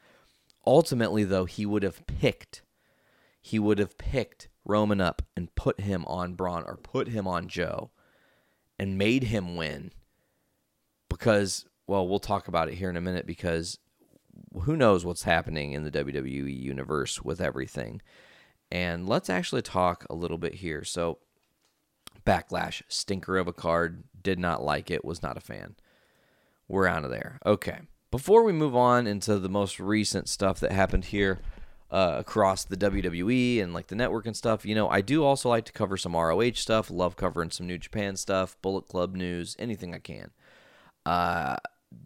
Ultimately, 0.66 1.24
though, 1.24 1.44
he 1.44 1.64
would 1.64 1.82
have 1.82 2.06
picked, 2.06 2.62
he 3.40 3.58
would 3.58 3.78
have 3.78 3.96
picked 3.96 4.48
Roman 4.64 5.00
up 5.00 5.22
and 5.36 5.54
put 5.54 5.80
him 5.80 6.04
on 6.06 6.34
Braun 6.34 6.64
or 6.66 6.76
put 6.76 7.08
him 7.08 7.26
on 7.26 7.48
Joe 7.48 7.90
and 8.78 8.98
made 8.98 9.24
him 9.24 9.56
win 9.56 9.92
because, 11.08 11.66
well, 11.86 12.06
we'll 12.06 12.18
talk 12.18 12.48
about 12.48 12.68
it 12.68 12.74
here 12.74 12.90
in 12.90 12.96
a 12.96 13.00
minute 13.00 13.26
because 13.26 13.78
who 14.62 14.76
knows 14.76 15.04
what's 15.04 15.22
happening 15.22 15.72
in 15.72 15.84
the 15.84 15.90
WWE 15.90 16.62
universe 16.62 17.22
with 17.22 17.40
everything. 17.40 18.00
And 18.70 19.08
let's 19.08 19.30
actually 19.30 19.62
talk 19.62 20.06
a 20.10 20.14
little 20.14 20.38
bit 20.38 20.54
here. 20.54 20.84
So, 20.84 21.18
Backlash, 22.26 22.82
stinker 22.88 23.38
of 23.38 23.48
a 23.48 23.52
card, 23.52 24.04
did 24.22 24.38
not 24.38 24.62
like 24.62 24.90
it, 24.90 25.04
was 25.04 25.22
not 25.22 25.36
a 25.36 25.40
fan. 25.40 25.76
We're 26.68 26.86
out 26.86 27.04
of 27.04 27.10
there. 27.10 27.38
Okay. 27.46 27.80
Before 28.10 28.42
we 28.42 28.52
move 28.52 28.76
on 28.76 29.06
into 29.06 29.38
the 29.38 29.48
most 29.48 29.80
recent 29.80 30.28
stuff 30.28 30.60
that 30.60 30.72
happened 30.72 31.06
here 31.06 31.40
uh, 31.90 32.16
across 32.18 32.64
the 32.64 32.76
WWE 32.76 33.62
and 33.62 33.72
like 33.72 33.86
the 33.86 33.94
network 33.94 34.26
and 34.26 34.36
stuff, 34.36 34.66
you 34.66 34.74
know, 34.74 34.88
I 34.88 35.00
do 35.00 35.24
also 35.24 35.48
like 35.48 35.64
to 35.66 35.72
cover 35.72 35.96
some 35.96 36.14
ROH 36.14 36.52
stuff, 36.54 36.90
love 36.90 37.16
covering 37.16 37.50
some 37.50 37.66
New 37.66 37.78
Japan 37.78 38.16
stuff, 38.16 38.56
Bullet 38.60 38.86
Club 38.86 39.14
news, 39.14 39.56
anything 39.58 39.94
I 39.94 39.98
can. 39.98 40.30
Uh, 41.08 41.56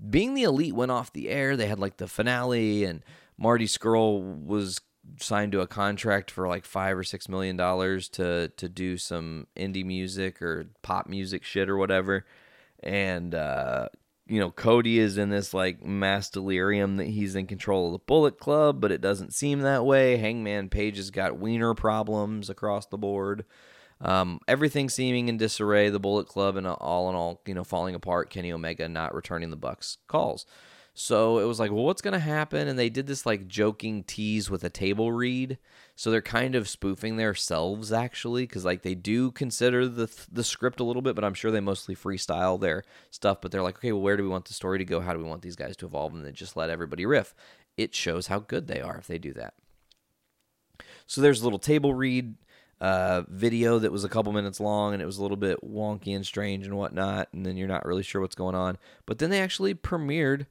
being 0.08 0.34
the 0.34 0.44
elite 0.44 0.74
went 0.74 0.92
off 0.92 1.12
the 1.12 1.28
air. 1.28 1.56
They 1.56 1.66
had 1.66 1.80
like 1.80 1.96
the 1.96 2.06
finale, 2.06 2.84
and 2.84 3.02
Marty 3.36 3.66
Scurll 3.66 4.44
was 4.44 4.80
signed 5.18 5.50
to 5.50 5.60
a 5.60 5.66
contract 5.66 6.30
for 6.30 6.46
like 6.46 6.64
five 6.64 6.96
or 6.96 7.02
six 7.02 7.28
million 7.28 7.56
dollars 7.56 8.08
to 8.10 8.52
to 8.56 8.68
do 8.68 8.96
some 8.96 9.48
indie 9.56 9.84
music 9.84 10.40
or 10.40 10.66
pop 10.82 11.08
music 11.08 11.42
shit 11.42 11.68
or 11.68 11.76
whatever. 11.76 12.26
And 12.80 13.34
uh, 13.34 13.88
you 14.28 14.38
know, 14.38 14.52
Cody 14.52 15.00
is 15.00 15.18
in 15.18 15.30
this 15.30 15.52
like 15.52 15.84
mass 15.84 16.30
delirium 16.30 16.96
that 16.98 17.08
he's 17.08 17.34
in 17.34 17.48
control 17.48 17.86
of 17.86 17.92
the 17.92 17.98
Bullet 18.06 18.38
Club, 18.38 18.80
but 18.80 18.92
it 18.92 19.00
doesn't 19.00 19.34
seem 19.34 19.62
that 19.62 19.84
way. 19.84 20.16
Hangman 20.16 20.68
Page 20.68 20.96
has 20.96 21.10
got 21.10 21.38
wiener 21.38 21.74
problems 21.74 22.48
across 22.48 22.86
the 22.86 22.98
board. 22.98 23.44
Um, 24.02 24.40
everything 24.48 24.88
seeming 24.88 25.28
in 25.28 25.38
disarray. 25.38 25.88
The 25.88 26.00
Bullet 26.00 26.26
Club 26.26 26.56
and 26.56 26.66
all 26.66 27.08
in 27.08 27.14
all, 27.14 27.40
you 27.46 27.54
know, 27.54 27.64
falling 27.64 27.94
apart. 27.94 28.30
Kenny 28.30 28.52
Omega 28.52 28.88
not 28.88 29.14
returning 29.14 29.50
the 29.50 29.56
Bucks 29.56 29.98
calls. 30.08 30.44
So 30.94 31.38
it 31.38 31.44
was 31.44 31.58
like, 31.58 31.70
well, 31.70 31.84
what's 31.84 32.02
going 32.02 32.12
to 32.12 32.18
happen? 32.18 32.68
And 32.68 32.78
they 32.78 32.90
did 32.90 33.06
this 33.06 33.24
like 33.24 33.48
joking 33.48 34.04
tease 34.04 34.50
with 34.50 34.62
a 34.62 34.68
table 34.68 35.10
read. 35.10 35.56
So 35.96 36.10
they're 36.10 36.20
kind 36.20 36.54
of 36.54 36.68
spoofing 36.68 37.16
themselves 37.16 37.92
actually, 37.92 38.42
because 38.42 38.66
like 38.66 38.82
they 38.82 38.94
do 38.94 39.30
consider 39.30 39.88
the 39.88 40.10
the 40.30 40.44
script 40.44 40.80
a 40.80 40.84
little 40.84 41.00
bit, 41.00 41.14
but 41.14 41.24
I'm 41.24 41.32
sure 41.32 41.50
they 41.50 41.60
mostly 41.60 41.96
freestyle 41.96 42.60
their 42.60 42.84
stuff. 43.10 43.40
But 43.40 43.52
they're 43.52 43.62
like, 43.62 43.76
okay, 43.76 43.92
well, 43.92 44.02
where 44.02 44.18
do 44.18 44.22
we 44.22 44.28
want 44.28 44.44
the 44.44 44.54
story 44.54 44.78
to 44.78 44.84
go? 44.84 45.00
How 45.00 45.12
do 45.14 45.18
we 45.18 45.28
want 45.28 45.42
these 45.42 45.56
guys 45.56 45.76
to 45.78 45.86
evolve? 45.86 46.12
And 46.12 46.24
then 46.24 46.34
just 46.34 46.56
let 46.56 46.68
everybody 46.68 47.06
riff. 47.06 47.34
It 47.78 47.94
shows 47.94 48.26
how 48.26 48.40
good 48.40 48.66
they 48.66 48.80
are 48.82 48.98
if 48.98 49.06
they 49.06 49.18
do 49.18 49.32
that. 49.34 49.54
So 51.06 51.20
there's 51.20 51.40
a 51.40 51.44
little 51.44 51.58
table 51.58 51.94
read 51.94 52.34
uh, 52.82 53.22
video 53.28 53.78
that 53.78 53.92
was 53.92 54.02
a 54.02 54.08
couple 54.08 54.32
minutes 54.32 54.58
long 54.58 54.92
and 54.92 55.00
it 55.00 55.06
was 55.06 55.16
a 55.16 55.22
little 55.22 55.36
bit 55.36 55.62
wonky 55.62 56.16
and 56.16 56.26
strange 56.26 56.66
and 56.66 56.76
whatnot, 56.76 57.28
and 57.32 57.46
then 57.46 57.56
you're 57.56 57.68
not 57.68 57.86
really 57.86 58.02
sure 58.02 58.20
what's 58.20 58.34
going 58.34 58.56
on. 58.56 58.76
But 59.06 59.20
then 59.20 59.30
they 59.30 59.40
actually 59.40 59.72
premiered 59.72 60.46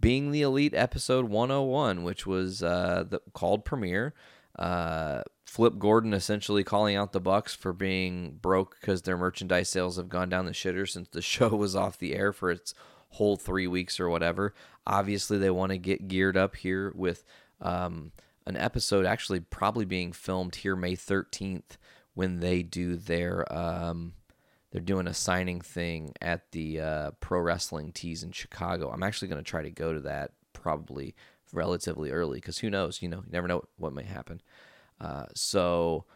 Being 0.00 0.30
the 0.30 0.40
Elite 0.40 0.72
episode 0.74 1.26
101, 1.28 2.02
which 2.02 2.26
was 2.26 2.62
uh, 2.62 3.04
the, 3.06 3.20
called 3.34 3.66
Premiere. 3.66 4.14
Uh, 4.58 5.24
Flip 5.44 5.78
Gordon 5.78 6.14
essentially 6.14 6.64
calling 6.64 6.96
out 6.96 7.12
the 7.12 7.20
Bucks 7.20 7.54
for 7.54 7.74
being 7.74 8.38
broke 8.40 8.78
because 8.80 9.02
their 9.02 9.18
merchandise 9.18 9.68
sales 9.68 9.98
have 9.98 10.08
gone 10.08 10.30
down 10.30 10.46
the 10.46 10.52
shitter 10.52 10.88
since 10.88 11.08
the 11.10 11.20
show 11.22 11.50
was 11.50 11.76
off 11.76 11.98
the 11.98 12.14
air 12.14 12.32
for 12.32 12.50
its 12.50 12.72
whole 13.10 13.36
three 13.36 13.66
weeks 13.66 14.00
or 14.00 14.08
whatever. 14.08 14.54
Obviously, 14.86 15.36
they 15.36 15.50
want 15.50 15.70
to 15.72 15.78
get 15.78 16.08
geared 16.08 16.38
up 16.38 16.56
here 16.56 16.92
with 16.96 17.24
um, 17.60 18.12
an 18.46 18.56
episode 18.56 19.06
actually 19.06 19.40
probably 19.40 19.84
being 19.84 20.12
filmed 20.12 20.56
here 20.56 20.76
May 20.76 20.96
13th 20.96 21.76
when 22.14 22.40
they 22.40 22.62
do 22.62 22.96
their 22.96 23.50
um, 23.52 24.14
they're 24.70 24.80
doing 24.80 25.06
a 25.06 25.14
signing 25.14 25.60
thing 25.60 26.14
at 26.20 26.50
the 26.50 26.80
uh, 26.80 27.10
Pro 27.20 27.40
Wrestling 27.40 27.92
Tees 27.92 28.24
in 28.24 28.32
Chicago. 28.32 28.90
I'm 28.90 29.04
actually 29.04 29.28
going 29.28 29.42
to 29.42 29.48
try 29.48 29.62
to 29.62 29.70
go 29.70 29.92
to 29.92 30.00
that 30.00 30.32
probably 30.52 31.14
relatively 31.52 32.10
early 32.10 32.38
because 32.38 32.58
who 32.58 32.70
knows? 32.70 33.00
You 33.00 33.08
know, 33.08 33.22
you 33.24 33.30
never 33.30 33.46
know 33.46 33.62
what 33.76 33.92
may 33.92 34.02
happen. 34.02 34.40
Uh, 35.00 35.26
so 35.34 36.06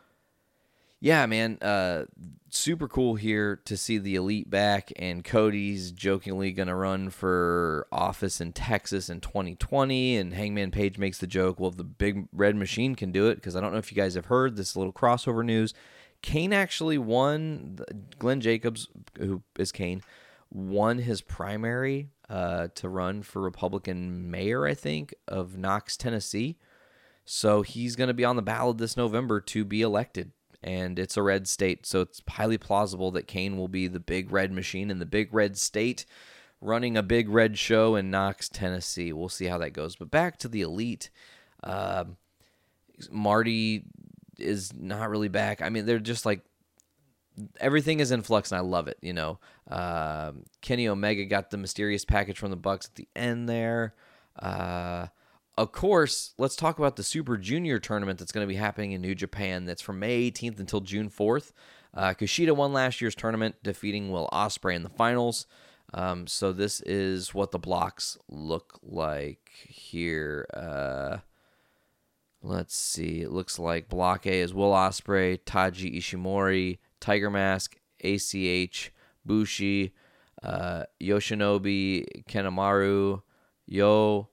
yeah, 1.00 1.26
man, 1.26 1.58
uh, 1.62 2.06
super 2.50 2.88
cool 2.88 3.14
here 3.14 3.60
to 3.64 3.76
see 3.76 3.98
the 3.98 4.16
elite 4.16 4.50
back, 4.50 4.90
and 4.96 5.24
Cody's 5.24 5.92
jokingly 5.92 6.50
gonna 6.52 6.74
run 6.74 7.10
for 7.10 7.86
office 7.92 8.40
in 8.40 8.52
Texas 8.52 9.08
in 9.08 9.20
2020. 9.20 10.16
And 10.16 10.34
Hangman 10.34 10.70
Page 10.70 10.98
makes 10.98 11.18
the 11.18 11.26
joke, 11.26 11.60
"Well, 11.60 11.70
the 11.70 11.84
big 11.84 12.26
red 12.32 12.56
machine 12.56 12.94
can 12.94 13.12
do 13.12 13.28
it," 13.28 13.36
because 13.36 13.54
I 13.54 13.60
don't 13.60 13.72
know 13.72 13.78
if 13.78 13.92
you 13.92 13.96
guys 13.96 14.14
have 14.14 14.26
heard 14.26 14.56
this 14.56 14.74
little 14.74 14.92
crossover 14.92 15.44
news. 15.44 15.72
Kane 16.20 16.52
actually 16.52 16.98
won. 16.98 17.78
Glenn 18.18 18.40
Jacobs, 18.40 18.88
who 19.18 19.42
is 19.56 19.70
Kane, 19.70 20.02
won 20.50 20.98
his 20.98 21.20
primary 21.20 22.10
uh, 22.28 22.68
to 22.74 22.88
run 22.88 23.22
for 23.22 23.40
Republican 23.40 24.30
mayor, 24.30 24.66
I 24.66 24.74
think, 24.74 25.14
of 25.28 25.56
Knox, 25.56 25.96
Tennessee. 25.96 26.58
So 27.24 27.62
he's 27.62 27.94
going 27.94 28.08
to 28.08 28.14
be 28.14 28.24
on 28.24 28.36
the 28.36 28.42
ballot 28.42 28.78
this 28.78 28.96
November 28.96 29.40
to 29.42 29.64
be 29.64 29.82
elected 29.82 30.32
and 30.62 30.98
it's 30.98 31.16
a 31.16 31.22
red 31.22 31.48
state, 31.48 31.86
so 31.86 32.00
it's 32.00 32.22
highly 32.28 32.58
plausible 32.58 33.10
that 33.12 33.26
Kane 33.26 33.56
will 33.56 33.68
be 33.68 33.86
the 33.86 34.00
big 34.00 34.32
red 34.32 34.52
machine 34.52 34.90
in 34.90 34.98
the 34.98 35.06
big 35.06 35.32
red 35.32 35.56
state 35.56 36.04
running 36.60 36.96
a 36.96 37.02
big 37.02 37.28
red 37.28 37.58
show 37.58 37.94
in 37.94 38.10
Knox, 38.10 38.48
Tennessee. 38.48 39.12
We'll 39.12 39.28
see 39.28 39.46
how 39.46 39.58
that 39.58 39.72
goes. 39.72 39.96
But 39.96 40.10
back 40.10 40.38
to 40.38 40.48
the 40.48 40.62
elite. 40.62 41.10
Uh, 41.62 42.04
Marty 43.10 43.84
is 44.38 44.72
not 44.74 45.10
really 45.10 45.28
back. 45.28 45.62
I 45.62 45.68
mean, 45.68 45.86
they're 45.86 45.98
just 45.98 46.26
like 46.26 46.42
everything 47.60 48.00
is 48.00 48.10
in 48.10 48.22
flux, 48.22 48.50
and 48.50 48.58
I 48.58 48.62
love 48.62 48.88
it. 48.88 48.98
You 49.00 49.12
know, 49.12 49.38
uh, 49.70 50.32
Kenny 50.60 50.88
Omega 50.88 51.24
got 51.24 51.50
the 51.50 51.56
mysterious 51.56 52.04
package 52.04 52.38
from 52.38 52.50
the 52.50 52.56
Bucks 52.56 52.86
at 52.86 52.94
the 52.96 53.08
end 53.14 53.48
there. 53.48 53.94
Uh, 54.38 55.06
of 55.58 55.72
course, 55.72 56.34
let's 56.38 56.54
talk 56.54 56.78
about 56.78 56.94
the 56.94 57.02
Super 57.02 57.36
Junior 57.36 57.80
tournament 57.80 58.20
that's 58.20 58.30
going 58.30 58.46
to 58.46 58.48
be 58.48 58.54
happening 58.54 58.92
in 58.92 59.00
New 59.00 59.16
Japan. 59.16 59.64
That's 59.64 59.82
from 59.82 59.98
May 59.98 60.30
18th 60.30 60.60
until 60.60 60.80
June 60.80 61.10
4th. 61.10 61.50
Uh, 61.92 62.14
Kushida 62.14 62.54
won 62.54 62.72
last 62.72 63.00
year's 63.00 63.16
tournament, 63.16 63.56
defeating 63.64 64.12
Will 64.12 64.28
Ospreay 64.32 64.76
in 64.76 64.84
the 64.84 64.88
finals. 64.88 65.46
Um, 65.92 66.28
so 66.28 66.52
this 66.52 66.80
is 66.82 67.34
what 67.34 67.50
the 67.50 67.58
blocks 67.58 68.16
look 68.28 68.78
like 68.84 69.50
here. 69.68 70.46
Uh, 70.54 71.18
let's 72.40 72.76
see. 72.76 73.22
It 73.22 73.32
looks 73.32 73.58
like 73.58 73.88
Block 73.88 74.26
A 74.26 74.40
is 74.40 74.54
Will 74.54 74.70
Ospreay, 74.70 75.40
Taiji 75.40 75.98
Ishimori, 75.98 76.78
Tiger 77.00 77.30
Mask, 77.30 77.76
ACH, 78.04 78.92
Bushi, 79.26 79.92
uh, 80.40 80.84
Yoshinobu 81.00 82.24
Kanemaru, 82.28 83.22
Yo. 83.66 84.28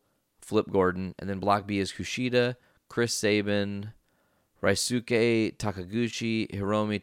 Flip 0.46 0.68
Gordon, 0.72 1.16
and 1.18 1.30
then 1.30 1.40
Block 1.40 1.66
B 1.66 1.80
is 1.80 1.92
Kushida, 1.92 2.56
Chris 2.88 3.14
Sabin, 3.14 3.92
Ryusuke 4.62 5.58
Taguchi, 5.58 6.50
Hiromi 6.52 7.02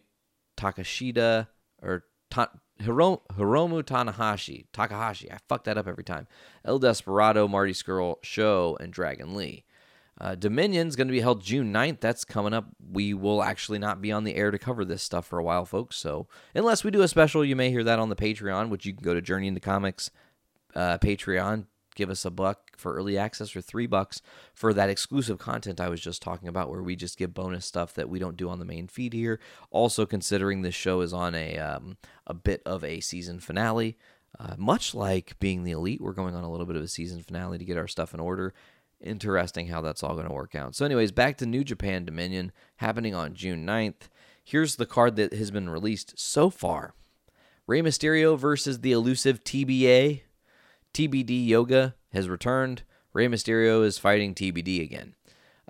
Takashida, 0.57 1.49
or 1.83 2.05
ta- 2.31 2.53
Hiromu 2.81 3.83
Tanahashi, 3.83 4.67
Takahashi. 4.73 5.31
I 5.31 5.39
fuck 5.49 5.65
that 5.65 5.77
up 5.77 5.89
every 5.89 6.05
time. 6.05 6.29
El 6.65 6.79
Desperado, 6.79 7.49
Marty 7.49 7.73
Scurll, 7.73 8.17
Show, 8.23 8.77
and 8.81 8.93
Dragon 8.93 9.35
Lee. 9.35 9.65
Uh, 10.21 10.37
Dominion's 10.37 10.95
going 10.95 11.09
to 11.09 11.13
be 11.13 11.21
held 11.21 11.43
June 11.43 11.73
9th. 11.73 11.99
That's 12.01 12.25
coming 12.25 12.55
up. 12.55 12.67
We 12.93 13.13
will 13.13 13.43
actually 13.43 13.79
not 13.79 14.01
be 14.01 14.13
on 14.13 14.23
the 14.23 14.37
air 14.37 14.53
to 14.53 14.59
cover 14.59 14.85
this 14.85 15.03
stuff 15.03 15.27
for 15.27 15.39
a 15.39 15.43
while, 15.43 15.65
folks. 15.65 15.97
So, 15.97 16.29
unless 16.55 16.85
we 16.85 16.93
do 16.93 17.03
a 17.03 17.09
special, 17.09 17.45
you 17.45 17.57
may 17.57 17.71
hear 17.71 17.83
that 17.83 17.99
on 17.99 18.09
the 18.09 18.15
Patreon, 18.15 18.69
which 18.69 18.87
you 18.87 18.93
can 18.93 19.03
go 19.03 19.15
to 19.15 19.23
Journey 19.23 19.49
into 19.49 19.61
Comics 19.61 20.11
uh, 20.75 20.99
Patreon 20.99 21.67
give 21.95 22.11
us 22.11 22.25
a 22.25 22.31
buck 22.31 22.77
for 22.77 22.95
early 22.95 23.19
access 23.19 23.55
or 23.55 23.61
three 23.61 23.87
bucks 23.87 24.23
for 24.55 24.73
that 24.75 24.91
exclusive 24.91 25.39
content 25.39 25.81
I 25.81 25.89
was 25.89 26.01
just 26.01 26.23
talking 26.23 26.49
about, 26.49 26.71
where 26.71 26.83
we 26.83 26.97
just 26.97 27.19
give 27.19 27.35
bonus 27.35 27.67
stuff 27.67 27.95
that 27.95 28.09
we 28.09 28.19
don't 28.19 28.37
do 28.37 28.49
on 28.49 28.59
the 28.59 28.65
main 28.65 28.89
feed 28.89 29.13
here. 29.13 29.41
Also, 29.71 30.07
considering 30.07 30.63
this 30.63 30.75
show 30.75 31.01
is 31.01 31.13
on 31.13 31.35
a 31.35 31.59
um, 31.59 31.97
a 32.27 32.35
bit 32.35 32.63
of 32.65 32.85
a 32.85 33.01
season 33.01 33.41
finale, 33.41 33.97
uh, 34.39 34.55
much 34.57 34.95
like 34.95 35.39
being 35.39 35.65
the 35.65 35.73
elite, 35.73 36.01
we're 36.01 36.13
going 36.13 36.35
on 36.35 36.45
a 36.45 36.51
little 36.51 36.67
bit 36.67 36.77
of 36.77 36.83
a 36.83 36.89
season 36.89 37.23
finale 37.23 37.59
to 37.59 37.65
get 37.65 37.77
our 37.77 37.89
stuff 37.89 38.15
in 38.15 38.21
order. 38.21 38.55
Interesting 39.01 39.67
how 39.67 39.81
that's 39.81 40.03
all 40.03 40.15
going 40.15 40.29
to 40.29 40.33
work 40.33 40.55
out. 40.55 40.75
So, 40.75 40.85
anyways, 40.85 41.13
back 41.13 41.37
to 41.39 41.47
New 41.47 41.65
Japan 41.65 42.05
Dominion 42.05 42.53
happening 42.77 43.15
on 43.15 43.35
June 43.35 43.67
9th. 43.67 44.09
Here's 44.45 44.77
the 44.77 44.87
card 44.87 45.17
that 45.17 45.33
has 45.35 45.51
been 45.51 45.71
released 45.71 46.19
so 46.19 46.51
far 46.51 46.95
Rey 47.67 47.81
Mysterio 47.81 48.37
versus 48.37 48.81
the 48.81 48.93
elusive 48.93 49.45
TBA 49.45 50.23
TBD 50.93 51.47
Yoga 51.47 51.95
has 52.13 52.29
returned. 52.29 52.83
Rey 53.13 53.27
Mysterio 53.27 53.85
is 53.85 53.99
fighting 53.99 54.35
TBD 54.35 54.83
again. 54.83 55.15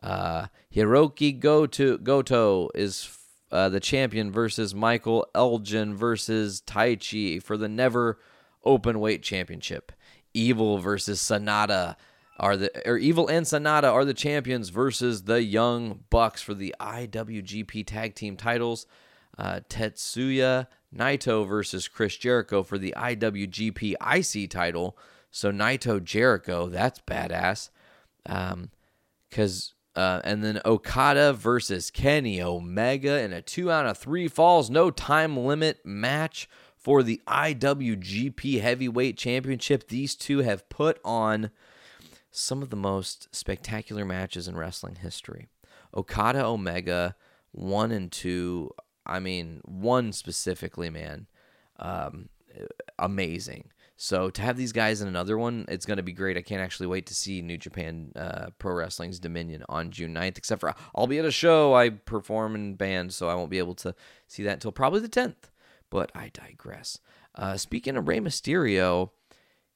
Uh, 0.02 0.46
Hirooki 0.74 1.38
Goto, 1.38 1.96
Goto 1.96 2.70
is 2.74 3.16
uh, 3.50 3.68
the 3.68 3.80
champion 3.80 4.32
versus 4.32 4.74
Michael 4.74 5.26
Elgin 5.34 5.94
versus 5.94 6.62
Taichi 6.66 7.42
for 7.42 7.56
the 7.56 7.68
never 7.68 8.18
open 8.64 9.00
weight 9.00 9.22
championship. 9.22 9.92
Evil 10.34 10.78
versus 10.78 11.20
Sanada 11.20 11.96
are 12.40 12.56
the 12.56 12.88
or 12.88 12.96
Evil 12.96 13.28
and 13.28 13.44
Sanada 13.44 13.92
are 13.92 14.04
the 14.04 14.14
champions 14.14 14.70
versus 14.70 15.24
the 15.24 15.42
Young 15.42 16.00
Bucks 16.10 16.40
for 16.40 16.54
the 16.54 16.74
IWGP 16.80 17.86
Tag 17.86 18.14
Team 18.14 18.36
titles. 18.36 18.86
Uh, 19.38 19.60
Tetsuya 19.68 20.66
Naito 20.94 21.46
versus 21.46 21.88
Chris 21.88 22.16
Jericho 22.16 22.62
for 22.62 22.78
the 22.78 22.94
IWGP 22.96 23.94
IC 24.00 24.50
title. 24.50 24.96
So 25.32 25.50
Naito 25.50 26.02
Jericho, 26.02 26.68
that's 26.68 27.00
badass. 27.00 27.70
Um, 28.26 28.70
cause 29.32 29.74
uh, 29.96 30.20
and 30.24 30.44
then 30.44 30.60
Okada 30.64 31.32
versus 31.32 31.90
Kenny 31.90 32.40
Omega 32.40 33.20
in 33.20 33.32
a 33.32 33.42
two 33.42 33.70
out 33.70 33.86
of 33.86 33.98
three 33.98 34.28
falls, 34.28 34.70
no 34.70 34.90
time 34.90 35.36
limit 35.36 35.84
match 35.84 36.48
for 36.76 37.02
the 37.02 37.20
IWGP 37.26 38.60
Heavyweight 38.60 39.16
Championship. 39.18 39.88
These 39.88 40.14
two 40.14 40.38
have 40.38 40.68
put 40.68 41.00
on 41.04 41.50
some 42.30 42.62
of 42.62 42.70
the 42.70 42.76
most 42.76 43.28
spectacular 43.34 44.04
matches 44.04 44.48
in 44.48 44.56
wrestling 44.56 44.96
history. 44.96 45.48
Okada 45.94 46.44
Omega 46.44 47.16
one 47.50 47.92
and 47.92 48.10
two. 48.10 48.70
I 49.04 49.20
mean, 49.20 49.60
one 49.64 50.12
specifically, 50.12 50.88
man, 50.90 51.26
um, 51.78 52.28
amazing. 52.98 53.70
So 54.02 54.30
to 54.30 54.42
have 54.42 54.56
these 54.56 54.72
guys 54.72 55.00
in 55.00 55.06
another 55.06 55.38
one, 55.38 55.64
it's 55.68 55.86
going 55.86 55.98
to 55.98 56.02
be 56.02 56.12
great. 56.12 56.36
I 56.36 56.42
can't 56.42 56.60
actually 56.60 56.88
wait 56.88 57.06
to 57.06 57.14
see 57.14 57.40
New 57.40 57.56
Japan 57.56 58.10
uh, 58.16 58.46
Pro 58.58 58.74
Wrestling's 58.74 59.20
Dominion 59.20 59.62
on 59.68 59.92
June 59.92 60.12
9th, 60.12 60.38
except 60.38 60.60
for 60.60 60.74
I'll 60.92 61.06
be 61.06 61.20
at 61.20 61.24
a 61.24 61.30
show. 61.30 61.74
I 61.74 61.90
perform 61.90 62.56
in 62.56 62.74
band, 62.74 63.14
so 63.14 63.28
I 63.28 63.36
won't 63.36 63.48
be 63.48 63.58
able 63.58 63.76
to 63.76 63.94
see 64.26 64.42
that 64.42 64.54
until 64.54 64.72
probably 64.72 64.98
the 64.98 65.08
10th. 65.08 65.52
But 65.88 66.10
I 66.16 66.32
digress. 66.34 66.98
Uh, 67.36 67.56
speaking 67.56 67.96
of 67.96 68.08
Rey 68.08 68.18
Mysterio, 68.18 69.10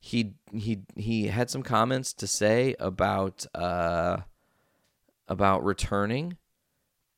he 0.01 0.35
he 0.53 0.81
he 0.97 1.29
had 1.29 1.49
some 1.49 1.63
comments 1.63 2.13
to 2.15 2.27
say 2.27 2.75
about 2.81 3.47
uh, 3.55 4.23
about 5.29 5.65
returning 5.65 6.37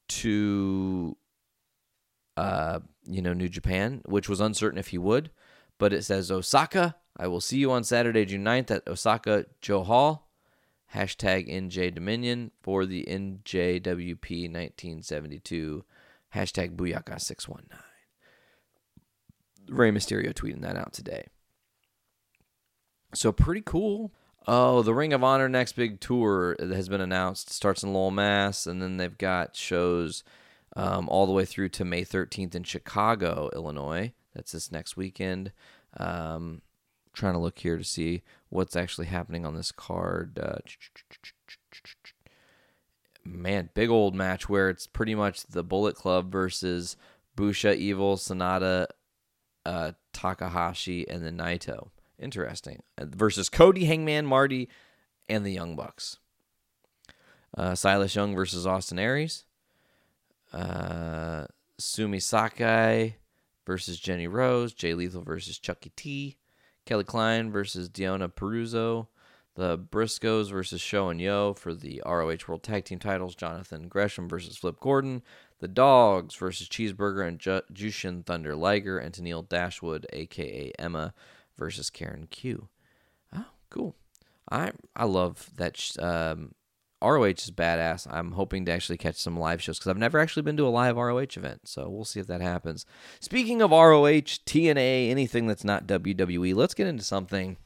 to 0.09 1.17
uh, 2.37 2.81
you 3.07 3.23
know 3.23 3.33
New 3.33 3.49
Japan, 3.49 4.03
which 4.05 4.29
was 4.29 4.41
uncertain 4.43 4.79
if 4.79 4.89
he 4.89 4.99
would 4.99 5.31
but 5.79 5.93
it 5.93 6.05
says 6.05 6.31
Osaka. 6.31 6.97
I 7.17 7.27
will 7.27 7.41
see 7.41 7.59
you 7.59 7.73
on 7.73 7.85
Saturday, 7.85 8.25
June 8.25 8.45
9th 8.45 8.71
at 8.71 8.89
Osaka 8.89 9.47
Joe 9.61 9.83
Hall. 9.83 10.29
Hashtag 10.95 11.53
NJ 11.53 11.95
Dominion 11.95 12.51
for 12.63 12.87
the 12.87 13.05
NJWP 13.09 14.51
1972. 14.51 15.85
Hashtag 16.35 16.77
Booyaka619. 16.77 17.65
Rey 19.69 19.91
Mysterio 19.91 20.33
tweeting 20.33 20.63
that 20.63 20.77
out 20.77 20.93
today. 20.93 21.27
So 23.15 23.33
pretty 23.33 23.63
cool. 23.63 24.13
Oh, 24.47 24.83
the 24.83 24.95
Ring 24.95 25.13
of 25.13 25.23
Honor 25.23 25.49
next 25.49 25.75
big 25.75 26.01
tour 26.01 26.57
has 26.59 26.89
been 26.89 27.03
announced. 27.03 27.51
Starts 27.51 27.83
in 27.83 27.93
Lowell, 27.93 28.11
Mass, 28.11 28.67
and 28.67 28.81
then 28.81 28.97
they've 28.97 29.19
got 29.19 29.57
shows 29.57 30.25
um, 30.75 31.09
all 31.09 31.27
the 31.27 31.33
way 31.33 31.45
through 31.45 31.69
to 31.71 31.85
May 31.85 32.05
13th 32.05 32.55
in 32.55 32.63
Chicago, 32.63 33.51
Illinois. 33.55 34.13
That's 34.35 34.53
this 34.53 34.71
next 34.71 34.97
weekend. 34.97 35.53
Um, 35.97 36.63
trying 37.13 37.35
to 37.35 37.39
look 37.39 37.59
here 37.59 37.77
to 37.77 37.85
see 37.85 38.23
what's 38.49 38.77
actually 38.77 39.07
happening 39.07 39.45
on 39.45 39.55
this 39.55 39.73
card. 39.73 40.39
Uh, 40.39 40.59
man, 43.25 43.71
big 43.75 43.91
old 43.91 44.15
match 44.15 44.49
where 44.49 44.71
it's 44.71 44.87
pretty 44.87 45.15
much 45.15 45.45
the 45.45 45.65
Bullet 45.65 45.97
Club 45.97 46.31
versus 46.31 46.97
Bushi, 47.35 47.71
Evil, 47.71 48.17
Sanada, 48.17 48.87
uh, 49.67 49.93
Takahashi, 50.13 51.09
and 51.09 51.25
the 51.25 51.31
Naito. 51.31 51.89
Interesting. 52.19 52.83
Versus 52.99 53.49
Cody, 53.49 53.85
Hangman, 53.85 54.27
Marty, 54.27 54.69
and 55.29 55.45
the 55.45 55.53
Young 55.53 55.77
Bucks. 55.77 56.19
Uh, 57.57 57.75
Silas 57.75 58.15
Young 58.15 58.35
versus 58.35 58.67
Austin 58.67 58.99
Aries. 58.99 59.45
Uh, 60.53 61.47
Sumi 61.79 62.19
Sakai 62.19 63.17
versus 63.69 64.01
Jenny 64.01 64.27
Rose, 64.27 64.73
Jay 64.73 64.95
Lethal 64.95 65.23
versus 65.23 65.59
Chuckie 65.59 65.93
T, 65.95 66.39
Kelly 66.87 67.05
Klein 67.05 67.53
versus 67.53 67.91
Deonna 67.91 68.33
Purrazzo, 68.33 69.09
the 69.57 69.77
Briscoes 69.77 70.51
versus 70.51 70.81
Show 70.81 71.11
and 71.11 71.21
Yo 71.21 71.53
for 71.53 71.75
the 71.75 72.03
ROH 72.07 72.49
World 72.49 72.63
Tag 72.63 72.87
Team 72.87 72.99
titles, 72.99 73.35
Jonathan 73.35 73.89
Gresham 73.89 74.27
versus 74.27 74.57
Flip 74.57 74.81
Gordon, 74.81 75.23
the 75.59 75.69
Dogs 75.69 76.35
versus 76.35 76.67
Cheeseburger 76.67 77.29
and 77.29 77.39
Ju- 77.39 77.61
Jushin 77.71 78.25
Thunder 78.25 78.57
Liger, 78.57 78.99
and 78.99 79.13
Tennille 79.13 79.47
Dashwood, 79.47 80.07
aka 80.15 80.73
Emma, 80.79 81.13
versus 81.59 81.91
Karen 81.91 82.27
Q. 82.31 82.69
Oh, 83.37 83.45
cool. 83.69 83.95
I 84.51 84.73
I 84.97 85.05
love 85.05 85.51
that. 85.57 85.77
Sh- 85.77 85.99
um, 85.99 86.55
ROH 87.03 87.25
is 87.25 87.51
badass. 87.51 88.07
I'm 88.11 88.33
hoping 88.33 88.65
to 88.65 88.73
actually 88.73 88.99
catch 88.99 89.17
some 89.17 89.39
live 89.39 89.63
shows 89.63 89.79
because 89.79 89.91
I've 89.91 89.99
never 89.99 90.19
actually 90.19 90.43
been 90.43 90.57
to 90.57 90.67
a 90.67 90.69
live 90.69 90.97
ROH 90.97 91.37
event. 91.37 91.69
So 91.69 91.89
we'll 91.89 92.05
see 92.05 92.21
if 92.21 92.27
that 92.27 92.41
happens. 92.41 92.85
Speaking 93.21 93.63
of 93.63 93.71
ROH, 93.71 94.43
TNA, 94.47 95.11
anything 95.11 95.47
that's 95.47 95.65
not 95.65 95.87
WWE, 95.87 96.55
let's 96.55 96.75
get 96.75 96.89
into 96.89 97.05
something 97.05 97.57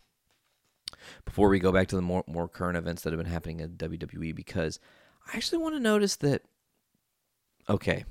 before 1.24 1.48
we 1.48 1.58
go 1.58 1.72
back 1.72 1.88
to 1.88 1.96
the 1.96 2.02
more, 2.02 2.24
more 2.26 2.48
current 2.48 2.76
events 2.76 3.02
that 3.02 3.12
have 3.12 3.22
been 3.22 3.32
happening 3.32 3.60
at 3.60 3.78
WWE 3.78 4.34
because 4.34 4.78
I 5.32 5.36
actually 5.36 5.58
want 5.58 5.74
to 5.74 5.80
notice 5.80 6.16
that, 6.16 6.42
okay, 7.68 8.04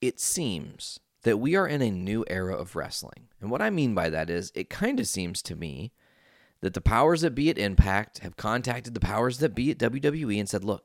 it 0.00 0.20
seems 0.20 1.00
that 1.22 1.38
we 1.38 1.54
are 1.54 1.66
in 1.66 1.82
a 1.82 1.90
new 1.90 2.24
era 2.28 2.54
of 2.54 2.76
wrestling. 2.76 3.28
And 3.40 3.50
what 3.50 3.62
I 3.62 3.70
mean 3.70 3.94
by 3.94 4.10
that 4.10 4.30
is, 4.30 4.52
it 4.54 4.70
kind 4.70 5.00
of 5.00 5.06
seems 5.06 5.42
to 5.42 5.56
me 5.56 5.92
that 6.60 6.74
the 6.74 6.80
powers 6.80 7.22
that 7.22 7.34
be 7.34 7.50
at 7.50 7.58
Impact 7.58 8.18
have 8.18 8.36
contacted 8.36 8.94
the 8.94 9.00
powers 9.00 9.38
that 9.38 9.54
be 9.54 9.70
at 9.70 9.78
WWE 9.78 10.38
and 10.38 10.48
said, 10.48 10.64
look, 10.64 10.84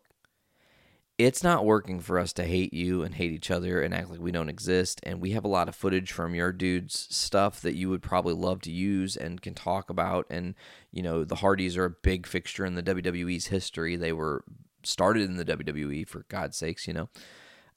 it's 1.17 1.43
not 1.43 1.65
working 1.65 2.01
for 2.01 2.19
us 2.19 2.33
to 2.33 2.43
hate 2.43 2.73
you 2.73 3.01
and 3.01 3.15
hate 3.15 3.31
each 3.31 3.49
other 3.49 3.81
and 3.81 3.93
act 3.93 4.09
like 4.09 4.19
we 4.19 4.31
don't 4.31 4.49
exist. 4.49 4.99
And 5.03 5.21
we 5.21 5.31
have 5.31 5.45
a 5.45 5.49
lot 5.49 5.69
of 5.69 5.75
footage 5.75 6.11
from 6.11 6.35
your 6.35 6.51
dude's 6.51 7.07
stuff 7.09 7.61
that 7.61 7.75
you 7.75 7.89
would 7.89 8.01
probably 8.01 8.33
love 8.33 8.61
to 8.61 8.71
use 8.71 9.15
and 9.15 9.41
can 9.41 9.53
talk 9.53 9.89
about. 9.89 10.25
And, 10.29 10.55
you 10.91 11.01
know, 11.01 11.23
the 11.23 11.35
Hardys 11.35 11.77
are 11.77 11.85
a 11.85 11.89
big 11.89 12.27
fixture 12.27 12.65
in 12.65 12.75
the 12.75 12.83
WWE's 12.83 13.47
history. 13.47 13.95
They 13.95 14.11
were 14.11 14.43
started 14.83 15.29
in 15.29 15.37
the 15.37 15.45
WWE, 15.45 16.07
for 16.07 16.25
God's 16.27 16.57
sakes, 16.57 16.85
you 16.85 16.93
know. 16.93 17.09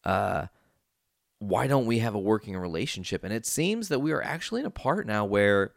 Uh, 0.04 0.46
why 1.38 1.68
don't 1.68 1.86
we 1.86 2.00
have 2.00 2.14
a 2.14 2.20
working 2.20 2.56
relationship? 2.56 3.22
And 3.22 3.32
it 3.32 3.46
seems 3.46 3.88
that 3.88 4.00
we 4.00 4.10
are 4.10 4.22
actually 4.22 4.60
in 4.60 4.66
a 4.66 4.70
part 4.70 5.06
now 5.06 5.24
where 5.24 5.72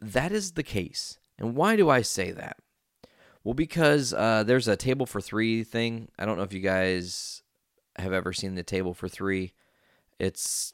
that 0.00 0.32
is 0.32 0.52
the 0.52 0.64
case. 0.64 1.18
And 1.42 1.56
why 1.56 1.76
do 1.76 1.90
I 1.90 2.02
say 2.02 2.30
that? 2.30 2.56
Well, 3.44 3.54
because 3.54 4.14
uh, 4.14 4.44
there's 4.44 4.68
a 4.68 4.76
table 4.76 5.04
for 5.04 5.20
three 5.20 5.64
thing. 5.64 6.08
I 6.18 6.24
don't 6.24 6.36
know 6.36 6.44
if 6.44 6.52
you 6.52 6.60
guys 6.60 7.42
have 7.96 8.12
ever 8.12 8.32
seen 8.32 8.54
the 8.54 8.62
table 8.62 8.94
for 8.94 9.08
three. 9.08 9.52
It's 10.20 10.72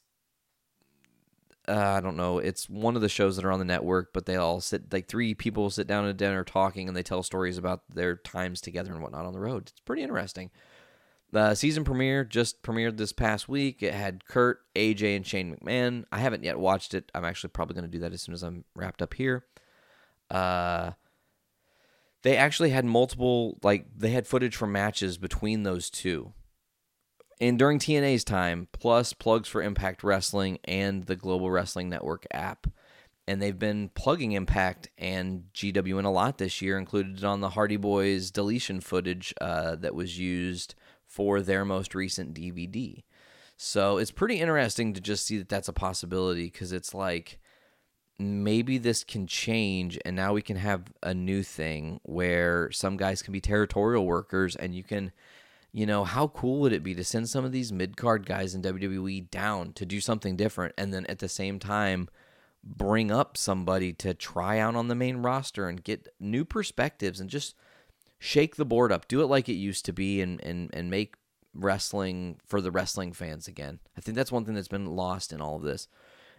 uh, 1.67 1.95
I 1.97 2.01
don't 2.01 2.17
know. 2.17 2.39
It's 2.39 2.69
one 2.69 2.97
of 2.97 3.03
the 3.03 3.09
shows 3.09 3.37
that 3.37 3.45
are 3.45 3.51
on 3.51 3.59
the 3.59 3.65
network, 3.65 4.13
but 4.13 4.27
they 4.27 4.37
all 4.37 4.61
sit 4.61 4.93
like 4.93 5.09
three 5.09 5.35
people 5.35 5.71
sit 5.71 5.87
down 5.87 6.07
at 6.07 6.19
dinner 6.19 6.45
talking, 6.45 6.87
and 6.87 6.97
they 6.97 7.03
tell 7.03 7.23
stories 7.23 7.57
about 7.57 7.83
their 7.93 8.17
times 8.17 8.61
together 8.61 8.93
and 8.93 9.03
whatnot 9.03 9.25
on 9.25 9.33
the 9.33 9.41
road. 9.41 9.69
It's 9.69 9.81
pretty 9.81 10.03
interesting. 10.03 10.51
The 11.31 11.55
season 11.55 11.85
premiere 11.85 12.25
just 12.25 12.63
premiered 12.63 12.97
this 12.97 13.13
past 13.13 13.49
week. 13.49 13.83
It 13.83 13.93
had 13.93 14.27
Kurt, 14.27 14.61
AJ, 14.75 15.17
and 15.17 15.27
Shane 15.27 15.57
McMahon. 15.57 16.05
I 16.13 16.19
haven't 16.19 16.45
yet 16.45 16.59
watched 16.59 16.95
it. 16.95 17.11
I'm 17.15 17.25
actually 17.25 17.51
probably 17.51 17.75
going 17.75 17.91
to 17.91 17.91
do 17.91 18.01
that 18.01 18.15
as 18.15 18.23
soon 18.23 18.35
as 18.35 18.43
I'm 18.43 18.65
wrapped 18.75 19.03
up 19.03 19.15
here. 19.15 19.45
Uh, 20.31 20.93
they 22.23 22.37
actually 22.37 22.71
had 22.71 22.85
multiple 22.85 23.59
like 23.63 23.87
they 23.97 24.11
had 24.11 24.27
footage 24.27 24.57
from 24.57 24.73
matches 24.73 25.19
between 25.19 25.63
those 25.63 25.91
two. 25.91 26.33
And 27.41 27.59
during 27.59 27.79
tna's 27.79 28.25
time 28.25 28.69
plus 28.73 29.13
plugs 29.13 29.49
for 29.49 29.63
impact 29.63 30.03
wrestling 30.03 30.59
and 30.65 31.05
the 31.05 31.17
global 31.17 31.51
wrestling 31.51 31.89
network 31.89 32.27
app. 32.33 32.67
And 33.29 33.43
they've 33.43 33.59
been 33.59 33.91
plugging 33.91 34.33
impact 34.33 34.89
and 34.97 35.45
gwn 35.55 36.05
a 36.05 36.09
lot 36.09 36.39
this 36.39 36.61
year 36.63 36.79
included 36.79 37.23
on 37.25 37.41
the 37.41 37.51
hardy 37.51 37.77
boys 37.77 38.31
deletion 38.31 38.81
footage 38.81 39.35
uh, 39.41 39.77
that 39.77 39.95
was 39.95 40.19
used 40.19 40.75
for 41.07 41.41
their 41.41 41.65
most 41.65 41.95
recent 41.95 42.35
dvd 42.35 43.05
so 43.57 43.99
it's 43.99 44.11
pretty 44.13 44.41
interesting 44.41 44.95
to 44.95 45.01
just 45.01 45.27
see 45.27 45.37
that 45.39 45.49
that's 45.49 45.69
a 45.69 45.73
possibility 45.73 46.45
because 46.45 46.73
it's 46.73 46.95
like 46.95 47.41
maybe 48.19 48.79
this 48.79 49.05
can 49.05 49.27
change 49.27 49.99
and 50.05 50.17
now 50.17 50.33
we 50.33 50.43
can 50.43 50.57
have 50.57 50.83
a 51.03 51.15
new 51.15 51.43
thing 51.43 52.01
where 52.03 52.71
some 52.73 52.97
guys 52.97 53.23
can 53.23 53.33
be 53.33 53.41
territorial 53.41 54.05
workers 54.05 54.57
and 54.57 54.75
you 54.75 54.83
can 54.83 55.13
you 55.73 55.87
know 55.87 56.03
how 56.03 56.27
cool 56.29 56.61
would 56.61 56.73
it 56.73 56.83
be 56.83 56.95
to 56.95 57.05
send 57.05 57.29
some 57.29 57.45
of 57.45 57.53
these 57.53 57.73
mid-card 57.73 58.27
guys 58.27 58.55
in 58.55 58.63
WWE 58.63 59.31
down 59.31 59.73
to 59.75 59.87
do 59.87 60.01
something 60.01 60.37
different 60.37 60.75
and 60.77 60.93
then 60.93 61.07
at 61.07 61.21
the 61.21 61.29
same 61.29 61.61
time 61.61 62.09
bring 62.65 63.13
up 63.13 63.37
somebody 63.37 63.93
to 63.93 64.13
try 64.15 64.59
out 64.59 64.75
on 64.75 64.89
the 64.89 64.97
main 64.97 65.19
roster 65.19 65.69
and 65.69 65.85
get 65.85 66.09
new 66.19 66.45
perspectives 66.45 67.21
and 67.21 67.31
just 67.31 67.55
shake 68.19 68.57
the 68.57 68.65
board 68.65 68.91
up 68.91 69.07
do 69.07 69.23
it 69.23 69.27
like 69.27 69.49
it 69.49 69.53
used 69.53 69.85
to 69.85 69.93
be 69.93 70.21
and 70.21 70.43
and 70.43 70.71
and 70.73 70.91
make 70.91 71.15
wrestling 71.55 72.37
for 72.47 72.61
the 72.61 72.71
wrestling 72.71 73.13
fans 73.13 73.49
again. 73.49 73.81
I 73.97 74.01
think 74.01 74.17
that's 74.17 74.33
one 74.33 74.45
thing 74.45 74.55
that's 74.55 74.69
been 74.69 74.87
lost 74.87 75.33
in 75.33 75.41
all 75.41 75.57
of 75.57 75.63
this 75.63 75.89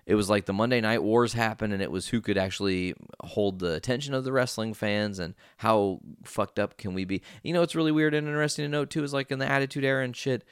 it 0.09 0.15
was 0.15 0.27
like 0.27 0.45
the 0.45 0.53
Monday 0.53 0.81
Night 0.81 1.03
Wars 1.03 1.33
happened, 1.33 1.71
and 1.71 1.83
it 1.83 1.91
was 1.91 2.07
who 2.07 2.19
could 2.19 2.35
actually 2.35 2.95
hold 3.21 3.59
the 3.59 3.75
attention 3.75 4.15
of 4.15 4.23
the 4.23 4.31
wrestling 4.31 4.73
fans 4.73 5.19
and 5.19 5.35
how 5.57 5.99
fucked 6.23 6.57
up 6.57 6.79
can 6.79 6.95
we 6.95 7.05
be. 7.05 7.21
You 7.43 7.53
know, 7.53 7.61
it's 7.61 7.75
really 7.75 7.91
weird 7.91 8.15
and 8.15 8.27
interesting 8.27 8.65
to 8.65 8.69
note 8.69 8.89
too 8.89 9.03
is 9.03 9.13
like 9.13 9.29
in 9.29 9.37
the 9.37 9.45
Attitude 9.45 9.83
Era 9.83 10.03
and 10.03 10.15
shit, 10.15 10.43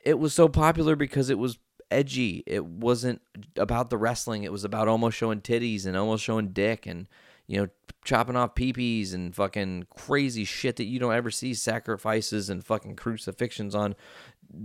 it 0.00 0.18
was 0.18 0.34
so 0.34 0.48
popular 0.48 0.96
because 0.96 1.30
it 1.30 1.38
was 1.38 1.56
edgy. 1.88 2.42
It 2.48 2.66
wasn't 2.66 3.22
about 3.54 3.90
the 3.90 3.96
wrestling. 3.96 4.42
It 4.42 4.50
was 4.50 4.64
about 4.64 4.88
almost 4.88 5.16
showing 5.16 5.40
titties 5.40 5.86
and 5.86 5.96
almost 5.96 6.24
showing 6.24 6.48
dick 6.48 6.84
and 6.84 7.06
you 7.46 7.60
know 7.60 7.68
chopping 8.04 8.34
off 8.34 8.56
peepees 8.56 9.14
and 9.14 9.36
fucking 9.36 9.86
crazy 9.96 10.44
shit 10.44 10.74
that 10.76 10.86
you 10.86 10.98
don't 10.98 11.14
ever 11.14 11.30
see 11.30 11.54
sacrifices 11.54 12.50
and 12.50 12.66
fucking 12.66 12.96
crucifixions 12.96 13.72
on 13.72 13.94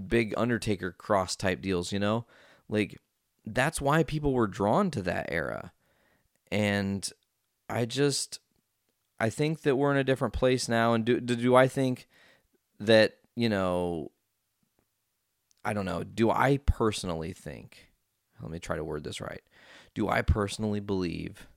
big 0.07 0.33
Undertaker 0.35 0.91
cross 0.91 1.35
type 1.35 1.61
deals. 1.61 1.91
You 1.91 1.99
know, 1.99 2.25
like 2.67 2.99
that's 3.53 3.81
why 3.81 4.03
people 4.03 4.33
were 4.33 4.47
drawn 4.47 4.91
to 4.91 5.01
that 5.03 5.27
era. 5.29 5.71
And 6.51 7.09
I 7.69 7.85
just 7.85 8.39
I 9.19 9.29
think 9.29 9.61
that 9.61 9.75
we're 9.75 9.91
in 9.91 9.97
a 9.97 10.03
different 10.03 10.33
place 10.33 10.67
now 10.67 10.93
and 10.93 11.05
do 11.05 11.19
do 11.19 11.55
I 11.55 11.67
think 11.67 12.07
that, 12.79 13.17
you 13.35 13.49
know, 13.49 14.11
I 15.63 15.73
don't 15.73 15.85
know, 15.85 16.03
do 16.03 16.29
I 16.31 16.57
personally 16.65 17.33
think 17.33 17.89
let 18.41 18.51
me 18.51 18.59
try 18.59 18.77
to 18.77 18.83
word 18.83 19.03
this 19.03 19.21
right. 19.21 19.41
Do 19.93 20.07
I 20.07 20.21
personally 20.21 20.79
believe 20.79 21.47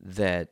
that 0.00 0.50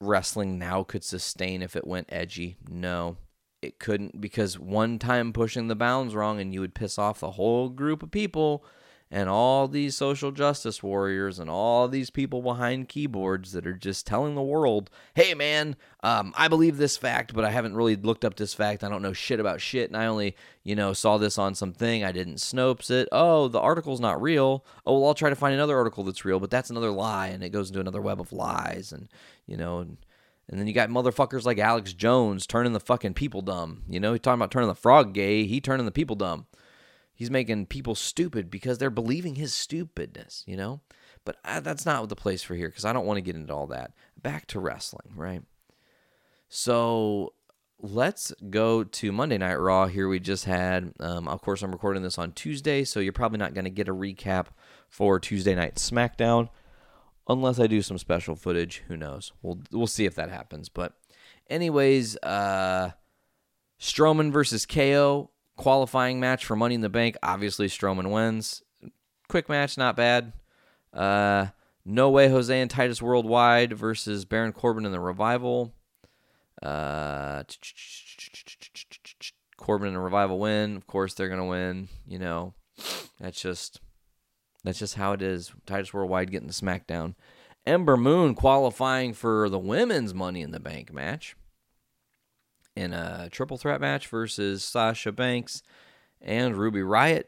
wrestling 0.00 0.58
now 0.58 0.84
could 0.84 1.02
sustain 1.02 1.62
if 1.62 1.74
it 1.74 1.86
went 1.86 2.12
edgy? 2.12 2.56
No 2.68 3.16
it 3.64 3.78
couldn't 3.78 4.20
because 4.20 4.58
one 4.58 4.98
time 4.98 5.32
pushing 5.32 5.68
the 5.68 5.74
bounds 5.74 6.14
wrong 6.14 6.40
and 6.40 6.52
you 6.52 6.60
would 6.60 6.74
piss 6.74 6.98
off 6.98 7.20
the 7.20 7.32
whole 7.32 7.68
group 7.68 8.02
of 8.02 8.10
people 8.10 8.64
and 9.10 9.28
all 9.28 9.68
these 9.68 9.94
social 9.94 10.32
justice 10.32 10.82
warriors 10.82 11.38
and 11.38 11.48
all 11.48 11.86
these 11.86 12.10
people 12.10 12.42
behind 12.42 12.88
keyboards 12.88 13.52
that 13.52 13.66
are 13.66 13.74
just 13.74 14.06
telling 14.06 14.34
the 14.34 14.42
world, 14.42 14.90
hey 15.14 15.34
man, 15.34 15.76
um, 16.02 16.32
I 16.36 16.48
believe 16.48 16.78
this 16.78 16.96
fact, 16.96 17.32
but 17.32 17.44
I 17.44 17.50
haven't 17.50 17.76
really 17.76 17.96
looked 17.96 18.24
up 18.24 18.34
this 18.34 18.54
fact. 18.54 18.82
I 18.82 18.88
don't 18.88 19.02
know 19.02 19.12
shit 19.12 19.38
about 19.38 19.60
shit. 19.60 19.88
And 19.88 19.96
I 19.96 20.06
only, 20.06 20.34
you 20.64 20.74
know, 20.74 20.92
saw 20.92 21.18
this 21.18 21.38
on 21.38 21.54
something. 21.54 22.02
I 22.02 22.12
didn't 22.12 22.36
Snopes 22.36 22.90
it. 22.90 23.08
Oh, 23.12 23.46
the 23.46 23.60
article's 23.60 24.00
not 24.00 24.20
real. 24.20 24.64
Oh, 24.84 24.98
well, 24.98 25.08
I'll 25.08 25.14
try 25.14 25.30
to 25.30 25.36
find 25.36 25.54
another 25.54 25.76
article 25.76 26.02
that's 26.02 26.24
real, 26.24 26.40
but 26.40 26.50
that's 26.50 26.70
another 26.70 26.90
lie. 26.90 27.28
And 27.28 27.44
it 27.44 27.50
goes 27.50 27.68
into 27.68 27.80
another 27.80 28.02
web 28.02 28.20
of 28.20 28.32
lies. 28.32 28.90
And, 28.90 29.08
you 29.46 29.56
know, 29.56 29.78
and, 29.78 29.98
and 30.48 30.58
then 30.58 30.66
you 30.66 30.72
got 30.72 30.90
motherfuckers 30.90 31.44
like 31.44 31.58
Alex 31.58 31.92
Jones 31.92 32.46
turning 32.46 32.72
the 32.72 32.80
fucking 32.80 33.14
people 33.14 33.40
dumb. 33.40 33.82
You 33.88 34.00
know, 34.00 34.12
he's 34.12 34.20
talking 34.20 34.40
about 34.40 34.50
turning 34.50 34.68
the 34.68 34.74
frog 34.74 35.14
gay. 35.14 35.46
He 35.46 35.60
turning 35.60 35.86
the 35.86 35.92
people 35.92 36.16
dumb. 36.16 36.46
He's 37.14 37.30
making 37.30 37.66
people 37.66 37.94
stupid 37.94 38.50
because 38.50 38.78
they're 38.78 38.90
believing 38.90 39.36
his 39.36 39.54
stupidness, 39.54 40.42
you 40.46 40.56
know? 40.56 40.80
But 41.24 41.36
I, 41.44 41.60
that's 41.60 41.86
not 41.86 42.08
the 42.08 42.16
place 42.16 42.42
for 42.42 42.54
here 42.54 42.68
because 42.68 42.84
I 42.84 42.92
don't 42.92 43.06
want 43.06 43.16
to 43.16 43.22
get 43.22 43.36
into 43.36 43.54
all 43.54 43.68
that. 43.68 43.92
Back 44.20 44.46
to 44.48 44.60
wrestling, 44.60 45.12
right? 45.14 45.42
So 46.48 47.32
let's 47.80 48.32
go 48.50 48.84
to 48.84 49.12
Monday 49.12 49.38
Night 49.38 49.54
Raw. 49.54 49.86
Here 49.86 50.08
we 50.08 50.20
just 50.20 50.44
had, 50.44 50.92
um, 51.00 51.28
of 51.28 51.40
course, 51.40 51.62
I'm 51.62 51.72
recording 51.72 52.02
this 52.02 52.18
on 52.18 52.32
Tuesday, 52.32 52.84
so 52.84 53.00
you're 53.00 53.12
probably 53.12 53.38
not 53.38 53.54
going 53.54 53.64
to 53.64 53.70
get 53.70 53.88
a 53.88 53.94
recap 53.94 54.46
for 54.88 55.18
Tuesday 55.18 55.54
Night 55.54 55.76
SmackDown 55.76 56.50
unless 57.28 57.58
I 57.58 57.66
do 57.66 57.82
some 57.82 57.98
special 57.98 58.36
footage. 58.36 58.82
Who 58.88 58.96
knows? 58.96 59.32
We'll 59.42 59.60
we'll 59.72 59.86
see 59.86 60.04
if 60.04 60.14
that 60.16 60.30
happens. 60.30 60.68
But 60.68 60.94
anyways, 61.48 62.16
uh 62.18 62.90
Strowman 63.80 64.32
versus 64.32 64.66
KO 64.66 65.30
qualifying 65.56 66.20
match 66.20 66.44
for 66.44 66.56
Money 66.56 66.74
in 66.74 66.80
the 66.80 66.88
Bank. 66.88 67.16
Obviously 67.22 67.68
Strowman 67.68 68.10
wins. 68.10 68.62
Quick 69.28 69.48
match, 69.48 69.76
not 69.78 69.96
bad. 69.96 70.32
Uh 70.92 71.46
no 71.84 72.10
way 72.10 72.28
Jose 72.28 72.58
and 72.58 72.70
Titus 72.70 73.02
Worldwide 73.02 73.72
versus 73.74 74.24
Baron 74.24 74.52
Corbin 74.52 74.84
and 74.84 74.94
the 74.94 75.00
Revival. 75.00 75.72
Uh 76.62 77.42
Corbin 79.56 79.88
and 79.88 79.96
the 79.96 80.00
Revival 80.00 80.38
win. 80.38 80.76
Of 80.76 80.86
course 80.86 81.14
they're 81.14 81.28
gonna 81.28 81.46
win, 81.46 81.88
you 82.06 82.18
know. 82.18 82.54
That's 83.20 83.40
just 83.40 83.80
that's 84.64 84.78
just 84.78 84.94
how 84.94 85.12
it 85.12 85.22
is. 85.22 85.52
Titus 85.66 85.92
Worldwide 85.92 86.30
getting 86.30 86.48
the 86.48 86.54
SmackDown. 86.54 87.14
Ember 87.66 87.96
Moon 87.96 88.34
qualifying 88.34 89.12
for 89.12 89.48
the 89.48 89.58
women's 89.58 90.12
Money 90.12 90.42
in 90.42 90.50
the 90.50 90.60
Bank 90.60 90.92
match 90.92 91.36
in 92.76 92.92
a 92.92 93.28
triple 93.30 93.56
threat 93.56 93.80
match 93.80 94.08
versus 94.08 94.64
Sasha 94.64 95.12
Banks 95.12 95.62
and 96.20 96.56
Ruby 96.56 96.80
Riott. 96.80 97.24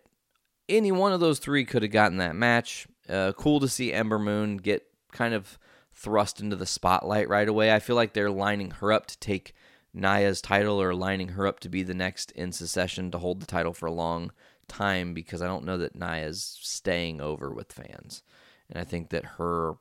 Any 0.68 0.91
one 0.91 1.12
of 1.12 1.20
those 1.20 1.39
three 1.39 1.64
could 1.64 1.82
have 1.82 1.93
gotten 1.93 2.18
that 2.18 2.34
match. 2.34 2.89
Uh, 3.09 3.32
cool 3.37 3.61
to 3.61 3.68
see 3.68 3.93
Ember 3.93 4.18
Moon 4.18 4.57
get 4.57 4.87
kind 5.12 5.32
of 5.32 5.59
thrust 5.95 6.41
into 6.41 6.57
the 6.57 6.66
spotlight 6.66 7.28
right 7.28 7.49
away. 7.49 7.72
I 7.72 7.78
feel 7.78 7.97
like 7.97 8.12
they're 8.12 8.30
lining 8.30 8.72
her 8.72 8.93
up 8.93 9.07
to 9.07 9.18
take 9.18 9.55
Nia's 9.95 10.43
title 10.43 10.80
or 10.80 10.95
lining 10.95 11.28
her 11.28 11.47
up 11.47 11.61
to 11.61 11.68
be 11.68 11.82
the 11.82 11.95
next 11.95 12.32
in 12.32 12.53
succession 12.53 13.11
to 13.12 13.18
hold 13.18 13.41
the 13.41 13.47
title 13.47 13.72
for 13.72 13.87
a 13.87 13.93
long 13.93 14.32
time 14.69 15.14
because 15.14 15.43
I 15.43 15.47
don't 15.47 15.64
know 15.64 15.79
that 15.79 15.97
Nia's 15.97 16.59
staying 16.61 17.21
over 17.21 17.51
with 17.51 17.73
fans. 17.73 18.23
And 18.69 18.81
I 18.81 18.85
think 18.85 19.11
that 19.11 19.25
her 19.25 19.75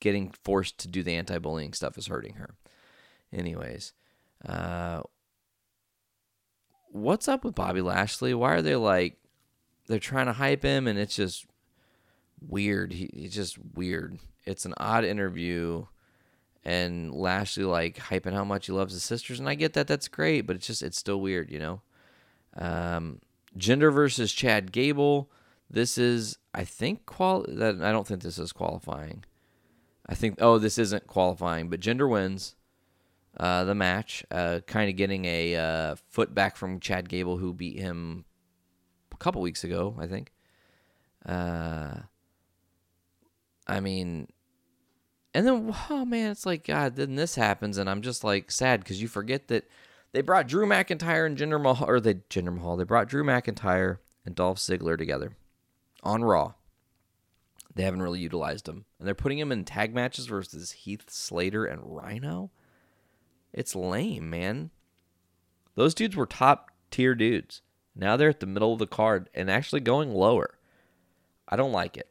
getting 0.00 0.34
forced 0.42 0.78
to 0.78 0.88
do 0.88 1.02
the 1.02 1.14
anti 1.14 1.38
bullying 1.38 1.72
stuff 1.72 1.96
is 1.96 2.08
hurting 2.08 2.34
her. 2.34 2.56
Anyways, 3.32 3.92
uh, 4.46 5.02
what's 6.90 7.28
up 7.28 7.44
with 7.44 7.54
Bobby 7.54 7.80
Lashley? 7.80 8.34
Why 8.34 8.54
are 8.54 8.62
they 8.62 8.76
like 8.76 9.16
they're 9.86 9.98
trying 9.98 10.26
to 10.26 10.32
hype 10.32 10.62
him 10.62 10.86
and 10.86 10.98
it's 10.98 11.16
just 11.16 11.46
weird. 12.40 12.92
He, 12.92 13.10
he's 13.12 13.34
just 13.34 13.58
weird. 13.74 14.18
It's 14.44 14.64
an 14.64 14.74
odd 14.76 15.04
interview 15.04 15.86
and 16.64 17.12
Lashley 17.12 17.64
like 17.64 17.96
hyping 17.96 18.32
how 18.32 18.44
much 18.44 18.66
he 18.66 18.72
loves 18.72 18.92
his 18.92 19.02
sisters 19.02 19.40
and 19.40 19.48
I 19.48 19.54
get 19.54 19.72
that 19.74 19.86
that's 19.86 20.08
great, 20.08 20.42
but 20.42 20.56
it's 20.56 20.66
just 20.66 20.82
it's 20.82 20.98
still 20.98 21.20
weird, 21.20 21.50
you 21.50 21.58
know. 21.58 21.82
Um 22.56 23.20
Jinder 23.58 23.92
versus 23.92 24.32
Chad 24.32 24.72
Gable. 24.72 25.30
This 25.70 25.98
is 25.98 26.38
I 26.54 26.64
think 26.64 27.06
qual 27.06 27.46
I 27.48 27.92
don't 27.92 28.06
think 28.06 28.22
this 28.22 28.38
is 28.38 28.52
qualifying. 28.52 29.24
I 30.06 30.14
think 30.14 30.38
oh 30.40 30.58
this 30.58 30.78
isn't 30.78 31.06
qualifying, 31.06 31.68
but 31.68 31.80
Jinder 31.80 32.08
wins 32.08 32.54
uh, 33.38 33.64
the 33.64 33.74
match, 33.74 34.24
uh, 34.30 34.60
kind 34.66 34.90
of 34.90 34.96
getting 34.96 35.24
a 35.24 35.56
uh, 35.56 35.94
foot 36.10 36.34
back 36.34 36.56
from 36.56 36.80
Chad 36.80 37.08
Gable, 37.08 37.38
who 37.38 37.54
beat 37.54 37.78
him 37.78 38.24
a 39.12 39.16
couple 39.16 39.40
weeks 39.40 39.64
ago, 39.64 39.96
I 39.98 40.06
think. 40.06 40.32
Uh, 41.24 41.94
I 43.66 43.80
mean, 43.80 44.28
and 45.32 45.46
then 45.46 45.74
oh 45.90 46.04
man, 46.04 46.30
it's 46.30 46.44
like 46.44 46.66
God. 46.66 46.96
Then 46.96 47.14
this 47.14 47.34
happens, 47.34 47.78
and 47.78 47.88
I'm 47.88 48.02
just 48.02 48.22
like 48.24 48.50
sad 48.50 48.80
because 48.80 49.00
you 49.00 49.08
forget 49.08 49.48
that 49.48 49.68
they 50.12 50.20
brought 50.20 50.46
Drew 50.46 50.66
McIntyre 50.66 51.26
and 51.26 51.36
Jinder 51.36 51.60
Mahal, 51.60 51.88
or 51.88 52.00
they 52.00 52.14
Jinder 52.14 52.54
Mahal. 52.54 52.76
They 52.76 52.84
brought 52.84 53.08
Drew 53.08 53.24
McIntyre 53.24 53.98
and 54.24 54.34
Dolph 54.34 54.58
Ziggler 54.58 54.96
together 54.96 55.32
on 56.02 56.22
Raw. 56.22 56.54
They 57.74 57.82
haven't 57.84 58.02
really 58.02 58.20
utilized 58.20 58.66
them, 58.66 58.84
and 58.98 59.08
they're 59.08 59.14
putting 59.14 59.38
him 59.38 59.50
in 59.50 59.64
tag 59.64 59.94
matches 59.94 60.26
versus 60.26 60.72
Heath 60.72 61.08
Slater 61.08 61.64
and 61.64 61.80
Rhino. 61.84 62.50
It's 63.52 63.74
lame, 63.74 64.28
man. 64.28 64.70
Those 65.74 65.94
dudes 65.94 66.14
were 66.14 66.26
top 66.26 66.70
tier 66.90 67.14
dudes. 67.14 67.62
Now 67.94 68.16
they're 68.16 68.28
at 68.28 68.40
the 68.40 68.46
middle 68.46 68.72
of 68.72 68.78
the 68.78 68.86
card 68.86 69.30
and 69.34 69.50
actually 69.50 69.80
going 69.80 70.12
lower. 70.12 70.58
I 71.48 71.56
don't 71.56 71.72
like 71.72 71.96
it. 71.96 72.08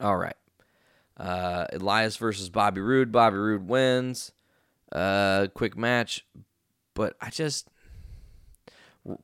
All 0.00 0.16
right. 0.16 0.36
Uh, 1.16 1.66
Elias 1.72 2.16
versus 2.16 2.50
Bobby 2.50 2.80
Roode. 2.80 3.12
Bobby 3.12 3.36
Roode 3.36 3.68
wins. 3.68 4.32
Uh, 4.92 5.48
quick 5.54 5.76
match. 5.76 6.26
But 6.94 7.16
I 7.20 7.30
just. 7.30 7.68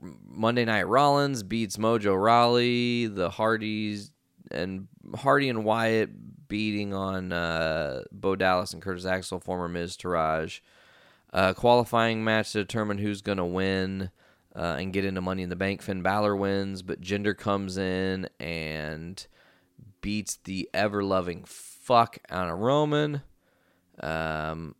Monday 0.01 0.65
Night 0.65 0.89
Rollins 0.89 1.45
beats 1.45 1.77
Mojo 1.77 2.21
Rawley. 2.21 3.07
The 3.07 3.31
Hardys 3.31 4.11
and 4.51 4.89
Hardy 5.15 5.49
and 5.49 5.65
Wyatt 5.65 6.49
beating 6.49 6.95
on 6.95 7.33
uh, 7.33 8.03
Bo 8.11 8.35
Dallas 8.35 8.73
and 8.73 8.83
Curtis 8.83 9.05
Axel, 9.05 9.39
former 9.39 9.69
Miztourage. 9.69 10.61
Uh, 11.33 11.53
qualifying 11.53 12.25
match 12.25 12.53
to 12.53 12.59
determine 12.59 12.99
who's 12.99 13.21
going 13.21 13.39
to 13.39 13.45
win 13.45 14.11
uh, 14.57 14.77
and 14.79 14.93
get 14.93 15.05
into 15.05 15.21
Money 15.21 15.43
in 15.43 15.51
the 15.51 15.57
Bank. 15.57 15.83
Finn 15.83 16.03
Balor 16.03 16.35
wins, 16.35 16.83
but 16.83 17.01
Jinder 17.01 17.37
comes 17.37 17.77
in 17.77 18.29
and 18.41 19.27
beats 20.01 20.39
the 20.45 20.71
ever 20.73 21.05
loving 21.05 21.45
fuck 21.47 22.19
out 22.31 22.49
of 22.49 22.59
Roman. 22.59 23.23
Um, 24.01 24.75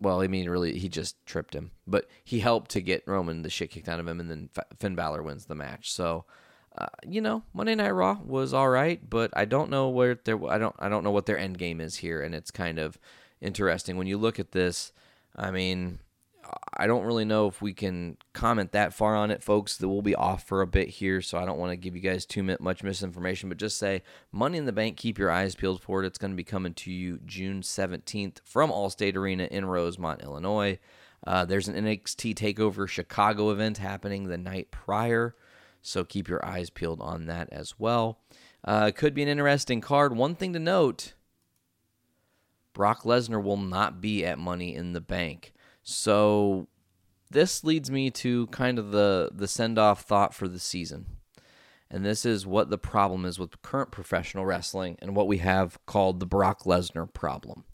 well, 0.00 0.20
I 0.20 0.28
mean, 0.28 0.48
really, 0.48 0.78
he 0.78 0.88
just 0.88 1.24
tripped 1.26 1.54
him, 1.54 1.72
but 1.86 2.06
he 2.24 2.40
helped 2.40 2.70
to 2.72 2.80
get 2.80 3.06
Roman 3.06 3.42
the 3.42 3.50
shit 3.50 3.70
kicked 3.70 3.88
out 3.88 4.00
of 4.00 4.06
him, 4.06 4.20
and 4.20 4.30
then 4.30 4.50
Finn 4.78 4.94
Balor 4.94 5.22
wins 5.22 5.46
the 5.46 5.54
match. 5.54 5.92
So, 5.92 6.24
uh, 6.76 6.86
you 7.06 7.20
know, 7.20 7.42
Monday 7.52 7.74
Night 7.74 7.90
Raw 7.90 8.18
was 8.24 8.54
all 8.54 8.68
right, 8.68 9.00
but 9.08 9.30
I 9.36 9.44
don't 9.44 9.70
know 9.70 9.88
where 9.88 10.14
their 10.14 10.42
I 10.48 10.58
don't 10.58 10.76
I 10.78 10.88
don't 10.88 11.02
know 11.04 11.10
what 11.10 11.26
their 11.26 11.38
end 11.38 11.58
game 11.58 11.80
is 11.80 11.96
here, 11.96 12.22
and 12.22 12.34
it's 12.34 12.50
kind 12.50 12.78
of 12.78 12.98
interesting 13.40 13.96
when 13.96 14.06
you 14.06 14.18
look 14.18 14.38
at 14.38 14.52
this. 14.52 14.92
I 15.34 15.50
mean, 15.50 15.98
I 16.76 16.86
don't 16.86 17.04
really 17.04 17.24
know 17.24 17.46
if 17.46 17.60
we 17.60 17.74
can 17.74 18.16
comment 18.32 18.72
that 18.72 18.94
far 18.94 19.16
on 19.16 19.30
it, 19.30 19.42
folks. 19.42 19.76
That 19.76 19.88
we'll 19.88 20.02
be 20.02 20.14
off 20.14 20.44
for 20.44 20.60
a 20.60 20.66
bit 20.66 20.88
here, 20.88 21.20
so 21.20 21.38
I 21.38 21.44
don't 21.44 21.58
want 21.58 21.72
to 21.72 21.76
give 21.76 21.96
you 21.96 22.02
guys 22.02 22.24
too 22.24 22.42
much 22.60 22.82
misinformation. 22.82 23.48
But 23.48 23.58
just 23.58 23.78
say 23.78 24.02
Money 24.32 24.58
in 24.58 24.66
the 24.66 24.72
Bank. 24.72 24.96
Keep 24.96 25.18
your 25.18 25.30
eyes 25.30 25.54
peeled 25.54 25.82
for 25.82 26.02
it. 26.02 26.06
It's 26.06 26.18
going 26.18 26.30
to 26.30 26.36
be 26.36 26.44
coming 26.44 26.74
to 26.74 26.92
you 26.92 27.18
June 27.24 27.62
seventeenth 27.62 28.40
from 28.44 28.70
Allstate 28.70 29.16
Arena 29.16 29.44
in 29.50 29.64
Rosemont, 29.64 30.22
Illinois. 30.22 30.78
Uh, 31.26 31.44
there's 31.44 31.68
an 31.68 31.74
NXT 31.74 32.34
Takeover 32.34 32.88
Chicago 32.88 33.50
event 33.50 33.78
happening 33.78 34.28
the 34.28 34.38
night 34.38 34.70
prior. 34.70 35.34
So 35.82 36.04
keep 36.04 36.28
your 36.28 36.44
eyes 36.44 36.70
peeled 36.70 37.00
on 37.00 37.26
that 37.26 37.48
as 37.52 37.78
well. 37.78 38.20
Uh, 38.64 38.90
could 38.94 39.14
be 39.14 39.22
an 39.22 39.28
interesting 39.28 39.80
card. 39.80 40.16
One 40.16 40.34
thing 40.34 40.52
to 40.52 40.58
note 40.58 41.14
Brock 42.72 43.02
Lesnar 43.02 43.42
will 43.42 43.56
not 43.56 44.00
be 44.00 44.24
at 44.24 44.38
Money 44.38 44.74
in 44.74 44.92
the 44.92 45.00
Bank. 45.00 45.52
So 45.90 46.68
this 47.30 47.64
leads 47.64 47.90
me 47.90 48.10
to 48.10 48.46
kind 48.48 48.78
of 48.78 48.90
the, 48.90 49.30
the 49.32 49.48
send 49.48 49.78
off 49.78 50.02
thought 50.02 50.34
for 50.34 50.46
the 50.46 50.58
season. 50.58 51.06
And 51.90 52.04
this 52.04 52.26
is 52.26 52.46
what 52.46 52.68
the 52.68 52.76
problem 52.76 53.24
is 53.24 53.38
with 53.38 53.62
current 53.62 53.90
professional 53.90 54.44
wrestling 54.44 54.98
and 55.00 55.16
what 55.16 55.26
we 55.26 55.38
have 55.38 55.78
called 55.86 56.20
the 56.20 56.26
Brock 56.26 56.64
Lesnar 56.64 57.10
problem. 57.10 57.64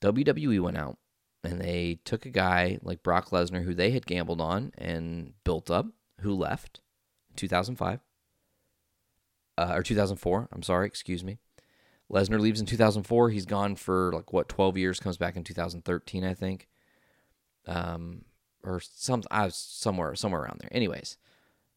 WWE 0.00 0.62
went 0.62 0.78
out 0.78 0.96
and 1.44 1.60
they 1.60 2.00
took 2.06 2.24
a 2.24 2.30
guy 2.30 2.78
like 2.80 3.02
Brock 3.02 3.28
Lesnar, 3.28 3.64
who 3.64 3.74
they 3.74 3.90
had 3.90 4.06
gambled 4.06 4.40
on 4.40 4.72
and 4.78 5.34
built 5.44 5.70
up, 5.70 5.88
who 6.22 6.34
left 6.34 6.80
in 7.28 7.36
2005 7.36 8.00
uh, 9.58 9.72
or 9.74 9.82
2004. 9.82 10.48
I'm 10.50 10.62
sorry, 10.62 10.86
excuse 10.86 11.22
me. 11.22 11.38
Lesnar 12.12 12.40
leaves 12.40 12.60
in 12.60 12.66
2004. 12.66 13.30
He's 13.30 13.46
gone 13.46 13.74
for 13.74 14.12
like 14.12 14.32
what 14.32 14.48
12 14.48 14.76
years. 14.76 15.00
Comes 15.00 15.16
back 15.16 15.36
in 15.36 15.44
2013, 15.44 16.24
I 16.24 16.34
think, 16.34 16.68
um, 17.66 18.24
or 18.62 18.80
some 18.80 19.22
I 19.30 19.46
was 19.46 19.56
somewhere 19.56 20.14
somewhere 20.14 20.42
around 20.42 20.60
there. 20.60 20.74
Anyways, 20.74 21.16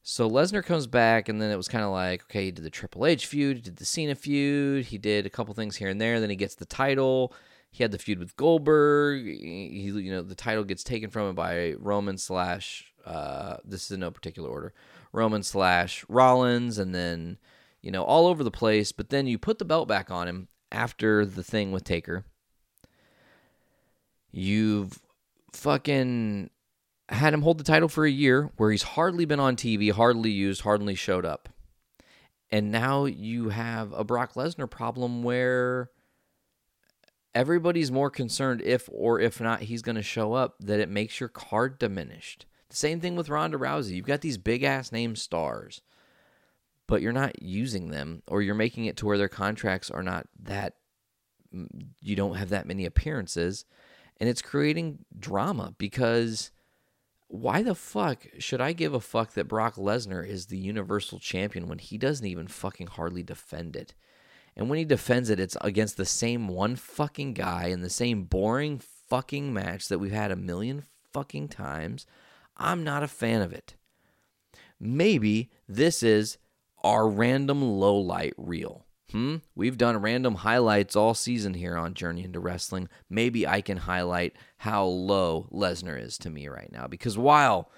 so 0.04 0.30
Lesnar 0.30 0.64
comes 0.64 0.88
back, 0.88 1.30
and 1.30 1.42
then 1.42 1.52
it 1.52 1.58
was 1.58 1.68
kind 1.68 1.84
of 1.84 1.92
like 1.92 2.24
okay, 2.24 2.46
he 2.46 2.52
did 2.52 2.66
the 2.66 2.70
Triple 2.70 3.06
H 3.06 3.26
feud, 3.26 3.58
he 3.58 3.62
did 3.62 3.78
the 3.78 3.86
Cena 3.86 4.16
feud, 4.16 4.86
he 4.86 4.98
did 4.98 5.26
a 5.26 5.30
couple 5.30 5.54
things 5.54 5.78
here 5.78 5.90
and 5.90 6.02
there. 6.02 6.20
Then 6.20 6.30
he 6.30 6.36
gets 6.36 6.56
the 6.56 6.66
title. 6.66 7.34
He 7.72 7.84
had 7.84 7.92
the 7.92 7.98
feud 7.98 8.20
with 8.20 8.38
Goldberg. 8.38 9.26
He, 9.26 9.92
you 9.92 10.12
know, 10.12 10.22
the 10.22 10.34
title 10.36 10.64
gets 10.64 10.82
taken 10.82 11.10
from 11.10 11.30
him 11.30 11.36
by 11.36 11.74
Roman 11.74 12.18
slash 12.18 12.94
uh, 13.06 13.58
this 13.64 13.86
is 13.86 13.92
in 13.92 14.00
no 14.00 14.12
particular 14.12 14.50
order. 14.50 14.74
Roman 15.12 15.44
slash 15.44 16.04
Rollins, 16.10 16.78
and 16.78 16.94
then 16.94 17.38
you 17.86 17.92
know 17.92 18.04
all 18.04 18.28
over 18.28 18.44
the 18.44 18.52
place. 18.52 18.92
But 18.92 19.10
then 19.10 19.28
you 19.28 19.38
put 19.38 19.60
the 19.60 19.66
belt 19.66 19.88
back 19.88 20.10
on 20.10 20.28
him 20.28 20.48
after 20.72 21.26
the 21.26 21.44
thing 21.44 21.72
with 21.72 21.84
Taker. 21.84 22.26
You've 24.32 25.00
fucking 25.54 26.50
had 27.08 27.34
him 27.34 27.44
hold 27.44 27.60
the 27.60 27.64
title 27.64 27.88
for 27.88 28.06
a 28.06 28.12
year, 28.12 28.50
where 28.58 28.72
he's 28.72 28.84
hardly 28.84 29.26
been 29.26 29.40
on 29.40 29.56
TV, 29.56 29.92
hardly 29.92 30.32
used, 30.32 30.62
hardly 30.62 30.96
showed 30.96 31.24
up, 31.24 31.48
and 32.52 32.72
now 32.72 33.06
you 33.06 33.50
have 33.50 33.94
a 33.94 34.04
Brock 34.04 34.34
Lesnar 34.34 34.70
problem 34.70 35.22
where 35.22 35.92
everybody's 37.36 37.92
more 37.92 38.10
concerned 38.10 38.62
if 38.64 38.90
or 38.92 39.20
if 39.20 39.40
not 39.40 39.62
he's 39.62 39.84
going 39.84 39.96
to 39.96 40.02
show 40.02 40.34
up 40.34 40.56
that 40.60 40.80
it 40.80 40.90
makes 40.90 41.20
your 41.20 41.30
card 41.30 41.78
diminished. 41.78 42.46
The 42.70 42.76
same 42.76 43.00
thing 43.00 43.16
with 43.16 43.30
Ronda 43.30 43.58
Rousey. 43.58 43.96
You've 43.96 44.06
got 44.06 44.22
these 44.22 44.40
big 44.40 44.64
ass 44.64 44.92
name 44.92 45.16
stars, 45.16 45.82
but 46.88 47.02
you're 47.02 47.12
not 47.12 47.42
using 47.42 47.90
them, 47.90 48.22
or 48.28 48.42
you're 48.42 48.56
making 48.56 48.86
it 48.86 48.98
to 48.98 49.06
where 49.06 49.18
their 49.18 49.28
contracts 49.28 49.90
are 49.90 50.04
not 50.04 50.28
that, 50.44 50.76
you 52.02 52.16
don't 52.16 52.36
have 52.36 52.50
that 52.50 52.68
many 52.68 52.86
appearances. 52.86 53.66
And 54.18 54.30
it's 54.30 54.42
creating 54.42 55.06
drama 55.18 55.74
because 55.78 56.52
why 57.28 57.64
the 57.64 57.76
fuck 57.76 58.28
should 58.40 58.62
I 58.62 58.72
give 58.72 58.94
a 58.94 59.00
fuck 59.00 59.34
that 59.34 59.48
Brock 59.48 59.76
Lesnar 59.76 60.26
is 60.26 60.46
the 60.46 60.58
Universal 60.58 61.20
Champion 61.20 61.68
when 61.68 61.80
he 61.80 61.98
doesn't 61.98 62.26
even 62.26 62.48
fucking 62.48 62.88
hardly 62.88 63.24
defend 63.24 63.76
it? 63.76 63.94
And 64.56 64.70
when 64.70 64.80
he 64.80 64.86
defends 64.86 65.30
it, 65.30 65.40
it's 65.40 65.58
against 65.60 65.98
the 65.98 66.06
same 66.06 66.48
one 66.48 66.78
fucking 66.78 67.34
guy 67.34 67.66
in 67.68 67.82
the 67.82 67.90
same 67.90 68.24
boring 68.24 68.80
fucking 69.10 69.54
match 69.54 69.90
that 69.90 70.00
we've 70.00 70.12
had 70.12 70.32
a 70.32 70.38
million 70.38 70.84
fucking 71.12 71.50
times. 71.50 72.06
I'm 72.56 72.84
not 72.84 73.04
a 73.04 73.08
fan 73.08 73.42
of 73.42 73.52
it. 73.52 73.76
maybe 74.80 75.50
this 75.68 76.04
is 76.04 76.38
our 76.86 77.10
random 77.10 77.64
low 77.64 77.98
light 77.98 78.36
reel. 78.38 78.86
Hmm? 79.12 79.38
We've 79.56 79.78
done 79.78 79.98
random 79.98 80.36
highlights 80.36 80.96
all 80.96 81.16
season 81.16 81.56
here 81.56 81.76
on 81.76 81.96
Journey 81.96 82.24
into 82.24 82.40
Wrestling. 82.40 82.90
Maybe 83.10 83.48
I 83.48 83.62
can 83.62 83.78
highlight 83.78 84.36
how 84.58 84.86
low 84.86 85.48
Lesnar 85.52 86.00
is 86.00 86.20
to 86.20 86.30
me 86.30 86.48
right 86.48 86.72
now. 86.72 86.86
Because 86.86 87.18
while 87.18 87.72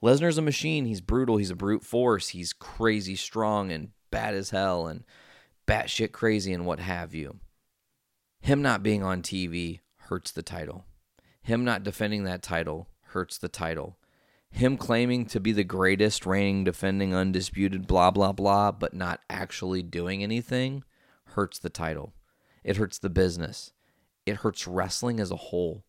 Lesnar's 0.00 0.38
a 0.38 0.42
machine, 0.42 0.84
he's 0.84 1.00
brutal, 1.00 1.36
he's 1.36 1.50
a 1.50 1.56
brute 1.56 1.82
force, 1.82 2.28
he's 2.28 2.52
crazy 2.52 3.16
strong 3.16 3.72
and 3.72 3.90
bad 4.12 4.34
as 4.34 4.50
hell 4.50 4.86
and 4.86 5.02
batshit 5.66 6.12
crazy 6.12 6.52
and 6.52 6.64
what 6.64 6.78
have 6.78 7.12
you. 7.12 7.40
Him 8.40 8.62
not 8.62 8.84
being 8.84 9.02
on 9.02 9.22
TV 9.22 9.80
hurts 9.96 10.30
the 10.30 10.42
title. 10.42 10.84
Him 11.42 11.64
not 11.64 11.82
defending 11.82 12.22
that 12.24 12.42
title 12.42 12.88
hurts 13.06 13.36
the 13.36 13.48
title. 13.48 13.96
Him 14.54 14.76
claiming 14.76 15.26
to 15.26 15.40
be 15.40 15.50
the 15.50 15.64
greatest 15.64 16.24
reigning, 16.24 16.62
defending, 16.62 17.12
undisputed, 17.12 17.88
blah, 17.88 18.12
blah, 18.12 18.30
blah, 18.30 18.70
but 18.70 18.94
not 18.94 19.18
actually 19.28 19.82
doing 19.82 20.22
anything 20.22 20.84
hurts 21.30 21.58
the 21.58 21.68
title. 21.68 22.14
It 22.62 22.76
hurts 22.76 22.98
the 22.98 23.10
business. 23.10 23.72
It 24.24 24.36
hurts 24.36 24.68
wrestling 24.68 25.18
as 25.18 25.32
a 25.32 25.36
whole 25.36 25.82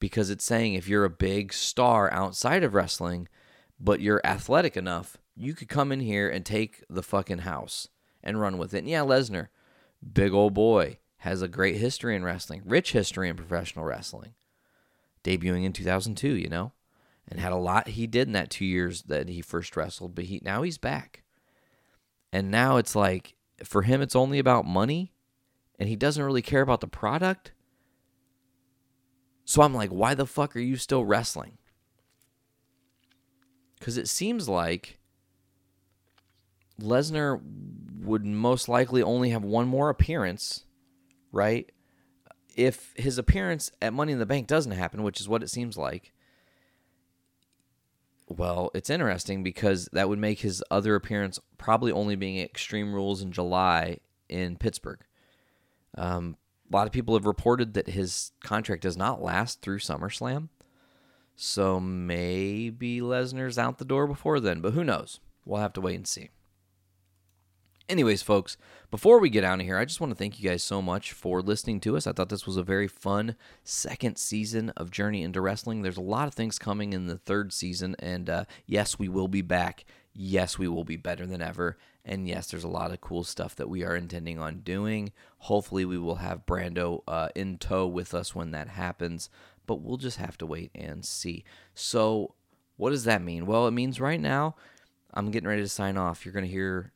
because 0.00 0.28
it's 0.28 0.44
saying 0.44 0.74
if 0.74 0.86
you're 0.86 1.06
a 1.06 1.10
big 1.10 1.54
star 1.54 2.12
outside 2.12 2.62
of 2.62 2.74
wrestling, 2.74 3.26
but 3.80 4.02
you're 4.02 4.20
athletic 4.22 4.76
enough, 4.76 5.16
you 5.34 5.54
could 5.54 5.70
come 5.70 5.90
in 5.90 6.00
here 6.00 6.28
and 6.28 6.44
take 6.44 6.84
the 6.90 7.02
fucking 7.02 7.38
house 7.38 7.88
and 8.22 8.38
run 8.38 8.58
with 8.58 8.74
it. 8.74 8.80
And 8.80 8.88
yeah, 8.88 9.00
Lesnar, 9.00 9.48
big 10.12 10.34
old 10.34 10.52
boy, 10.52 10.98
has 11.20 11.40
a 11.40 11.48
great 11.48 11.76
history 11.76 12.14
in 12.14 12.22
wrestling, 12.22 12.60
rich 12.66 12.92
history 12.92 13.30
in 13.30 13.36
professional 13.36 13.86
wrestling, 13.86 14.34
debuting 15.24 15.64
in 15.64 15.72
2002, 15.72 16.34
you 16.34 16.50
know, 16.50 16.72
and 17.28 17.40
had 17.40 17.52
a 17.52 17.56
lot 17.56 17.88
he 17.88 18.06
did 18.06 18.28
in 18.28 18.32
that 18.34 18.50
two 18.50 18.64
years 18.64 19.02
that 19.02 19.28
he 19.28 19.40
first 19.40 19.76
wrestled, 19.76 20.14
but 20.14 20.24
he 20.24 20.40
now 20.42 20.62
he's 20.62 20.78
back. 20.78 21.22
And 22.32 22.50
now 22.50 22.76
it's 22.76 22.94
like 22.94 23.34
for 23.62 23.82
him 23.82 24.02
it's 24.02 24.16
only 24.16 24.38
about 24.38 24.66
money 24.66 25.12
and 25.78 25.88
he 25.88 25.96
doesn't 25.96 26.22
really 26.22 26.42
care 26.42 26.62
about 26.62 26.80
the 26.80 26.88
product. 26.88 27.52
So 29.44 29.62
I'm 29.62 29.74
like, 29.74 29.90
why 29.90 30.14
the 30.14 30.26
fuck 30.26 30.56
are 30.56 30.60
you 30.60 30.76
still 30.76 31.04
wrestling? 31.04 31.58
Because 33.78 33.98
it 33.98 34.08
seems 34.08 34.48
like 34.48 34.98
Lesnar 36.80 37.40
would 38.00 38.24
most 38.24 38.68
likely 38.68 39.02
only 39.02 39.30
have 39.30 39.44
one 39.44 39.68
more 39.68 39.90
appearance 39.90 40.64
right? 41.34 41.70
If 42.56 42.94
his 42.96 43.18
appearance 43.18 43.70
at 43.82 43.92
Money 43.92 44.12
in 44.12 44.18
the 44.18 44.26
Bank 44.26 44.46
doesn't 44.46 44.72
happen, 44.72 45.02
which 45.02 45.20
is 45.20 45.28
what 45.28 45.42
it 45.42 45.50
seems 45.50 45.76
like, 45.76 46.12
well, 48.28 48.70
it's 48.74 48.90
interesting 48.90 49.42
because 49.42 49.88
that 49.92 50.08
would 50.08 50.18
make 50.18 50.40
his 50.40 50.62
other 50.70 50.94
appearance 50.94 51.38
probably 51.58 51.92
only 51.92 52.16
being 52.16 52.38
Extreme 52.38 52.94
Rules 52.94 53.22
in 53.22 53.32
July 53.32 53.98
in 54.28 54.56
Pittsburgh. 54.56 55.00
Um, 55.96 56.36
a 56.72 56.76
lot 56.76 56.86
of 56.86 56.92
people 56.92 57.14
have 57.14 57.26
reported 57.26 57.74
that 57.74 57.88
his 57.88 58.32
contract 58.42 58.82
does 58.82 58.96
not 58.96 59.22
last 59.22 59.60
through 59.60 59.78
SummerSlam. 59.78 60.48
So 61.36 61.80
maybe 61.80 63.00
Lesnar's 63.00 63.58
out 63.58 63.78
the 63.78 63.84
door 63.84 64.06
before 64.06 64.40
then, 64.40 64.60
but 64.60 64.72
who 64.72 64.84
knows? 64.84 65.20
We'll 65.44 65.60
have 65.60 65.72
to 65.74 65.80
wait 65.80 65.96
and 65.96 66.06
see. 66.06 66.30
Anyways, 67.86 68.22
folks, 68.22 68.56
before 68.90 69.18
we 69.18 69.28
get 69.28 69.44
out 69.44 69.60
of 69.60 69.66
here, 69.66 69.76
I 69.76 69.84
just 69.84 70.00
want 70.00 70.10
to 70.10 70.16
thank 70.16 70.40
you 70.40 70.48
guys 70.48 70.62
so 70.62 70.80
much 70.80 71.12
for 71.12 71.42
listening 71.42 71.80
to 71.80 71.98
us. 71.98 72.06
I 72.06 72.12
thought 72.12 72.30
this 72.30 72.46
was 72.46 72.56
a 72.56 72.62
very 72.62 72.88
fun 72.88 73.36
second 73.62 74.16
season 74.16 74.70
of 74.70 74.90
Journey 74.90 75.22
into 75.22 75.42
Wrestling. 75.42 75.82
There's 75.82 75.98
a 75.98 76.02
lot 76.02 76.26
of 76.26 76.32
things 76.32 76.58
coming 76.58 76.94
in 76.94 77.08
the 77.08 77.18
third 77.18 77.52
season, 77.52 77.94
and 77.98 78.30
uh, 78.30 78.44
yes, 78.64 78.98
we 78.98 79.10
will 79.10 79.28
be 79.28 79.42
back. 79.42 79.84
Yes, 80.14 80.56
we 80.56 80.66
will 80.66 80.84
be 80.84 80.96
better 80.96 81.26
than 81.26 81.42
ever. 81.42 81.76
And 82.06 82.26
yes, 82.26 82.46
there's 82.46 82.64
a 82.64 82.68
lot 82.68 82.90
of 82.90 83.02
cool 83.02 83.22
stuff 83.22 83.54
that 83.56 83.68
we 83.68 83.84
are 83.84 83.94
intending 83.94 84.38
on 84.38 84.60
doing. 84.60 85.12
Hopefully, 85.40 85.84
we 85.84 85.98
will 85.98 86.16
have 86.16 86.46
Brando 86.46 87.02
uh, 87.06 87.28
in 87.34 87.58
tow 87.58 87.86
with 87.86 88.14
us 88.14 88.34
when 88.34 88.52
that 88.52 88.68
happens, 88.68 89.28
but 89.66 89.82
we'll 89.82 89.98
just 89.98 90.16
have 90.16 90.38
to 90.38 90.46
wait 90.46 90.70
and 90.74 91.04
see. 91.04 91.44
So, 91.74 92.34
what 92.78 92.90
does 92.90 93.04
that 93.04 93.20
mean? 93.20 93.44
Well, 93.44 93.66
it 93.66 93.72
means 93.72 94.00
right 94.00 94.20
now, 94.20 94.56
I'm 95.12 95.30
getting 95.30 95.48
ready 95.48 95.62
to 95.62 95.68
sign 95.68 95.98
off. 95.98 96.24
You're 96.24 96.32
going 96.32 96.46
to 96.46 96.50
hear 96.50 96.93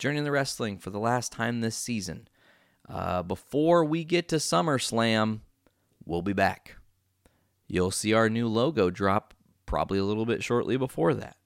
Journey 0.00 0.18
in 0.18 0.24
the 0.24 0.32
Wrestling 0.32 0.78
for 0.78 0.90
the 0.90 0.98
last 0.98 1.30
time 1.30 1.60
this 1.60 1.76
season. 1.76 2.26
Uh, 2.88 3.22
before 3.22 3.84
we 3.84 4.02
get 4.02 4.28
to 4.28 4.36
SummerSlam, 4.36 5.40
we'll 6.04 6.22
be 6.22 6.32
back. 6.32 6.76
You'll 7.68 7.92
see 7.92 8.14
our 8.14 8.28
new 8.28 8.48
logo 8.48 8.90
drop 8.90 9.34
probably 9.66 9.98
a 9.98 10.04
little 10.04 10.26
bit 10.26 10.42
shortly 10.42 10.76
before 10.76 11.14
that, 11.14 11.36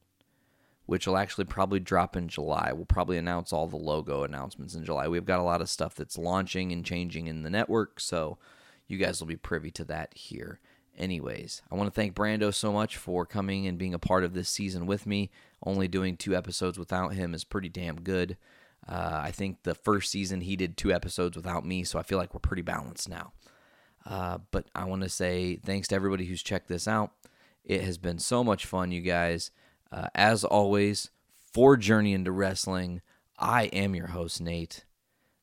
which 0.87 1.07
will 1.07 1.19
actually 1.19 1.45
probably 1.45 1.81
drop 1.81 2.17
in 2.17 2.29
July. 2.29 2.71
We'll 2.73 2.87
probably 2.87 3.19
announce 3.19 3.53
all 3.53 3.67
the 3.67 3.77
logo 3.77 4.23
announcements 4.23 4.75
in 4.75 4.85
July. 4.85 5.09
We've 5.09 5.27
got 5.27 5.41
a 5.41 5.43
lot 5.43 5.61
of 5.61 5.69
stuff 5.69 5.97
that's 5.97 6.17
launching 6.17 6.73
and 6.73 6.85
changing 6.85 7.27
in 7.27 7.43
the 7.43 7.51
network, 7.51 8.01
so 8.01 8.39
you 8.87 8.97
guys 8.99 9.21
will 9.21 9.27
be 9.27 9.37
privy 9.37 9.73
to 9.73 9.85
that 9.87 10.17
here. 10.17 10.61
Anyways, 10.97 11.63
I 11.71 11.75
want 11.75 11.89
to 11.89 11.95
thank 11.95 12.15
Brando 12.15 12.55
so 12.55 12.73
much 12.73 12.97
for 12.97 13.27
coming 13.27 13.67
and 13.67 13.79
being 13.79 13.95
a 13.95 13.99
part 13.99 14.23
of 14.23 14.33
this 14.33 14.49
season 14.49 14.87
with 14.87 15.07
me. 15.07 15.31
Only 15.65 15.89
doing 15.89 16.17
two 16.17 16.37
episodes 16.37 16.79
without 16.79 17.15
him 17.15 17.35
is 17.35 17.43
pretty 17.43 17.69
damn 17.69 18.01
good. 18.01 18.37
Uh, 18.89 19.21
I 19.25 19.31
think 19.31 19.63
the 19.63 19.75
first 19.75 20.11
season 20.11 20.43
he 20.43 20.57
did 20.57 20.77
two 20.77 20.93
episodes 20.93 21.37
without 21.37 21.65
me, 21.65 21.85
so 21.85 21.99
I 21.99 22.03
feel 22.03 22.19
like 22.19 22.35
we're 22.35 22.41
pretty 22.41 22.63
balanced 22.63 23.09
now. 23.09 23.33
Uh, 24.07 24.39
but 24.51 24.67
I 24.75 24.85
want 24.85 25.03
to 25.03 25.09
say 25.09 25.57
thanks 25.57 25.89
to 25.89 25.95
everybody 25.95 26.27
who's 26.27 26.43
checked 26.43 26.69
this 26.69 26.87
out. 26.87 27.13
It 27.65 27.83
has 27.83 27.99
been 27.99 28.19
so 28.19 28.45
much 28.45 28.67
fun, 28.67 28.93
you 28.93 29.01
guys. 29.01 29.51
Uh, 29.91 30.09
as 30.15 30.45
always, 30.45 31.11
for 31.53 31.77
Journey 31.77 32.13
into 32.13 32.31
Wrestling, 32.31 33.01
I 33.39 33.65
am 33.67 33.95
your 33.95 34.09
host, 34.09 34.41
Nate. 34.41 34.85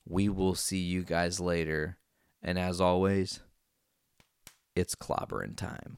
We 0.07 0.29
will 0.29 0.55
see 0.55 0.79
you 0.79 1.03
guys 1.03 1.39
later. 1.39 1.97
And 2.43 2.59
as 2.59 2.79
always, 2.79 3.39
it's 4.75 4.95
clobbering 4.95 5.55
time. 5.55 5.97